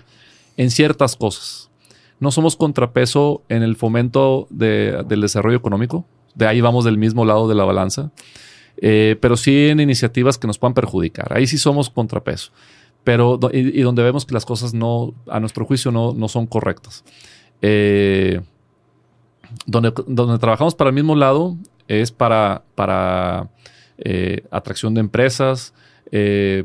en 0.56 0.70
ciertas 0.70 1.14
cosas. 1.14 1.70
No 2.18 2.32
somos 2.32 2.56
contrapeso 2.56 3.42
en 3.48 3.62
el 3.62 3.76
fomento 3.76 4.48
de- 4.50 5.04
del 5.06 5.20
desarrollo 5.20 5.56
económico, 5.56 6.04
de 6.34 6.46
ahí 6.48 6.60
vamos 6.60 6.84
del 6.84 6.98
mismo 6.98 7.24
lado 7.24 7.46
de 7.46 7.54
la 7.54 7.64
balanza. 7.64 8.10
Eh, 8.76 9.16
pero 9.20 9.36
sí 9.36 9.68
en 9.68 9.80
iniciativas 9.80 10.38
que 10.38 10.46
nos 10.46 10.58
puedan 10.58 10.74
perjudicar. 10.74 11.32
Ahí 11.36 11.46
sí 11.46 11.58
somos 11.58 11.90
contrapeso. 11.90 12.50
Pero, 13.04 13.38
y, 13.52 13.80
donde 13.82 14.02
vemos 14.02 14.24
que 14.24 14.34
las 14.34 14.44
cosas 14.44 14.74
no, 14.74 15.14
a 15.28 15.40
nuestro 15.40 15.64
juicio, 15.64 15.90
no, 15.90 16.12
no 16.14 16.28
son 16.28 16.46
correctas. 16.46 17.04
Eh, 17.60 18.40
donde, 19.66 19.92
donde 20.06 20.38
trabajamos 20.38 20.74
para 20.74 20.88
el 20.90 20.94
mismo 20.94 21.14
lado 21.14 21.56
es 21.88 22.10
para, 22.10 22.62
para 22.74 23.48
eh, 23.98 24.42
atracción 24.50 24.94
de 24.94 25.00
empresas, 25.00 25.74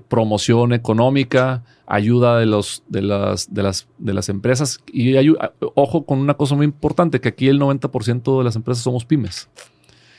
promoción 0.10 0.74
económica, 0.74 1.63
ayuda 1.86 2.38
de, 2.38 2.46
los, 2.46 2.84
de, 2.89 3.02
las, 3.02 3.54
de, 3.54 3.63
las, 3.63 3.88
de 3.98 4.13
las 4.13 4.30
empresas. 4.30 4.80
Y 4.91 5.13
ayu- 5.13 5.38
ojo 5.76 6.06
con 6.06 6.20
una 6.20 6.34
cosa 6.36 6.56
muy 6.56 6.65
importante, 6.65 7.22
que 7.22 7.30
aquí 7.30 7.48
el 7.48 7.60
90% 7.60 8.38
de 8.38 8.43
las 8.43 8.56
empresas 8.56 8.84
somos 8.84 9.06
pymes. 9.06 9.50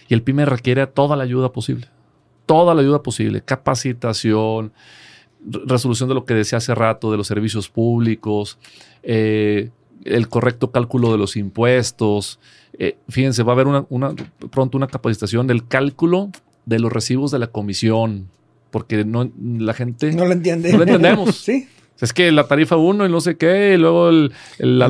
Y 0.08 0.14
el 0.14 0.22
pyme 0.22 0.44
requiere 0.46 0.86
toda 0.86 1.16
la 1.16 1.24
ayuda 1.24 1.52
posible. 1.52 1.86
Toda 2.46 2.74
la 2.74 2.80
ayuda 2.80 3.02
posible. 3.02 3.42
Capacitación, 3.42 4.72
re- 5.46 5.60
resolución 5.66 6.08
de 6.08 6.14
lo 6.14 6.24
que 6.24 6.34
decía 6.34 6.58
hace 6.58 6.74
rato, 6.74 7.10
de 7.10 7.16
los 7.16 7.26
servicios 7.26 7.68
públicos, 7.68 8.58
eh, 9.02 9.70
el 10.04 10.28
correcto 10.28 10.70
cálculo 10.70 11.12
de 11.12 11.18
los 11.18 11.36
impuestos. 11.36 12.38
Eh, 12.78 12.96
fíjense, 13.08 13.42
va 13.42 13.52
a 13.52 13.54
haber 13.54 13.66
una, 13.66 13.84
una- 13.90 14.14
pronto 14.50 14.76
una 14.78 14.86
capacitación 14.86 15.46
del 15.46 15.66
cálculo 15.66 16.30
de 16.66 16.78
los 16.78 16.92
recibos 16.92 17.30
de 17.30 17.38
la 17.38 17.48
comisión, 17.48 18.28
porque 18.70 19.04
no, 19.04 19.30
la 19.58 19.74
gente 19.74 20.12
No 20.12 20.24
lo 20.26 20.32
entiende. 20.32 20.70
No 20.72 20.78
lo 20.78 20.84
entendemos. 20.84 21.36
sí. 21.44 21.68
es 22.00 22.12
que 22.12 22.30
la 22.32 22.46
tarifa 22.46 22.76
1 22.76 23.06
y 23.06 23.08
no 23.10 23.20
sé 23.20 23.36
qué, 23.36 23.74
y 23.74 23.76
luego 23.76 24.08
el- 24.08 24.32
el- 24.58 24.78
la, 24.78 24.88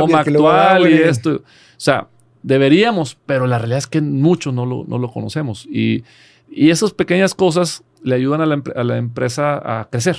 toma 0.00 0.20
actual 0.20 0.90
y 0.90 0.94
esto. 0.94 1.36
O 1.36 1.42
sea, 1.76 2.08
deberíamos, 2.42 3.18
pero 3.26 3.46
la 3.46 3.58
realidad 3.58 3.78
es 3.78 3.86
que 3.86 4.00
muchos 4.00 4.54
no 4.54 4.66
lo, 4.66 4.84
no 4.86 4.98
lo 4.98 5.10
conocemos. 5.10 5.66
Y, 5.66 6.04
y 6.50 6.70
esas 6.70 6.92
pequeñas 6.92 7.34
cosas 7.34 7.84
le 8.02 8.14
ayudan 8.14 8.40
a 8.40 8.46
la, 8.46 8.62
a 8.74 8.84
la 8.84 8.96
empresa 8.96 9.80
a 9.80 9.88
crecer. 9.90 10.16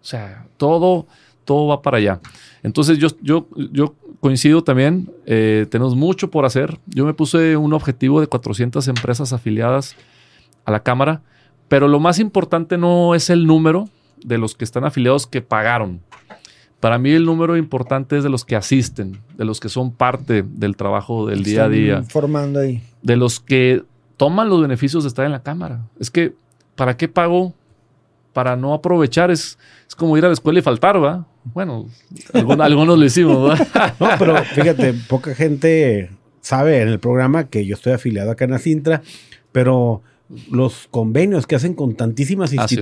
O 0.00 0.04
sea, 0.04 0.46
todo, 0.56 1.06
todo 1.44 1.68
va 1.68 1.82
para 1.82 1.98
allá. 1.98 2.20
Entonces 2.62 2.98
yo, 2.98 3.08
yo, 3.22 3.48
yo 3.72 3.94
coincido 4.20 4.62
también, 4.62 5.10
eh, 5.24 5.66
tenemos 5.70 5.94
mucho 5.94 6.30
por 6.30 6.44
hacer. 6.44 6.78
Yo 6.86 7.06
me 7.06 7.14
puse 7.14 7.56
un 7.56 7.72
objetivo 7.72 8.20
de 8.20 8.26
400 8.26 8.86
empresas 8.88 9.32
afiliadas 9.32 9.96
a 10.64 10.72
la 10.72 10.82
Cámara, 10.82 11.22
pero 11.68 11.88
lo 11.88 12.00
más 12.00 12.18
importante 12.18 12.76
no 12.78 13.14
es 13.14 13.30
el 13.30 13.46
número 13.46 13.88
de 14.24 14.38
los 14.38 14.54
que 14.54 14.64
están 14.64 14.84
afiliados 14.84 15.26
que 15.26 15.42
pagaron. 15.42 16.00
Para 16.80 16.98
mí 16.98 17.10
el 17.10 17.24
número 17.24 17.56
importante 17.56 18.18
es 18.18 18.22
de 18.24 18.28
los 18.30 18.44
que 18.44 18.54
asisten, 18.56 19.18
de 19.36 19.44
los 19.44 19.60
que 19.60 19.68
son 19.68 19.92
parte 19.92 20.44
del 20.46 20.76
trabajo 20.76 21.26
del 21.26 21.42
día 21.42 21.62
a 21.62 21.64
Están 21.66 21.72
día, 21.72 22.02
Formando 22.04 22.60
ahí. 22.60 22.82
de 23.02 23.16
los 23.16 23.40
que 23.40 23.82
toman 24.16 24.48
los 24.48 24.60
beneficios 24.60 25.02
de 25.04 25.08
estar 25.08 25.24
en 25.24 25.32
la 25.32 25.42
Cámara. 25.42 25.80
Es 25.98 26.10
que, 26.10 26.34
¿para 26.74 26.96
qué 26.96 27.08
pago? 27.08 27.54
Para 28.32 28.56
no 28.56 28.74
aprovechar. 28.74 29.30
Es, 29.30 29.58
es 29.88 29.94
como 29.94 30.16
ir 30.18 30.24
a 30.24 30.28
la 30.28 30.34
escuela 30.34 30.58
y 30.58 30.62
faltar, 30.62 31.02
¿va? 31.02 31.26
Bueno, 31.54 31.86
algunos 32.60 32.98
lo 32.98 33.04
hicimos, 33.04 33.50
¿va? 33.50 33.94
No, 34.00 34.08
pero 34.18 34.36
fíjate, 34.44 34.92
poca 35.08 35.34
gente 35.34 36.10
sabe 36.42 36.82
en 36.82 36.88
el 36.88 36.98
programa 37.00 37.44
que 37.48 37.64
yo 37.66 37.74
estoy 37.74 37.92
afiliado 37.94 38.30
a 38.30 38.34
Canacintra, 38.36 39.02
pero 39.52 40.02
los 40.50 40.88
convenios 40.90 41.46
que 41.46 41.54
hacen 41.56 41.74
con 41.74 41.94
tantísimas 41.94 42.52
Ah, 42.58 42.68
sí. 42.68 42.76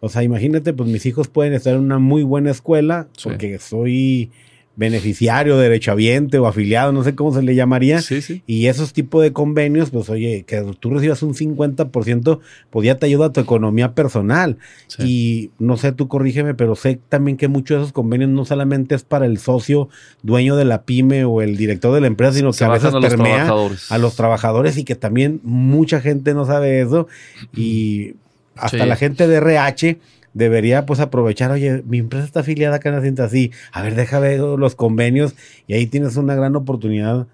O 0.00 0.08
sea, 0.08 0.22
imagínate, 0.22 0.72
pues 0.72 0.88
mis 0.88 1.04
hijos 1.06 1.28
pueden 1.28 1.52
estar 1.54 1.74
en 1.74 1.80
una 1.80 1.98
muy 1.98 2.22
buena 2.22 2.50
escuela 2.50 3.08
Sí. 3.16 3.28
porque 3.28 3.58
soy 3.58 4.30
beneficiario, 4.76 5.58
derechohabiente 5.58 6.38
o 6.38 6.46
afiliado, 6.46 6.92
no 6.92 7.02
sé 7.02 7.16
cómo 7.16 7.34
se 7.34 7.42
le 7.42 7.56
llamaría. 7.56 8.00
Sí, 8.00 8.22
sí. 8.22 8.44
Y 8.46 8.66
esos 8.66 8.92
tipos 8.92 9.20
de 9.24 9.32
convenios, 9.32 9.90
pues 9.90 10.08
oye, 10.08 10.44
que 10.46 10.62
tú 10.78 10.90
recibas 10.90 11.20
un 11.24 11.34
50%, 11.34 12.38
pues 12.70 12.86
ya 12.86 12.96
te 12.96 13.06
ayuda 13.06 13.26
a 13.26 13.32
tu 13.32 13.40
economía 13.40 13.94
personal. 13.96 14.58
sí. 14.86 15.02
Y 15.04 15.50
no 15.58 15.76
sé, 15.78 15.90
tú 15.90 16.06
corrígeme, 16.06 16.54
pero 16.54 16.76
sé 16.76 17.00
también 17.08 17.36
que 17.36 17.48
muchos 17.48 17.76
de 17.78 17.82
esos 17.82 17.92
convenios 17.92 18.30
no 18.30 18.44
solamente 18.44 18.94
es 18.94 19.02
para 19.02 19.26
el 19.26 19.38
socio 19.38 19.88
dueño 20.22 20.54
de 20.54 20.64
la 20.64 20.82
pyme 20.84 21.24
o 21.24 21.42
el 21.42 21.56
director 21.56 21.92
de 21.92 22.00
la 22.00 22.06
empresa, 22.06 22.34
sino 22.34 22.52
Se 22.52 22.60
que 22.60 22.64
a 22.66 22.68
veces 22.68 22.94
a 22.94 23.00
los 23.00 23.04
permea 23.04 23.34
trabajadores. 23.46 23.90
a 23.90 23.98
los 23.98 24.14
trabajadores 24.14 24.76
y 24.78 24.84
que 24.84 24.94
también 24.94 25.40
mucha 25.42 26.00
gente 26.00 26.34
no 26.34 26.46
sabe 26.46 26.80
eso. 26.82 27.08
Y 27.52 28.14
hasta 28.60 28.78
Sí. 28.84 28.86
la 28.86 28.96
gente 28.96 29.26
de 29.28 29.36
RH 29.36 29.98
debería 30.34 30.86
pues 30.86 31.00
aprovechar, 31.00 31.50
oye, 31.50 31.82
mi 31.86 31.98
empresa 31.98 32.24
está 32.24 32.40
afiliada 32.40 32.76
a 32.76 32.78
Canacintra, 32.80 33.24
así, 33.24 33.50
a 33.72 33.82
ver, 33.82 33.94
deja 33.96 34.20
ver 34.20 34.38
los 34.40 34.74
convenios 34.76 35.34
y 35.66 35.74
ahí 35.74 35.86
tienes 35.86 36.16
una 36.16 36.34
gran 36.34 36.54
oportunidad, 36.54 37.26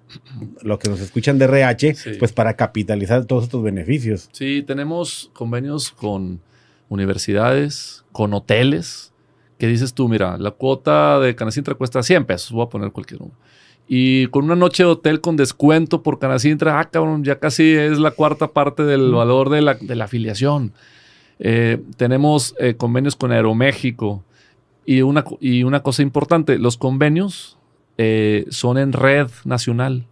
lo 0.62 0.78
que 0.78 0.88
nos 0.88 1.00
escuchan 1.00 1.38
de 1.38 1.44
RH, 1.46 1.94
Sí. 1.96 2.10
pues 2.18 2.32
para 2.32 2.54
capitalizar 2.54 3.24
todos 3.26 3.44
estos 3.44 3.62
beneficios. 3.62 4.28
Sí, 4.32 4.62
tenemos 4.66 5.30
convenios 5.34 5.90
con 5.90 6.40
universidades, 7.04 8.04
con 8.12 8.32
hoteles, 8.32 9.12
que 9.58 9.66
dices 9.66 9.92
tú, 9.94 10.08
mira, 10.08 10.38
la 10.38 10.50
cuota 10.52 11.18
de 11.20 11.34
Canacintra 11.34 11.74
cuesta 11.74 12.02
100 12.02 12.24
pesos, 12.24 12.52
voy 12.52 12.64
a 12.66 12.68
poner 12.70 12.90
cualquier 12.92 13.20
número. 13.20 13.38
Y 13.86 14.28
con 14.28 14.44
una 14.46 14.56
noche 14.56 14.82
de 14.82 14.88
hotel 14.88 15.20
con 15.20 15.36
descuento 15.36 16.02
por 16.02 16.18
Canacintra, 16.18 16.80
ah, 16.80 16.88
cabrón, 16.90 17.22
ya 17.22 17.38
casi 17.38 17.72
es 17.74 17.98
la 17.98 18.12
cuarta 18.12 18.48
parte 18.48 18.82
del 18.84 19.12
valor 19.12 19.50
de 19.50 19.60
la, 19.60 19.74
de 19.74 19.94
la 19.94 20.04
afiliación. 20.06 20.72
Eh, 21.38 21.82
tenemos 21.96 22.54
eh, 22.58 22.74
convenios 22.74 23.16
con 23.16 23.32
Aeroméxico. 23.32 24.24
Y 24.86 25.02
una, 25.02 25.24
y 25.40 25.62
una 25.62 25.82
cosa 25.82 26.02
importante, 26.02 26.58
los 26.58 26.76
convenios 26.76 27.56
eh, 27.96 28.46
son 28.50 28.76
en 28.78 28.92
red 28.92 29.28
nacional. 29.44 30.06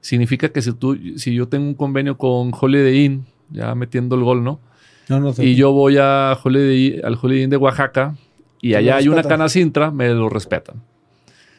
Significa 0.00 0.48
que 0.48 0.62
si, 0.62 0.72
tú, 0.72 0.98
si 1.16 1.34
yo 1.34 1.48
tengo 1.48 1.66
un 1.66 1.74
convenio 1.74 2.16
con 2.16 2.52
Holiday 2.58 3.04
Inn, 3.04 3.26
ya 3.50 3.74
metiendo 3.74 4.16
el 4.16 4.24
gol, 4.24 4.42
¿no? 4.42 4.60
No, 5.08 5.20
no 5.20 5.32
sé. 5.32 5.44
Y 5.44 5.54
yo 5.54 5.72
voy 5.72 5.98
a 5.98 6.38
Holiday, 6.42 7.00
al 7.04 7.18
Holiday 7.20 7.44
Inn 7.44 7.50
de 7.50 7.56
Oaxaca 7.56 8.16
y 8.62 8.74
allá 8.74 8.96
hay 8.96 9.08
una 9.08 9.16
respetan. 9.16 9.38
canacintra, 9.38 9.90
me 9.90 10.08
lo 10.10 10.28
respetan. 10.28 10.82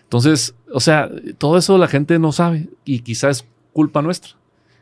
Entonces, 0.03 0.55
o 0.73 0.79
sea, 0.79 1.09
todo 1.37 1.57
eso 1.57 1.77
la 1.77 1.87
gente 1.87 2.17
no 2.19 2.31
sabe 2.31 2.69
y 2.85 2.99
quizás 2.99 3.41
es 3.41 3.47
culpa 3.73 4.01
nuestra, 4.01 4.33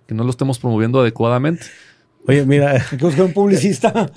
que 0.08 0.16
no 0.16 0.24
lo 0.24 0.30
estemos 0.30 0.60
promoviendo 0.60 1.02
adecuadamente. 1.02 1.66
Oye, 2.30 2.46
mira, 2.46 2.72
Hay 2.92 2.98
que 2.98 3.04
buscar 3.04 3.26
un 3.26 3.34
publicista. 3.34 4.12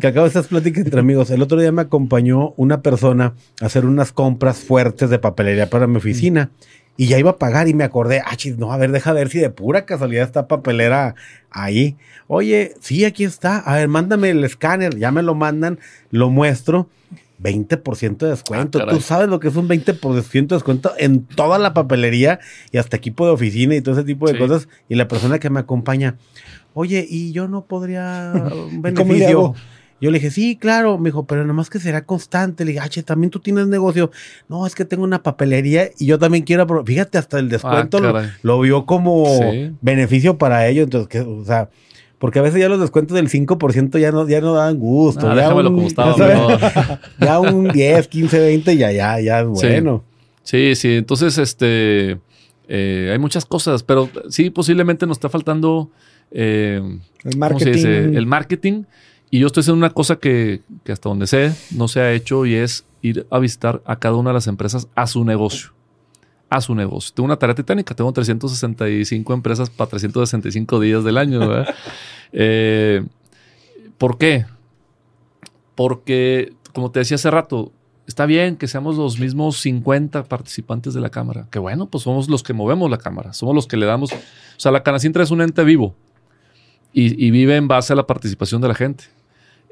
que 0.00 0.06
acabo 0.06 0.24
de 0.24 0.28
estas 0.28 0.46
pláticas 0.46 0.84
entre 0.86 1.00
amigos. 1.00 1.30
El 1.30 1.42
otro 1.42 1.60
día 1.60 1.70
me 1.70 1.82
acompañó 1.82 2.54
una 2.56 2.80
persona 2.80 3.34
a 3.60 3.66
hacer 3.66 3.84
unas 3.84 4.10
compras 4.10 4.56
fuertes 4.56 5.10
de 5.10 5.18
papelería 5.18 5.68
para 5.68 5.86
mi 5.86 5.98
oficina. 5.98 6.50
Y 6.96 7.08
ya 7.08 7.18
iba 7.18 7.32
a 7.32 7.36
pagar 7.36 7.68
y 7.68 7.74
me 7.74 7.84
acordé, 7.84 8.22
ah, 8.24 8.36
chis, 8.36 8.56
no, 8.56 8.72
a 8.72 8.78
ver, 8.78 8.90
deja 8.90 9.12
ver 9.12 9.28
si 9.28 9.38
de 9.38 9.50
pura 9.50 9.84
casualidad 9.84 10.24
está 10.24 10.48
papelera 10.48 11.14
ahí. 11.50 11.96
Oye, 12.26 12.72
sí, 12.80 13.04
aquí 13.04 13.24
está. 13.24 13.58
A 13.58 13.74
ver, 13.76 13.88
mándame 13.88 14.30
el 14.30 14.42
escáner. 14.44 14.96
Ya 14.96 15.10
me 15.12 15.22
lo 15.22 15.34
mandan, 15.34 15.78
lo 16.10 16.30
muestro. 16.30 16.88
20% 17.40 18.16
de 18.26 18.30
descuento. 18.30 18.80
Ah. 18.82 18.86
Tú 18.90 19.00
sabes 19.00 19.28
lo 19.28 19.38
que 19.40 19.46
es 19.46 19.54
un 19.56 19.68
20% 19.68 20.48
de 20.48 20.56
descuento 20.56 20.92
en 20.98 21.22
toda 21.24 21.58
la 21.60 21.72
papelería 21.72 22.40
y 22.72 22.78
hasta 22.78 22.96
equipo 22.96 23.26
de 23.26 23.30
oficina 23.32 23.76
y 23.76 23.80
todo 23.80 23.94
ese 23.94 24.02
tipo 24.04 24.26
de 24.26 24.32
Sí. 24.32 24.38
cosas. 24.40 24.68
Y 24.88 24.96
la 24.96 25.06
persona 25.06 25.38
que 25.38 25.48
me 25.50 25.60
acompaña, 25.60 26.16
oye, 26.74 27.06
¿y 27.08 27.32
yo 27.32 27.48
no 27.48 27.64
podría 27.64 28.32
un 28.44 28.50
¿Cómo 28.50 28.82
le 28.82 28.92
beneficio? 28.92 29.54
Yo 30.00 30.12
le 30.12 30.18
dije, 30.20 30.30
sí, 30.30 30.56
claro. 30.56 30.96
Me 30.96 31.08
dijo, 31.08 31.26
pero 31.26 31.44
nomás 31.44 31.70
que 31.70 31.80
será 31.80 32.04
constante. 32.04 32.64
Le 32.64 32.70
dije, 32.70 32.84
ah, 32.84 32.88
che, 32.88 33.02
también 33.02 33.30
tú 33.32 33.40
tienes 33.40 33.66
negocio. 33.66 34.12
No, 34.48 34.64
es 34.64 34.76
que 34.76 34.84
tengo 34.84 35.02
una 35.02 35.24
papelería 35.24 35.90
y 35.98 36.06
yo 36.06 36.20
también 36.20 36.44
quiero. 36.44 36.64
apro-". 36.68 36.84
Fíjate, 36.86 37.18
hasta 37.18 37.40
el 37.40 37.48
descuento 37.48 37.98
lo, 37.98 38.16
Ah, 38.16 38.30
lo 38.42 38.60
vio 38.60 38.86
como 38.86 39.26
Sí. 39.26 39.72
beneficio 39.80 40.38
para 40.38 40.68
ellos. 40.68 40.84
Entonces, 40.84 41.08
que, 41.08 41.20
o 41.20 41.44
sea, 41.44 41.68
porque 42.20 42.38
a 42.38 42.42
veces 42.42 42.60
ya 42.60 42.68
los 42.68 42.78
descuentos 42.80 43.16
del 43.16 43.28
5% 43.28 43.98
ya 43.98 44.12
no, 44.12 44.28
ya 44.28 44.40
no 44.40 44.52
dan 44.54 44.78
gusto. 44.78 45.28
Ah, 45.28 45.34
ya 45.34 45.52
un- 45.52 45.64
como 45.64 45.86
estaba, 45.88 46.16
ya 46.16 47.00
ya 47.20 47.40
un 47.40 47.66
10, 47.72 48.06
15, 48.06 48.38
20, 48.38 48.76
ya, 48.76 48.92
ya, 48.92 49.18
ya 49.18 49.40
es 49.40 49.46
Sí. 49.58 49.66
bueno. 49.66 50.04
Sí, 50.44 50.76
sí. 50.76 50.94
Entonces, 50.96 51.38
este, 51.38 52.20
eh, 52.68 53.08
hay 53.12 53.18
muchas 53.18 53.44
cosas, 53.44 53.82
pero 53.82 54.08
sí, 54.28 54.50
posiblemente 54.50 55.06
nos 55.06 55.16
está 55.16 55.28
faltando 55.28 55.90
eh, 56.30 56.80
El 57.24 57.32
¿cómo 57.32 57.38
marketing. 57.38 57.64
se 57.64 57.70
dice? 57.70 58.04
El 58.04 58.26
marketing. 58.26 58.84
Y 59.30 59.40
yo 59.40 59.46
estoy 59.46 59.60
haciendo 59.60 59.78
una 59.78 59.90
cosa 59.90 60.16
que, 60.16 60.62
que 60.84 60.92
hasta 60.92 61.08
donde 61.08 61.26
sé 61.26 61.52
no 61.74 61.86
se 61.88 62.00
ha 62.00 62.12
hecho 62.12 62.46
y 62.46 62.54
es 62.54 62.86
ir 63.02 63.26
a 63.30 63.38
visitar 63.38 63.82
a 63.84 63.96
cada 63.98 64.16
una 64.16 64.30
de 64.30 64.34
las 64.34 64.46
empresas 64.46 64.88
a 64.94 65.06
su 65.06 65.24
negocio. 65.24 65.70
A 66.50 66.60
su 66.60 66.74
negocio. 66.74 67.12
Tengo 67.14 67.26
una 67.26 67.36
tarea 67.36 67.54
titánica. 67.54 67.94
Tengo 67.94 68.10
365 68.12 69.34
empresas 69.34 69.68
para 69.68 69.90
365 69.90 70.80
días 70.80 71.04
del 71.04 71.18
año. 71.18 71.40
¿verdad? 71.40 71.74
Eh, 72.30 73.06
¿Por 73.96 74.18
qué? 74.18 74.44
Porque, 75.74 76.52
como 76.74 76.90
te 76.90 76.98
decía 76.98 77.14
hace 77.14 77.30
rato, 77.30 77.72
está 78.06 78.26
bien 78.26 78.56
que 78.56 78.66
seamos 78.68 78.98
los 78.98 79.18
mismos 79.18 79.58
50 79.60 80.24
participantes 80.24 80.92
de 80.92 81.00
la 81.00 81.08
cámara. 81.08 81.46
Que 81.50 81.58
bueno, 81.58 81.86
pues 81.86 82.04
somos 82.04 82.28
los 82.28 82.42
que 82.42 82.52
movemos 82.52 82.90
la 82.90 82.98
cámara. 82.98 83.32
Somos 83.32 83.54
los 83.54 83.66
que 83.66 83.78
le 83.78 83.86
damos. 83.86 84.12
O 84.12 84.16
sea, 84.58 84.72
la 84.72 84.82
Canacintra 84.82 85.22
es 85.22 85.30
un 85.30 85.40
ente 85.40 85.64
vivo 85.64 85.94
y, 86.92 87.30
vive 87.30 87.56
en 87.56 87.68
base 87.68 87.92
a 87.92 87.96
la 87.96 88.06
participación 88.06 88.60
de 88.60 88.68
la 88.68 88.74
gente. 88.74 89.04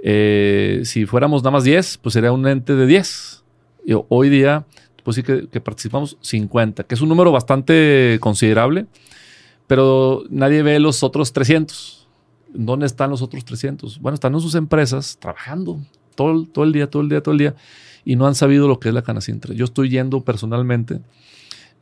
Eh, 0.03 0.83
si 0.85 1.07
fuéramos 1.07 1.43
nada 1.43 1.53
más 1.53 1.65
10, 1.65 1.99
pues 1.99 2.13
sería 2.13 2.31
un 2.33 2.47
ente 2.47 2.75
de 2.75 2.87
10. 2.87 3.43
Y 3.85 3.95
ho- 3.95 4.07
hoy 4.09 4.29
día, 4.29 4.65
pues 5.03 5.17
sí 5.17 5.23
que, 5.23 5.61
participamos 5.61 6.19
50, 6.21 6.85
que 6.85 6.95
es 6.95 7.01
un 7.01 7.09
número 7.09 7.33
bastante 7.33 8.19
considerable, 8.21 8.87
pero 9.67 10.23
nadie 10.31 10.63
ve 10.63 10.79
los 10.79 11.03
otros 11.03 11.33
300. 11.33 12.07
¿Dónde 12.53 12.87
están 12.87 13.11
los 13.11 13.23
otros 13.23 13.45
300? 13.45 14.01
Bueno, 14.01 14.15
están 14.15 14.35
en 14.35 14.41
sus 14.41 14.55
empresas 14.55 15.17
trabajando 15.19 15.81
todo, 16.15 16.45
todo 16.47 16.65
el 16.65 16.73
día, 16.73 16.89
todo 16.89 17.03
el 17.03 17.09
día, 17.09 17.23
todo 17.23 17.33
el 17.33 17.39
día, 17.39 17.55
y 18.05 18.15
no 18.17 18.27
han 18.27 18.35
sabido 18.35 18.69
lo 18.69 18.79
que 18.79 18.89
es 18.89 18.95
la 18.95 19.03
Canacintra. 19.03 19.53
Yo 19.55 19.65
estoy 19.65 19.89
yendo 19.91 20.23
personalmente 20.23 21.01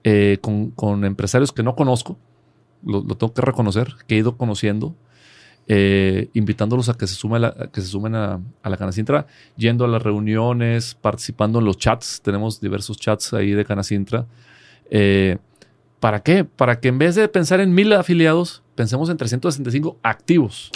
eh, 0.05 0.39
con, 0.41 0.71
con 0.71 1.05
empresarios 1.05 1.53
que 1.53 1.63
no 1.63 1.75
conozco, 1.77 2.17
lo 2.83 3.03
tengo 3.03 3.33
que 3.35 3.43
reconocer, 3.43 3.95
que 4.07 4.15
he 4.17 4.19
ido 4.19 4.37
conociendo, 4.37 4.95
eh, 5.67 6.29
invitándolos 6.35 6.89
a 6.89 6.95
que 6.95 7.07
se, 7.07 7.15
sume 7.15 7.39
la- 7.39 7.71
que 7.73 7.81
se 7.81 7.87
sumen 7.87 8.15
a, 8.15 8.41
a 8.63 8.71
la 8.71 8.77
Canacintra, 8.77 9.27
yendo 9.57 9.85
a 9.85 9.89
las 9.89 10.03
reuniones, 10.03 10.95
participando 10.95 11.59
en 11.59 11.65
los 11.65 11.79
chats. 11.79 12.21
Tenemos 12.23 12.61
diversos 12.61 12.99
chats 12.99 13.33
ahí 13.35 13.53
de 13.53 13.65
Canacintra. 13.65 14.27
Eh, 14.91 15.39
¿Para 16.01 16.21
qué? 16.23 16.45
Para 16.45 16.81
que 16.81 16.89
en 16.89 16.99
vez 16.99 17.15
de 17.15 17.27
pensar 17.29 17.61
en 17.61 17.73
mil 17.75 17.93
afiliados, 17.95 18.63
pensemos 18.75 19.09
en 19.09 19.17
365 19.17 19.99
activos. 20.03 20.71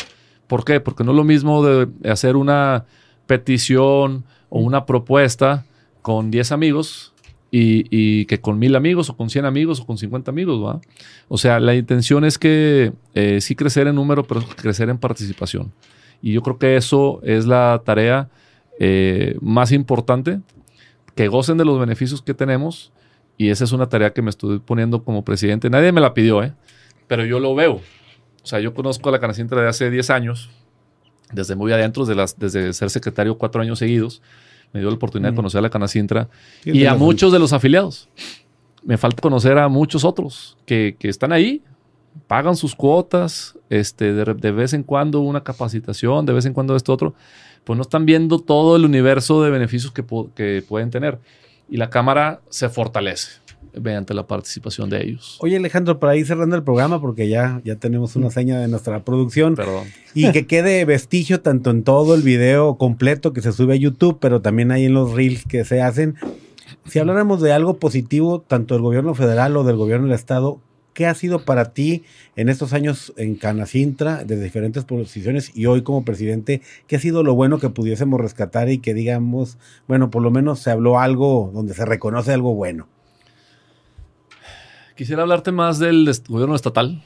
¿Por 0.46 0.64
qué? 0.64 0.80
Porque 0.80 1.04
no 1.04 1.10
es 1.10 1.16
lo 1.16 1.24
mismo 1.24 1.62
de 1.62 1.88
hacer 2.10 2.36
una 2.36 2.86
petición 3.26 4.24
o 4.48 4.60
una 4.60 4.86
propuesta 4.86 5.66
con 6.00 6.30
10 6.30 6.52
amigos 6.52 7.12
y, 7.50 7.86
y 7.90 8.26
que 8.26 8.40
con 8.40 8.58
mil 8.58 8.76
amigos 8.76 9.08
o 9.10 9.16
con 9.16 9.30
100 9.30 9.44
amigos 9.44 9.80
o 9.80 9.86
con 9.86 9.96
50 9.96 10.30
amigos, 10.30 10.62
¿va? 10.62 10.80
O 11.28 11.38
sea, 11.38 11.60
la 11.60 11.74
intención 11.74 12.24
es 12.24 12.38
que 12.38 12.92
eh, 13.14 13.40
sí 13.40 13.54
crecer 13.54 13.86
en 13.86 13.94
número, 13.94 14.24
pero 14.24 14.42
crecer 14.56 14.90
en 14.90 14.98
participación. 14.98 15.72
Y 16.20 16.32
yo 16.32 16.42
creo 16.42 16.58
que 16.58 16.76
eso 16.76 17.20
es 17.22 17.46
la 17.46 17.80
tarea 17.84 18.28
eh, 18.78 19.36
más 19.40 19.72
importante, 19.72 20.40
que 21.14 21.28
gocen 21.28 21.58
de 21.58 21.64
los 21.64 21.80
beneficios 21.80 22.22
que 22.22 22.34
tenemos. 22.34 22.92
Y 23.36 23.50
esa 23.50 23.64
es 23.64 23.72
una 23.72 23.88
tarea 23.88 24.12
que 24.12 24.20
me 24.20 24.30
estoy 24.30 24.58
poniendo 24.58 25.04
como 25.04 25.24
presidente. 25.24 25.70
Nadie 25.70 25.92
me 25.92 26.00
la 26.00 26.12
pidió, 26.12 26.42
¿eh? 26.42 26.54
pero 27.06 27.24
yo 27.24 27.40
lo 27.40 27.54
veo. 27.54 27.80
O 28.42 28.46
sea, 28.46 28.60
yo 28.60 28.74
conozco 28.74 29.08
a 29.08 29.12
la 29.12 29.18
Canacintra 29.18 29.60
de 29.60 29.68
hace 29.68 29.90
10 29.90 30.10
años, 30.10 30.50
desde 31.32 31.54
muy 31.54 31.72
adentro, 31.72 32.04
desde, 32.04 32.16
las, 32.16 32.38
desde 32.38 32.72
ser 32.72 32.90
secretario 32.90 33.36
cuatro 33.38 33.60
años 33.60 33.78
seguidos. 33.78 34.22
Me 34.72 34.80
dio 34.80 34.90
la 34.90 34.96
oportunidad 34.96 35.30
de 35.30 35.36
conocer 35.36 35.58
a 35.58 35.62
la 35.62 35.70
Canacintra 35.70 36.28
y 36.64 36.84
a 36.84 36.94
muchos 36.94 37.32
de 37.32 37.38
los 37.38 37.52
afiliados. 37.52 38.08
Me 38.84 38.96
falta 38.96 39.20
conocer 39.20 39.58
a 39.58 39.68
muchos 39.68 40.04
otros 40.04 40.56
que, 40.66 40.96
que 40.98 41.08
están 41.08 41.32
ahí, 41.32 41.62
pagan 42.26 42.56
sus 42.56 42.74
cuotas, 42.74 43.58
este, 43.70 44.12
de, 44.12 44.34
de 44.34 44.52
vez 44.52 44.72
en 44.72 44.82
cuando 44.82 45.20
una 45.20 45.42
capacitación, 45.42 46.26
de 46.26 46.32
vez 46.32 46.46
en 46.46 46.52
cuando 46.52 46.76
esto 46.76 46.92
otro, 46.92 47.14
pues 47.64 47.76
no 47.76 47.82
están 47.82 48.06
viendo 48.06 48.38
todo 48.38 48.76
el 48.76 48.84
universo 48.84 49.42
de 49.42 49.50
beneficios 49.50 49.92
que, 49.92 50.04
que 50.34 50.64
pueden 50.66 50.90
tener. 50.90 51.18
Y 51.68 51.76
la 51.76 51.90
Cámara 51.90 52.40
se 52.48 52.68
fortalece 52.68 53.47
mediante 53.80 54.14
la 54.14 54.26
participación 54.26 54.90
de 54.90 55.02
ellos. 55.02 55.38
Oye, 55.40 55.56
Alejandro, 55.56 55.98
para 55.98 56.16
ir 56.16 56.26
cerrando 56.26 56.56
el 56.56 56.62
programa, 56.62 57.00
porque 57.00 57.28
ya, 57.28 57.60
ya 57.64 57.76
tenemos 57.76 58.16
una 58.16 58.30
seña 58.30 58.60
de 58.60 58.68
nuestra 58.68 59.04
producción. 59.04 59.54
Perdón. 59.54 59.86
Y 60.14 60.30
que 60.32 60.46
quede 60.48 60.84
vestigio 60.84 61.40
tanto 61.40 61.70
en 61.70 61.82
todo 61.84 62.14
el 62.14 62.22
video 62.22 62.76
completo 62.76 63.32
que 63.32 63.42
se 63.42 63.52
sube 63.52 63.74
a 63.74 63.76
YouTube, 63.76 64.18
pero 64.20 64.40
también 64.40 64.70
ahí 64.70 64.86
en 64.86 64.94
los 64.94 65.12
reels 65.12 65.44
que 65.44 65.64
se 65.64 65.82
hacen. 65.82 66.16
Si 66.86 66.98
habláramos 66.98 67.40
de 67.40 67.52
algo 67.52 67.78
positivo, 67.78 68.40
tanto 68.40 68.74
del 68.74 68.82
gobierno 68.82 69.14
federal 69.14 69.56
o 69.56 69.64
del 69.64 69.76
gobierno 69.76 70.06
del 70.06 70.14
estado, 70.14 70.60
¿qué 70.94 71.06
ha 71.06 71.14
sido 71.14 71.44
para 71.44 71.72
ti 71.72 72.02
en 72.34 72.48
estos 72.48 72.72
años 72.72 73.12
en 73.16 73.36
Canacintra, 73.36 74.24
de 74.24 74.42
diferentes 74.42 74.84
posiciones 74.84 75.52
y 75.54 75.66
hoy 75.66 75.82
como 75.82 76.04
presidente? 76.04 76.62
¿Qué 76.86 76.96
ha 76.96 77.00
sido 77.00 77.22
lo 77.22 77.34
bueno 77.34 77.58
que 77.58 77.68
pudiésemos 77.68 78.20
rescatar 78.20 78.68
y 78.70 78.78
que 78.78 78.94
digamos, 78.94 79.58
bueno, 79.86 80.10
por 80.10 80.22
lo 80.22 80.30
menos 80.30 80.60
se 80.60 80.70
habló 80.70 80.98
algo 80.98 81.50
donde 81.54 81.74
se 81.74 81.84
reconoce 81.84 82.32
algo 82.32 82.54
bueno? 82.54 82.88
Quisiera 84.98 85.22
hablarte 85.22 85.52
más 85.52 85.78
del 85.78 86.12
gobierno 86.26 86.56
estatal. 86.56 87.00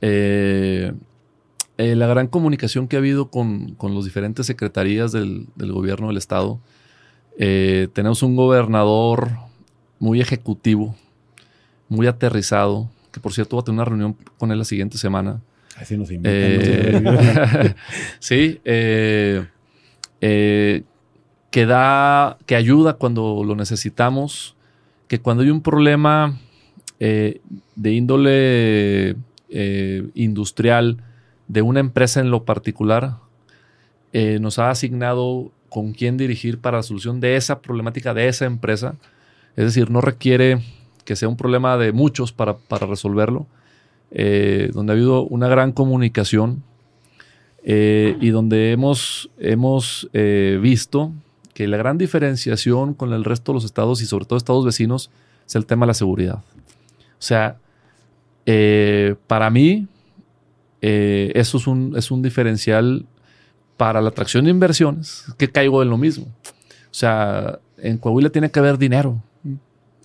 Eh, 0.00 0.92
eh, 1.78 1.94
la 1.94 2.08
gran 2.08 2.26
comunicación 2.26 2.88
que 2.88 2.96
ha 2.96 2.98
habido 2.98 3.30
con, 3.30 3.76
con 3.76 3.94
las 3.94 4.06
diferentes 4.06 4.46
secretarías 4.46 5.12
del, 5.12 5.46
del 5.54 5.70
gobierno 5.70 6.08
del 6.08 6.16
estado. 6.16 6.58
Eh, 7.38 7.86
tenemos 7.92 8.24
un 8.24 8.34
gobernador 8.34 9.30
muy 10.00 10.20
ejecutivo, 10.20 10.96
muy 11.88 12.08
aterrizado, 12.08 12.90
que 13.12 13.20
por 13.20 13.34
cierto 13.34 13.54
va 13.54 13.62
a 13.62 13.64
tener 13.64 13.76
una 13.76 13.84
reunión 13.84 14.16
con 14.36 14.50
él 14.50 14.58
la 14.58 14.64
siguiente 14.64 14.98
semana. 14.98 15.40
Así 15.76 15.96
nos 15.96 16.10
invitan. 16.10 16.32
Eh, 16.34 17.00
¿no? 17.04 17.74
sí, 18.18 18.60
eh, 18.64 19.46
eh, 20.20 20.82
que 21.52 21.66
da, 21.66 22.36
que 22.46 22.56
ayuda 22.56 22.94
cuando 22.94 23.44
lo 23.44 23.54
necesitamos, 23.54 24.56
que 25.06 25.20
cuando 25.20 25.44
hay 25.44 25.50
un 25.50 25.62
problema 25.62 26.36
eh, 27.00 27.40
de 27.74 27.92
índole 27.92 29.16
eh, 29.48 30.08
industrial 30.14 30.98
de 31.48 31.62
una 31.62 31.80
empresa 31.80 32.20
en 32.20 32.30
lo 32.30 32.44
particular, 32.44 33.16
eh, 34.12 34.38
nos 34.40 34.58
ha 34.58 34.70
asignado 34.70 35.50
con 35.68 35.92
quién 35.92 36.16
dirigir 36.16 36.58
para 36.58 36.78
la 36.78 36.82
solución 36.82 37.20
de 37.20 37.36
esa 37.36 37.60
problemática 37.60 38.14
de 38.14 38.28
esa 38.28 38.44
empresa. 38.44 38.94
Es 39.56 39.64
decir, 39.64 39.90
no 39.90 40.00
requiere 40.00 40.60
que 41.04 41.16
sea 41.16 41.28
un 41.28 41.36
problema 41.36 41.76
de 41.76 41.92
muchos 41.92 42.32
para, 42.32 42.58
para 42.58 42.86
resolverlo, 42.86 43.46
eh, 44.10 44.70
donde 44.72 44.92
ha 44.92 44.94
habido 44.94 45.22
una 45.24 45.48
gran 45.48 45.72
comunicación 45.72 46.62
eh, 47.62 48.16
y 48.20 48.30
donde 48.30 48.72
hemos, 48.72 49.30
hemos 49.38 50.08
eh, 50.12 50.58
visto 50.60 51.12
que 51.54 51.68
la 51.68 51.76
gran 51.76 51.98
diferenciación 51.98 52.94
con 52.94 53.12
el 53.12 53.24
resto 53.24 53.52
de 53.52 53.56
los 53.56 53.64
estados 53.64 54.02
y 54.02 54.06
sobre 54.06 54.24
todo 54.24 54.36
estados 54.36 54.64
vecinos 54.64 55.10
es 55.46 55.54
el 55.54 55.66
tema 55.66 55.84
de 55.84 55.88
la 55.88 55.94
seguridad. 55.94 56.42
O 57.20 57.22
sea, 57.22 57.58
eh, 58.46 59.14
para 59.26 59.50
mí, 59.50 59.86
eh, 60.80 61.30
eso 61.34 61.58
es 61.58 61.66
un, 61.66 61.94
es 61.96 62.10
un 62.10 62.22
diferencial 62.22 63.06
para 63.76 64.00
la 64.00 64.08
atracción 64.08 64.44
de 64.46 64.50
inversiones, 64.50 65.24
que 65.38 65.50
caigo 65.50 65.82
en 65.82 65.90
lo 65.90 65.98
mismo. 65.98 66.26
O 66.26 66.92
sea, 66.94 67.58
en 67.78 67.98
Coahuila 67.98 68.30
tiene 68.30 68.50
que 68.50 68.58
haber 68.58 68.78
dinero. 68.78 69.22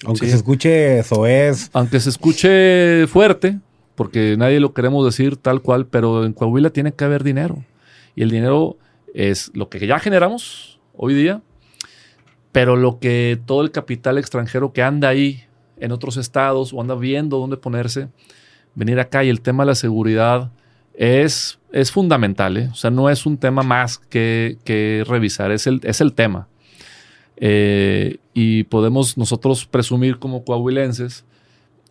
Aunque 0.06 0.26
Sí. 0.26 0.32
se 0.32 0.38
escuche 0.38 1.02
Soez, 1.04 1.70
Aunque 1.74 2.00
se 2.02 2.10
escuche 2.10 3.08
fuerte, 3.08 3.60
porque 3.96 4.36
nadie 4.38 4.60
lo 4.60 4.74
queremos 4.74 5.06
decir 5.06 5.38
tal 5.38 5.62
cual, 5.62 5.88
pero 5.88 6.26
en 6.26 6.34
Coahuila 6.34 6.70
tiene 6.70 6.94
que 6.94 7.06
haber 7.06 7.24
dinero. 7.24 7.64
Y 8.14 8.22
el 8.24 8.30
dinero 8.30 8.78
es 9.14 9.52
lo 9.54 9.70
que 9.70 9.88
ya 9.88 10.00
generamos 10.00 10.80
hoy 10.98 11.14
día, 11.14 11.42
pero 12.52 12.76
lo 12.76 13.00
que 13.00 13.40
todo 13.46 13.62
el 13.62 13.72
capital 13.72 14.18
extranjero 14.18 14.74
que 14.74 14.84
anda 14.84 15.08
ahí 15.08 15.45
en 15.78 15.92
otros 15.92 16.18
estados 16.18 16.74
o 16.74 16.82
anda 16.82 16.96
viendo 16.96 17.38
dónde 17.38 17.58
ponerse, 17.58 18.08
venir 18.76 19.00
acá 19.00 19.24
y 19.24 19.30
el 19.30 19.42
tema 19.42 19.64
de 19.64 19.68
la 19.68 19.76
seguridad 19.76 20.52
es, 20.94 21.60
es 21.72 21.92
fundamental. 21.92 22.58
¿eh? 22.58 22.70
O 22.72 22.76
sea, 22.76 22.92
no 22.92 23.10
es 23.10 23.26
un 23.26 23.38
tema 23.38 23.64
más 23.64 23.98
que, 23.98 24.58
que 24.64 25.04
revisar, 25.08 25.52
es 25.52 25.68
el, 25.68 25.82
es 25.84 26.02
el 26.02 26.14
tema. 26.14 26.48
Eh, 27.38 28.18
y 28.34 28.64
podemos 28.64 29.18
nosotros 29.18 29.66
presumir 29.66 30.20
como 30.20 30.46
coahuilenses 30.46 31.26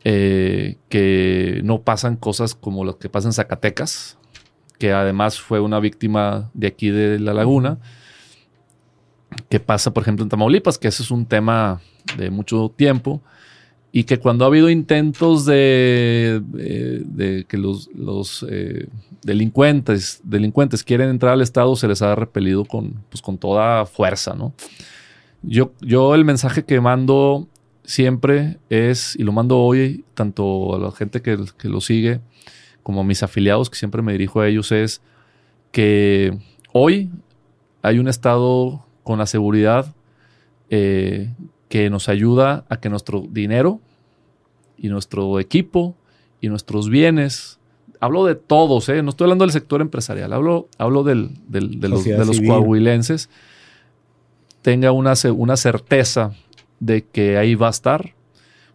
eh, 0.05 0.76
que 0.89 1.61
no 1.64 1.82
pasan 1.82 2.16
cosas 2.16 2.55
como 2.55 2.85
las 2.85 2.97
que 2.97 3.09
pasan 3.09 3.30
en 3.30 3.35
Zacatecas, 3.35 4.18
que 4.78 4.93
además 4.93 5.39
fue 5.39 5.61
una 5.61 5.80
víctima 5.80 6.51
de 6.55 6.66
aquí 6.66 6.91
de 6.91 7.18
la 7.18 7.35
laguna, 7.35 7.78
que 9.49 9.61
pasa 9.61 9.93
por 9.93 10.03
ejemplo 10.03 10.22
en 10.22 10.28
Tamaulipas, 10.28 10.78
que 10.78 10.89
ese 10.89 11.03
es 11.03 11.11
un 11.11 11.26
tema 11.26 11.80
de 12.16 12.30
mucho 12.30 12.72
tiempo 12.74 13.22
y 13.97 14.03
que 14.03 14.18
cuando 14.18 14.45
ha 14.45 14.49
habido 14.49 14.70
intentos 14.70 15.45
de, 15.45 16.42
de, 16.42 17.45
que 17.47 17.57
los, 17.57 17.88
los 17.95 18.45
eh, 18.51 18.88
delincuentes, 19.22 20.20
delincuentes 20.24 20.82
quieren 20.82 21.11
entrar 21.11 21.34
al 21.34 21.42
Estado, 21.42 21.76
se 21.76 21.86
les 21.86 22.03
ha 22.03 22.16
repelido 22.16 22.64
con, 22.64 23.05
pues, 23.09 23.22
con 23.22 23.38
toda 23.38 23.86
fuerza, 23.86 24.34
¿no? 24.34 24.53
Yo, 25.42 25.70
yo 25.80 26.16
el 26.16 26.24
mensaje 26.24 26.64
que 26.64 26.80
mando 26.80 27.47
siempre 27.84 28.59
es, 28.68 29.14
y 29.14 29.22
lo 29.22 29.30
mando 29.30 29.61
hoy 29.61 30.05
tanto 30.14 30.74
a 30.74 30.80
la 30.80 30.90
gente 30.90 31.22
que, 31.22 31.38
que 31.57 31.68
lo 31.68 31.80
sigue 31.80 32.20
como 32.82 33.03
a 33.03 33.05
mis 33.05 33.22
afiliados, 33.22 33.70
que 33.70 33.76
siempre 33.76 34.03
me 34.03 34.11
dirijo 34.11 34.40
a 34.40 34.49
ellos, 34.49 34.72
es 34.72 35.03
que 35.70 36.36
hoy 36.72 37.12
hay 37.80 38.01
un 38.01 38.09
Estado 38.09 38.84
con 39.05 39.20
la 39.20 39.26
seguridad 39.26 39.95
eh, 40.68 41.32
que 41.75 41.91
nos 41.91 42.09
ayuda 42.09 42.64
a 42.68 42.77
que 42.77 42.89
nuestro 42.89 43.25
dinero 43.29 43.81
y 44.79 44.91
nuestro 44.91 45.41
equipo 45.41 45.97
y 46.41 46.49
nuestros 46.49 46.89
bienes, 46.89 47.59
hablo 47.99 48.25
de 48.25 48.37
todos, 48.37 48.89
¿eh? 48.89 49.03
no 49.03 49.11
estoy 49.11 49.25
hablando 49.25 49.45
del 49.45 49.51
sector 49.51 49.81
empresarial, 49.81 50.33
hablo, 50.33 50.68
hablo 50.79 51.03
del, 51.03 51.33
de 51.49 51.89
los, 51.89 52.05
de 52.05 52.25
los 52.25 52.41
coahuilenses, 52.41 53.29
tenga 54.62 54.93
una, 54.93 55.14
una 55.35 55.57
certeza 55.57 56.31
de 56.79 57.07
que 57.07 57.39
ahí 57.39 57.57
va 57.57 57.66
a 57.66 57.70
estar, 57.70 58.14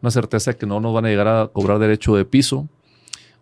una 0.01 0.11
certeza 0.11 0.51
de 0.51 0.57
que 0.57 0.65
no 0.65 0.81
nos 0.81 0.93
van 0.93 1.05
a 1.05 1.07
llegar 1.07 1.29
a 1.29 1.47
cobrar 1.47 1.79
derecho 1.79 2.17
de 2.17 2.25
piso, 2.25 2.67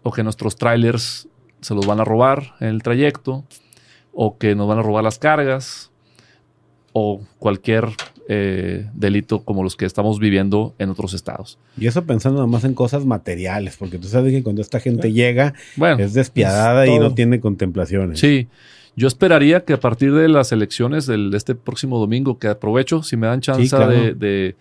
o 0.03 0.11
que 0.11 0.21
nuestros 0.21 0.55
trailers 0.55 1.29
se 1.61 1.73
los 1.73 1.87
van 1.87 1.99
a 1.99 2.05
robar 2.05 2.53
en 2.59 2.67
el 2.67 2.83
trayecto, 2.83 3.43
o 4.13 4.37
que 4.37 4.53
nos 4.53 4.67
van 4.67 4.77
a 4.77 4.83
robar 4.83 5.03
las 5.03 5.17
cargas, 5.17 5.89
o 6.93 7.21
cualquier 7.39 7.87
eh, 8.29 8.89
delito 8.93 9.43
como 9.43 9.63
los 9.63 9.77
que 9.77 9.85
estamos 9.85 10.19
viviendo 10.19 10.75
en 10.79 10.89
otros 10.89 11.13
estados. 11.13 11.57
Y 11.77 11.87
eso 11.87 12.03
pensando 12.03 12.39
nada 12.39 12.47
más 12.47 12.65
en 12.65 12.73
cosas 12.73 13.05
materiales, 13.05 13.77
porque 13.77 13.97
tú 13.97 14.09
sabes 14.09 14.33
que 14.33 14.43
cuando 14.43 14.61
esta 14.61 14.81
gente 14.81 15.13
llega 15.13 15.53
es 15.97 16.13
despiadada 16.13 16.85
y 16.87 16.99
no 16.99 17.13
tiene 17.13 17.39
contemplaciones. 17.39 18.19
Sí, 18.19 18.49
yo 18.97 19.07
esperaría 19.07 19.63
que 19.63 19.71
a 19.71 19.79
partir 19.79 20.13
de 20.13 20.27
las 20.27 20.51
elecciones 20.51 21.05
de 21.05 21.29
este 21.37 21.55
próximo 21.55 21.99
domingo, 21.99 22.37
que 22.37 22.47
aprovecho, 22.47 23.01
si 23.01 23.15
me 23.15 23.27
dan 23.27 23.39
chance 23.39 23.75
de, 24.15 24.55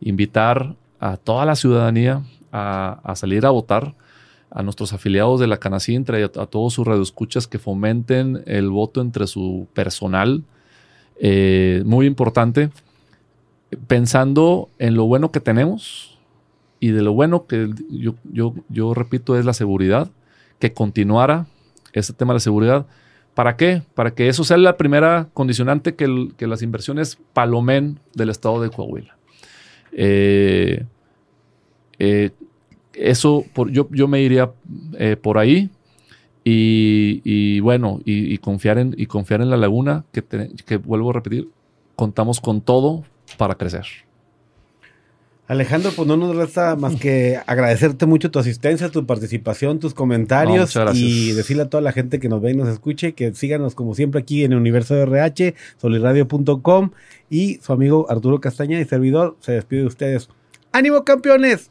invitar 0.00 0.76
a 1.00 1.16
toda 1.16 1.44
la 1.44 1.56
ciudadanía 1.56 2.22
a, 2.52 3.14
salir 3.16 3.46
a 3.46 3.50
votar, 3.50 3.94
a 4.50 4.62
nuestros 4.62 4.92
afiliados 4.92 5.40
de 5.40 5.48
la 5.48 5.56
Canacintra 5.56 6.20
y 6.20 6.22
a, 6.22 6.26
a 6.26 6.46
todos 6.46 6.74
sus 6.74 6.86
radioescuchas 6.86 7.48
que 7.48 7.58
fomenten 7.58 8.44
el 8.46 8.70
voto 8.70 9.00
entre 9.00 9.26
su 9.26 9.66
personal, 9.74 10.44
eh, 11.20 11.82
muy 11.84 12.06
importante, 12.06 12.70
pensando 13.86 14.68
en 14.78 14.94
lo 14.94 15.04
bueno 15.04 15.30
que 15.30 15.40
tenemos 15.40 16.18
y 16.80 16.88
de 16.88 17.02
lo 17.02 17.12
bueno 17.12 17.46
que 17.46 17.70
yo, 17.90 18.14
yo, 18.68 18.94
repito 18.94 19.36
es 19.36 19.44
la 19.44 19.52
seguridad, 19.52 20.10
que 20.58 20.72
continuara 20.72 21.46
ese 21.92 22.12
tema 22.12 22.34
de 22.34 22.40
seguridad. 22.40 22.86
¿Para 23.34 23.56
qué? 23.56 23.82
Para 23.94 24.14
que 24.14 24.28
eso 24.28 24.44
sea 24.44 24.56
la 24.56 24.76
primera 24.76 25.28
condicionante 25.34 25.94
que, 25.94 26.28
que 26.36 26.46
las 26.46 26.62
inversiones 26.62 27.18
palomen 27.32 27.98
del 28.14 28.30
estado 28.30 28.60
de 28.60 28.70
Coahuila. 28.70 29.16
Eh, 29.92 30.84
eh, 31.98 32.30
eso, 32.94 33.44
por, 33.54 33.70
yo, 33.70 33.88
yo 33.90 34.08
me 34.08 34.22
iría 34.22 34.50
por 35.20 35.38
ahí. 35.38 35.70
Y, 36.50 37.60
bueno, 37.60 38.00
y, 38.06 38.38
confiar 38.38 38.78
en, 38.78 38.94
y 38.96 39.04
confiar 39.04 39.42
en 39.42 39.50
la 39.50 39.58
laguna, 39.58 40.04
que, 40.12 40.24
que 40.64 40.78
vuelvo 40.78 41.10
a 41.10 41.12
repetir, 41.12 41.50
contamos 41.94 42.40
con 42.40 42.62
todo 42.62 43.04
para 43.36 43.54
crecer. 43.54 43.86
Alejandro, 45.48 45.92
pues 45.96 46.06
no 46.06 46.18
nos 46.18 46.36
resta 46.36 46.76
más 46.76 46.96
que 46.96 47.40
agradecerte 47.46 48.04
mucho 48.04 48.30
tu 48.30 48.38
asistencia, 48.38 48.90
tu 48.90 49.06
participación, 49.06 49.80
tus 49.80 49.94
comentarios 49.94 50.78
y 50.92 51.32
decirle 51.32 51.62
a 51.62 51.70
toda 51.70 51.80
la 51.80 51.92
gente 51.92 52.20
que 52.20 52.28
nos 52.28 52.42
ve 52.42 52.50
y 52.50 52.54
nos 52.54 52.68
escuche 52.68 53.14
que 53.14 53.32
síganos 53.32 53.74
como 53.74 53.94
siempre 53.94 54.20
aquí 54.20 54.44
en 54.44 54.52
el 54.52 54.58
universo 54.58 54.94
de 54.94 55.02
RH, 55.04 55.54
soliradio.com 55.78 56.90
y 57.30 57.60
su 57.62 57.72
amigo 57.72 58.06
Arturo 58.10 58.42
Castaña 58.42 58.78
y 58.78 58.84
servidor 58.84 59.38
se 59.40 59.52
despide 59.52 59.80
de 59.80 59.86
ustedes. 59.86 60.28
¡Ánimo 60.70 61.02
campeones! 61.02 61.70